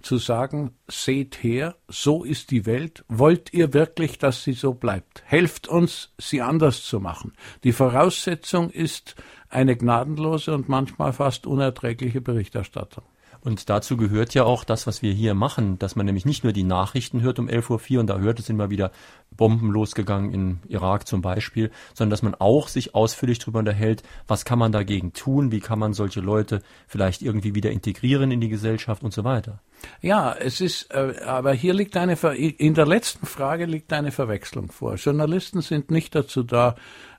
zu 0.05 0.19
sagen, 0.19 0.71
seht 0.87 1.43
her, 1.43 1.75
so 1.87 2.23
ist 2.23 2.51
die 2.51 2.67
Welt, 2.67 3.03
wollt 3.07 3.51
ihr 3.53 3.73
wirklich, 3.73 4.19
dass 4.19 4.43
sie 4.43 4.53
so 4.53 4.73
bleibt? 4.73 5.23
Helft 5.25 5.67
uns, 5.67 6.13
sie 6.19 6.43
anders 6.43 6.85
zu 6.85 6.99
machen. 6.99 7.33
Die 7.63 7.73
Voraussetzung 7.73 8.69
ist 8.69 9.15
eine 9.49 9.75
gnadenlose 9.75 10.53
und 10.53 10.69
manchmal 10.69 11.11
fast 11.11 11.47
unerträgliche 11.47 12.21
Berichterstattung. 12.21 13.03
Und 13.41 13.69
dazu 13.69 13.97
gehört 13.97 14.33
ja 14.33 14.43
auch 14.43 14.63
das, 14.63 14.87
was 14.87 15.01
wir 15.01 15.11
hier 15.11 15.33
machen, 15.33 15.77
dass 15.79 15.95
man 15.95 16.05
nämlich 16.05 16.25
nicht 16.25 16.43
nur 16.43 16.53
die 16.53 16.63
Nachrichten 16.63 17.21
hört 17.21 17.39
um 17.39 17.47
11.04 17.47 17.93
Uhr 17.93 17.99
und 17.99 18.07
da 18.07 18.17
hört 18.17 18.39
es 18.39 18.49
immer 18.49 18.69
wieder 18.69 18.91
Bomben 19.35 19.71
losgegangen 19.71 20.33
in 20.33 20.59
Irak 20.67 21.07
zum 21.07 21.21
Beispiel, 21.21 21.71
sondern 21.93 22.11
dass 22.11 22.21
man 22.21 22.35
auch 22.35 22.67
sich 22.67 22.95
ausführlich 22.95 23.39
darüber 23.39 23.59
unterhält, 23.59 24.03
was 24.27 24.45
kann 24.45 24.59
man 24.59 24.71
dagegen 24.71 25.13
tun, 25.13 25.51
wie 25.51 25.59
kann 25.59 25.79
man 25.79 25.93
solche 25.93 26.21
Leute 26.21 26.61
vielleicht 26.87 27.21
irgendwie 27.21 27.55
wieder 27.55 27.71
integrieren 27.71 28.31
in 28.31 28.41
die 28.41 28.49
Gesellschaft 28.49 29.03
und 29.03 29.13
so 29.13 29.23
weiter. 29.23 29.59
Ja, 30.01 30.33
es 30.33 30.61
ist, 30.61 30.91
äh, 30.91 31.15
aber 31.25 31.53
hier 31.53 31.73
liegt 31.73 31.97
eine, 31.97 32.15
Ver 32.15 32.33
in 32.33 32.73
der 32.73 32.85
letzten 32.85 33.25
Frage 33.25 33.65
liegt 33.65 33.91
eine 33.93 34.11
Verwechslung 34.11 34.71
vor. 34.71 34.95
Journalisten 34.95 35.61
sind 35.61 35.91
nicht 35.91 36.15
dazu 36.15 36.43
da, 36.43 36.75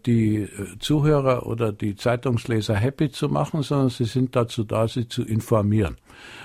die 0.06 0.42
äh, 0.42 0.78
Zuhörer 0.78 1.46
oder 1.46 1.72
die 1.72 1.96
Zeitungsleser 1.96 2.74
happy 2.74 3.10
zu 3.10 3.28
machen, 3.28 3.62
sondern 3.62 3.90
sie 3.90 4.04
sind 4.04 4.36
dazu 4.36 4.64
da, 4.64 4.88
sie 4.88 5.08
zu 5.08 5.22
informieren. 5.22 5.96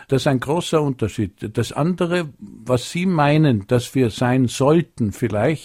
Das 0.08 0.24
ist 0.24 0.28
ein 0.28 0.40
großer 0.40 0.82
Unterschied. 0.82 1.58
Das 1.58 1.72
andere, 1.72 2.30
was 2.40 2.92
Sie 2.92 3.06
meinen, 3.06 3.68
dass 3.68 3.96
wir 3.96 4.10
sein 4.10 4.48
sollten 4.48 5.14
vielleicht, 5.14 5.61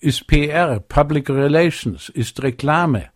ist 0.00 0.26
PR, 0.26 0.80
Public 0.80 1.30
Relations, 1.30 2.08
ist 2.08 2.42
Reklame. 2.42 3.10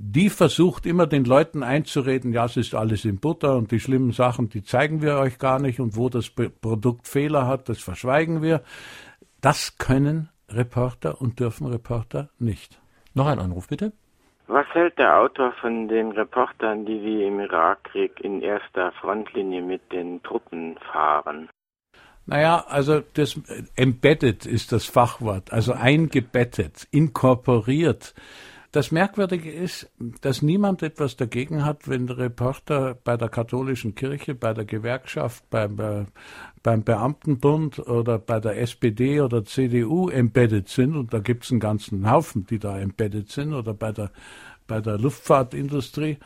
Die 0.00 0.30
versucht 0.30 0.86
immer 0.86 1.08
den 1.08 1.24
Leuten 1.24 1.64
einzureden, 1.64 2.32
ja, 2.32 2.44
es 2.44 2.56
ist 2.56 2.74
alles 2.74 3.04
in 3.04 3.18
Butter 3.18 3.56
und 3.56 3.72
die 3.72 3.80
schlimmen 3.80 4.12
Sachen, 4.12 4.48
die 4.48 4.62
zeigen 4.62 5.02
wir 5.02 5.18
euch 5.18 5.38
gar 5.38 5.58
nicht 5.58 5.80
und 5.80 5.96
wo 5.96 6.08
das 6.08 6.30
Produkt 6.30 7.08
Fehler 7.08 7.48
hat, 7.48 7.68
das 7.68 7.80
verschweigen 7.80 8.40
wir. 8.40 8.62
Das 9.40 9.76
können 9.78 10.28
Reporter 10.48 11.20
und 11.20 11.40
dürfen 11.40 11.66
Reporter 11.66 12.28
nicht. 12.38 12.80
Noch 13.14 13.26
ein 13.26 13.40
Anruf 13.40 13.68
bitte. 13.68 13.92
Was 14.46 14.66
hält 14.72 14.96
der 14.98 15.18
Autor 15.18 15.52
von 15.60 15.88
den 15.88 16.12
Reportern, 16.12 16.86
die 16.86 17.02
wie 17.02 17.24
im 17.24 17.40
Irakkrieg 17.40 18.20
in 18.20 18.40
erster 18.40 18.92
Frontlinie 18.92 19.60
mit 19.60 19.92
den 19.92 20.22
Truppen 20.22 20.76
fahren? 20.90 21.50
Naja, 22.28 22.62
also 22.68 23.00
das 23.14 23.40
embedded 23.74 24.44
ist 24.44 24.70
das 24.70 24.84
Fachwort, 24.84 25.50
also 25.50 25.72
eingebettet, 25.72 26.86
inkorporiert. 26.90 28.14
Das 28.70 28.92
Merkwürdige 28.92 29.50
ist, 29.50 29.90
dass 30.20 30.42
niemand 30.42 30.82
etwas 30.82 31.16
dagegen 31.16 31.64
hat, 31.64 31.88
wenn 31.88 32.10
Reporter 32.10 32.98
bei 33.02 33.16
der 33.16 33.30
katholischen 33.30 33.94
Kirche, 33.94 34.34
bei 34.34 34.52
der 34.52 34.66
Gewerkschaft, 34.66 35.48
beim, 35.48 35.80
äh, 35.80 36.04
beim 36.62 36.82
Beamtenbund 36.82 37.78
oder 37.78 38.18
bei 38.18 38.40
der 38.40 38.60
SPD 38.60 39.22
oder 39.22 39.46
CDU 39.46 40.10
embedded 40.10 40.68
sind, 40.68 40.96
und 40.96 41.14
da 41.14 41.20
gibt 41.20 41.44
es 41.44 41.50
einen 41.50 41.60
ganzen 41.60 42.10
Haufen, 42.10 42.44
die 42.44 42.58
da 42.58 42.78
embedded 42.78 43.30
sind, 43.30 43.54
oder 43.54 43.72
bei 43.72 43.90
der, 43.90 44.10
bei 44.66 44.82
der 44.82 44.98
Luftfahrtindustrie, 44.98 46.18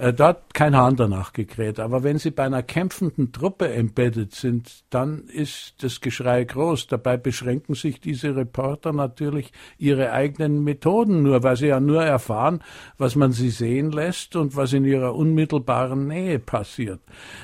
äh, 0.00 0.14
da 0.14 0.28
hat 0.28 0.54
kein 0.54 0.74
Hahn 0.74 0.96
danach 0.96 1.34
gekräht. 1.34 1.78
Aber 1.78 2.02
wenn 2.02 2.18
sie 2.18 2.30
bei 2.30 2.44
einer 2.44 2.62
kämpfenden 2.62 3.32
Truppe 3.32 3.70
embedded 3.70 4.34
sind, 4.34 4.84
dann 4.88 5.24
ist 5.26 5.74
das 5.82 6.00
Geschrei 6.00 6.44
groß. 6.44 6.86
Dabei 6.86 7.18
beschränken 7.18 7.74
sich 7.74 8.00
diese 8.00 8.34
Reporter 8.34 8.94
natürlich 8.94 9.52
ihre 9.76 10.12
eigenen 10.12 10.64
Methoden 10.64 11.22
nur, 11.22 11.42
weil 11.42 11.56
sie 11.56 11.66
ja 11.66 11.80
nur 11.80 12.02
erfahren, 12.02 12.62
was 12.96 13.14
man 13.14 13.32
sie 13.32 13.50
sehen 13.50 13.92
lässt 13.92 14.36
und 14.36 14.56
was 14.56 14.72
in 14.72 14.86
ihrer 14.86 15.14
unmittelbaren 15.14 16.06
Nähe 16.06 16.38
passiert. 16.38 17.00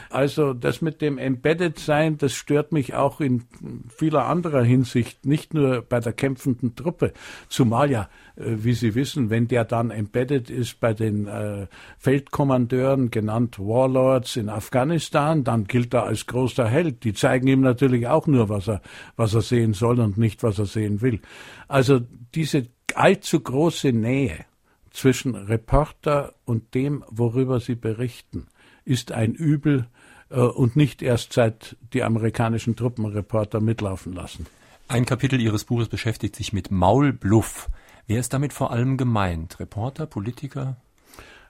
Also 0.09 0.55
das 0.55 0.81
mit 0.81 1.03
dem 1.03 1.19
Embedded 1.19 1.79
sein, 1.79 2.17
das 2.17 2.33
stört 2.33 2.73
mich 2.73 2.95
auch 2.95 3.21
in 3.21 3.45
vieler 3.89 4.27
anderer 4.27 4.63
Hinsicht, 4.63 5.27
nicht 5.27 5.53
nur 5.53 5.83
bei 5.83 6.01
der 6.01 6.15
kämpfenden 6.15 6.75
Truppe. 6.75 7.13
Zumal 7.51 7.91
ja, 7.91 8.09
wie 8.37 8.75
Sie 8.75 8.95
wissen, 8.95 9.31
wenn 9.31 9.49
der 9.49 9.65
dann 9.65 9.91
embedded 9.91 10.51
ist 10.51 10.79
bei 10.79 10.93
den 10.93 11.27
äh, 11.27 11.67
Feldkommandeuren, 11.99 13.11
genannt 13.11 13.59
Warlords 13.59 14.37
in 14.37 14.49
Afghanistan, 14.49 15.43
dann 15.43 15.65
gilt 15.65 15.95
er 15.95 16.05
als 16.05 16.27
großer 16.27 16.69
Held. 16.69 17.05
Die 17.05 17.15
zeigen 17.15 17.47
ihm 17.47 17.63
natürlich 17.63 18.07
auch 18.07 18.27
nur, 18.27 18.49
was 18.49 18.69
er, 18.69 18.83
was 19.17 19.35
er 19.35 19.43
sehen 19.43 19.73
soll 19.73 20.01
und 20.01 20.19
nicht, 20.19 20.43
was 20.43 20.59
er 20.59 20.67
sehen 20.67 21.01
will. 21.01 21.21
Also 21.67 22.01
diese 22.35 22.67
allzu 22.95 23.41
große 23.41 23.93
Nähe 23.93 24.45
zwischen 24.91 25.35
Reporter 25.35 26.35
und 26.45 26.75
dem, 26.75 27.05
worüber 27.09 27.61
sie 27.61 27.75
berichten, 27.75 28.47
ist 28.85 29.13
ein 29.13 29.35
Übel 29.35 29.87
äh, 30.31 30.41
und 30.41 30.77
nicht 30.77 31.03
erst 31.03 31.33
seit 31.33 31.77
die 31.93 32.03
amerikanischen 32.03 32.77
Truppenreporter 32.77 33.61
mitlaufen 33.61 34.13
lassen. 34.13 34.47
Ein 34.89 35.05
Kapitel 35.05 35.41
Ihres 35.41 35.65
Buches 35.65 35.89
beschäftigt 35.89 36.37
sich 36.37 36.53
mit 36.53 36.71
Maulbluff. 36.71 37.69
Wer 38.09 38.21
ist 38.21 38.33
damit 38.33 38.53
vor 38.53 38.71
allem 38.71 38.97
gemeint? 38.97 39.59
Reporter, 39.59 40.07
Politiker? 40.07 40.77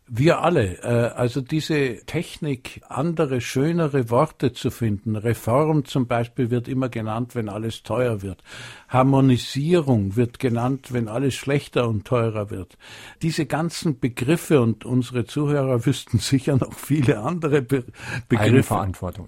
Wir 0.09 0.41
alle, 0.41 0.79
äh, 0.85 1.17
also 1.17 1.41
diese 1.41 2.05
Technik, 2.07 2.81
andere, 2.89 3.41
schönere 3.41 4.09
Worte 4.09 4.53
zu 4.53 4.71
finden. 4.71 5.17
Reform 5.17 5.85
zum 5.85 6.07
Beispiel 6.07 6.51
wird 6.51 6.69
immer 6.69 6.89
genannt, 6.89 7.35
wenn 7.35 7.49
alles 7.49 7.83
teuer 7.83 8.23
wird. 8.23 8.45
Harmonisierung 8.89 10.15
wird 10.15 10.39
genannt, 10.39 10.93
wenn 10.93 11.09
alles 11.09 11.35
schlechter 11.35 11.89
und 11.89 12.07
teurer 12.07 12.51
wird. 12.51 12.79
Diese 13.23 13.47
ganzen 13.47 13.99
Begriffe 13.99 14.61
und 14.61 14.85
unsere 14.85 15.25
Zuhörer 15.25 15.85
wüssten 15.87 16.19
sicher 16.19 16.57
noch 16.57 16.73
viele 16.73 17.19
andere 17.19 17.63
Be 17.63 17.85
Begriffe. 18.29 18.75
Eigenverantwortung. 18.77 19.27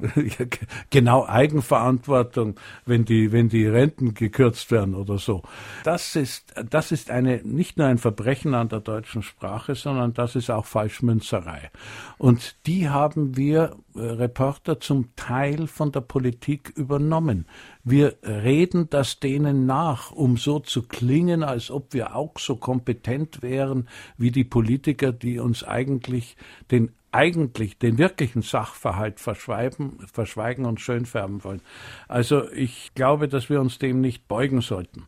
genau, 0.91 1.27
Eigenverantwortung, 1.27 2.55
wenn 2.87 3.05
die, 3.05 3.33
wenn 3.33 3.49
die 3.49 3.67
Renten 3.67 4.15
gekürzt 4.15 4.71
werden 4.71 4.95
oder 4.95 5.19
so. 5.19 5.43
Das 5.83 6.15
ist, 6.15 6.55
das 6.71 6.93
ist 6.93 7.11
eine, 7.11 7.39
nicht 7.43 7.79
nur 7.79 7.89
ein 7.89 7.99
Verbrechen 7.99 8.55
an 8.55 8.69
der 8.69 8.81
deutschen 8.81 9.25
Sprache, 9.25 9.75
sondern 9.75 10.15
das 10.15 10.37
ist 10.37 10.51
auch 10.51 10.68
Falschmünzerei. 10.69 11.71
Und 12.19 12.57
die 12.67 12.89
haben 12.89 13.37
wir 13.37 13.77
äh, 13.95 14.01
Reporter 14.01 14.81
zum 14.81 15.15
Teil 15.17 15.67
von 15.67 15.93
der 15.93 16.03
Politik 16.03 16.73
übernommen. 16.77 17.47
Wir 17.85 18.17
reden 18.23 18.89
das 18.91 19.19
denen 19.19 19.67
nach, 19.67 20.13
um 20.13 20.37
so 20.37 20.61
zu 20.61 20.83
klingen, 20.83 21.43
als 21.43 21.71
ob 21.71 21.95
wir 21.95 22.15
auch 22.15 22.39
so 22.39 22.57
kompetent 22.57 23.43
wären 23.43 23.89
wie 24.17 24.31
die 24.31 24.45
Politiker, 24.45 25.13
die 25.13 25.39
uns 25.39 25.65
eigentlich 25.65 26.37
den 26.71 26.93
eigentlich 27.11 27.79
den 27.79 27.97
wirklichen 27.97 28.43
Sachverhalt 28.43 29.19
verschweigen, 29.19 29.99
verschweigen 30.13 30.67
und 30.67 30.81
schön 30.81 31.07
färben 31.07 31.43
wollen. 31.43 31.63
Also 32.07 32.51
ich 32.51 32.93
glaube, 32.95 33.29
dass 33.29 33.49
wir 33.49 33.61
uns 33.61 33.79
dem 33.79 34.01
nicht 34.01 34.29
beugen 34.29 34.61
sollten. 34.61 35.07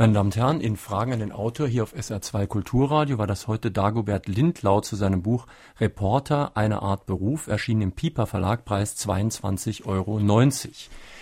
Meine 0.00 0.14
Damen 0.14 0.28
und 0.28 0.36
Herren, 0.36 0.60
in 0.62 0.78
Fragen 0.78 1.12
an 1.12 1.18
den 1.18 1.30
Autor 1.30 1.68
hier 1.68 1.82
auf 1.82 1.94
SR2 1.94 2.46
Kulturradio 2.46 3.18
war 3.18 3.26
das 3.26 3.48
heute 3.48 3.70
Dagobert 3.70 4.28
Lindlau 4.28 4.80
zu 4.80 4.96
seinem 4.96 5.20
Buch 5.20 5.46
Reporter, 5.78 6.52
eine 6.54 6.80
Art 6.80 7.04
Beruf, 7.04 7.48
erschienen 7.48 7.82
im 7.82 7.92
Piper 7.92 8.26
Verlag, 8.26 8.64
Preis 8.64 8.96
22,90 8.96 9.84
Euro. 9.84 10.18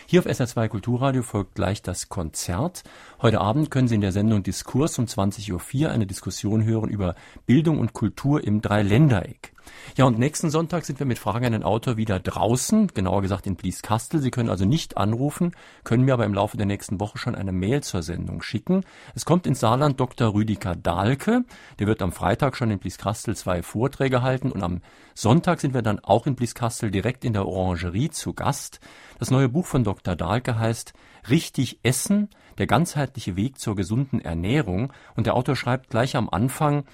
Hier 0.06 0.20
auf 0.20 0.26
SR2 0.26 0.68
Kulturradio 0.68 1.24
folgt 1.24 1.56
gleich 1.56 1.82
das 1.82 2.08
Konzert. 2.08 2.84
Heute 3.20 3.40
Abend 3.40 3.72
können 3.72 3.88
Sie 3.88 3.96
in 3.96 4.00
der 4.00 4.12
Sendung 4.12 4.44
Diskurs 4.44 4.96
um 5.00 5.06
20.04 5.06 5.82
Uhr 5.82 5.90
eine 5.90 6.06
Diskussion 6.06 6.62
hören 6.62 6.88
über 6.88 7.16
Bildung 7.46 7.80
und 7.80 7.94
Kultur 7.94 8.44
im 8.44 8.60
Dreiländereck. 8.60 9.54
Ja, 9.96 10.04
und 10.04 10.18
nächsten 10.18 10.50
Sonntag 10.50 10.84
sind 10.84 10.98
wir 10.98 11.06
mit 11.06 11.18
Fragen 11.18 11.46
an 11.46 11.52
den 11.52 11.62
Autor 11.62 11.96
wieder 11.96 12.20
draußen, 12.20 12.88
genauer 12.88 13.22
gesagt 13.22 13.46
in 13.46 13.56
Blieskastel. 13.56 14.20
Sie 14.20 14.30
können 14.30 14.48
also 14.48 14.64
nicht 14.64 14.96
anrufen, 14.96 15.52
können 15.84 16.04
mir 16.04 16.14
aber 16.14 16.24
im 16.24 16.34
Laufe 16.34 16.56
der 16.56 16.66
nächsten 16.66 17.00
Woche 17.00 17.18
schon 17.18 17.34
eine 17.34 17.52
Mail 17.52 17.82
zur 17.82 18.02
Sendung 18.02 18.42
schicken. 18.42 18.84
Es 19.14 19.24
kommt 19.24 19.46
ins 19.46 19.60
Saarland 19.60 19.98
Dr. 19.98 20.34
Rüdiger 20.34 20.76
Dahlke. 20.76 21.44
Der 21.78 21.86
wird 21.86 22.02
am 22.02 22.12
Freitag 22.12 22.56
schon 22.56 22.70
in 22.70 22.78
Blieskastel 22.78 23.36
zwei 23.36 23.62
Vorträge 23.62 24.22
halten 24.22 24.52
und 24.52 24.62
am 24.62 24.80
Sonntag 25.14 25.60
sind 25.60 25.74
wir 25.74 25.82
dann 25.82 25.98
auch 25.98 26.26
in 26.26 26.36
Blieskastel 26.36 26.90
direkt 26.90 27.24
in 27.24 27.32
der 27.32 27.46
Orangerie 27.46 28.10
zu 28.10 28.34
Gast. 28.34 28.80
Das 29.18 29.30
neue 29.30 29.48
Buch 29.48 29.66
von 29.66 29.84
Dr. 29.84 30.14
Dahlke 30.14 30.58
heißt 30.58 30.92
Richtig 31.28 31.80
Essen, 31.82 32.28
der 32.58 32.66
ganzheitliche 32.66 33.36
Weg 33.36 33.58
zur 33.58 33.76
gesunden 33.76 34.20
Ernährung. 34.20 34.92
Und 35.16 35.26
der 35.26 35.34
Autor 35.34 35.56
schreibt 35.56 35.90
gleich 35.90 36.16
am 36.16 36.28
Anfang, 36.28 36.84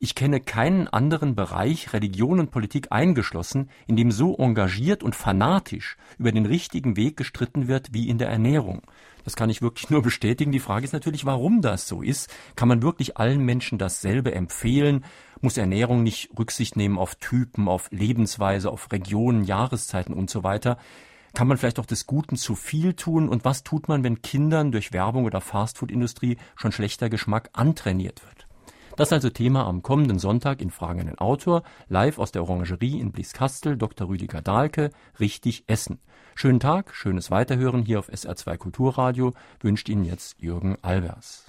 ich 0.00 0.14
kenne 0.14 0.40
keinen 0.40 0.86
anderen 0.86 1.34
Bereich, 1.34 1.92
Religion 1.92 2.38
und 2.38 2.52
Politik 2.52 2.88
eingeschlossen, 2.90 3.68
in 3.88 3.96
dem 3.96 4.12
so 4.12 4.36
engagiert 4.36 5.02
und 5.02 5.16
fanatisch 5.16 5.96
über 6.18 6.30
den 6.30 6.46
richtigen 6.46 6.96
Weg 6.96 7.16
gestritten 7.16 7.66
wird 7.66 7.92
wie 7.92 8.08
in 8.08 8.18
der 8.18 8.28
Ernährung. 8.28 8.82
Das 9.24 9.34
kann 9.34 9.50
ich 9.50 9.60
wirklich 9.60 9.90
nur 9.90 10.02
bestätigen. 10.02 10.52
Die 10.52 10.60
Frage 10.60 10.84
ist 10.84 10.92
natürlich, 10.92 11.26
warum 11.26 11.62
das 11.62 11.88
so 11.88 12.00
ist. 12.00 12.32
Kann 12.54 12.68
man 12.68 12.80
wirklich 12.80 13.16
allen 13.16 13.44
Menschen 13.44 13.76
dasselbe 13.76 14.32
empfehlen? 14.32 15.04
Muss 15.40 15.56
Ernährung 15.56 16.04
nicht 16.04 16.30
Rücksicht 16.38 16.76
nehmen 16.76 16.96
auf 16.96 17.16
Typen, 17.16 17.66
auf 17.66 17.88
Lebensweise, 17.90 18.70
auf 18.70 18.92
Regionen, 18.92 19.42
Jahreszeiten 19.42 20.14
und 20.14 20.30
so 20.30 20.44
weiter? 20.44 20.78
Kann 21.34 21.48
man 21.48 21.58
vielleicht 21.58 21.80
auch 21.80 21.86
des 21.86 22.06
Guten 22.06 22.36
zu 22.36 22.54
viel 22.54 22.94
tun? 22.94 23.28
Und 23.28 23.44
was 23.44 23.64
tut 23.64 23.88
man, 23.88 24.04
wenn 24.04 24.22
Kindern 24.22 24.70
durch 24.70 24.92
Werbung 24.92 25.24
oder 25.24 25.40
Fastfood-Industrie 25.40 26.36
schon 26.54 26.70
schlechter 26.70 27.10
Geschmack 27.10 27.50
antrainiert 27.52 28.22
wird? 28.24 28.37
Das 28.98 29.12
also 29.12 29.30
Thema 29.30 29.64
am 29.64 29.84
kommenden 29.84 30.18
Sonntag 30.18 30.60
in 30.60 30.72
Fragen 30.72 30.98
an 30.98 31.06
den 31.06 31.18
Autor, 31.18 31.62
live 31.88 32.18
aus 32.18 32.32
der 32.32 32.42
Orangerie 32.42 32.98
in 32.98 33.12
Blieskastel, 33.12 33.76
Dr. 33.76 34.08
Rüdiger 34.08 34.42
Dahlke, 34.42 34.90
richtig 35.20 35.62
essen. 35.68 36.00
Schönen 36.34 36.58
Tag, 36.58 36.92
schönes 36.92 37.30
Weiterhören 37.30 37.84
hier 37.84 38.00
auf 38.00 38.08
SR2 38.08 38.56
Kulturradio, 38.56 39.34
wünscht 39.60 39.88
Ihnen 39.88 40.04
jetzt 40.04 40.40
Jürgen 40.40 40.78
Albers. 40.82 41.47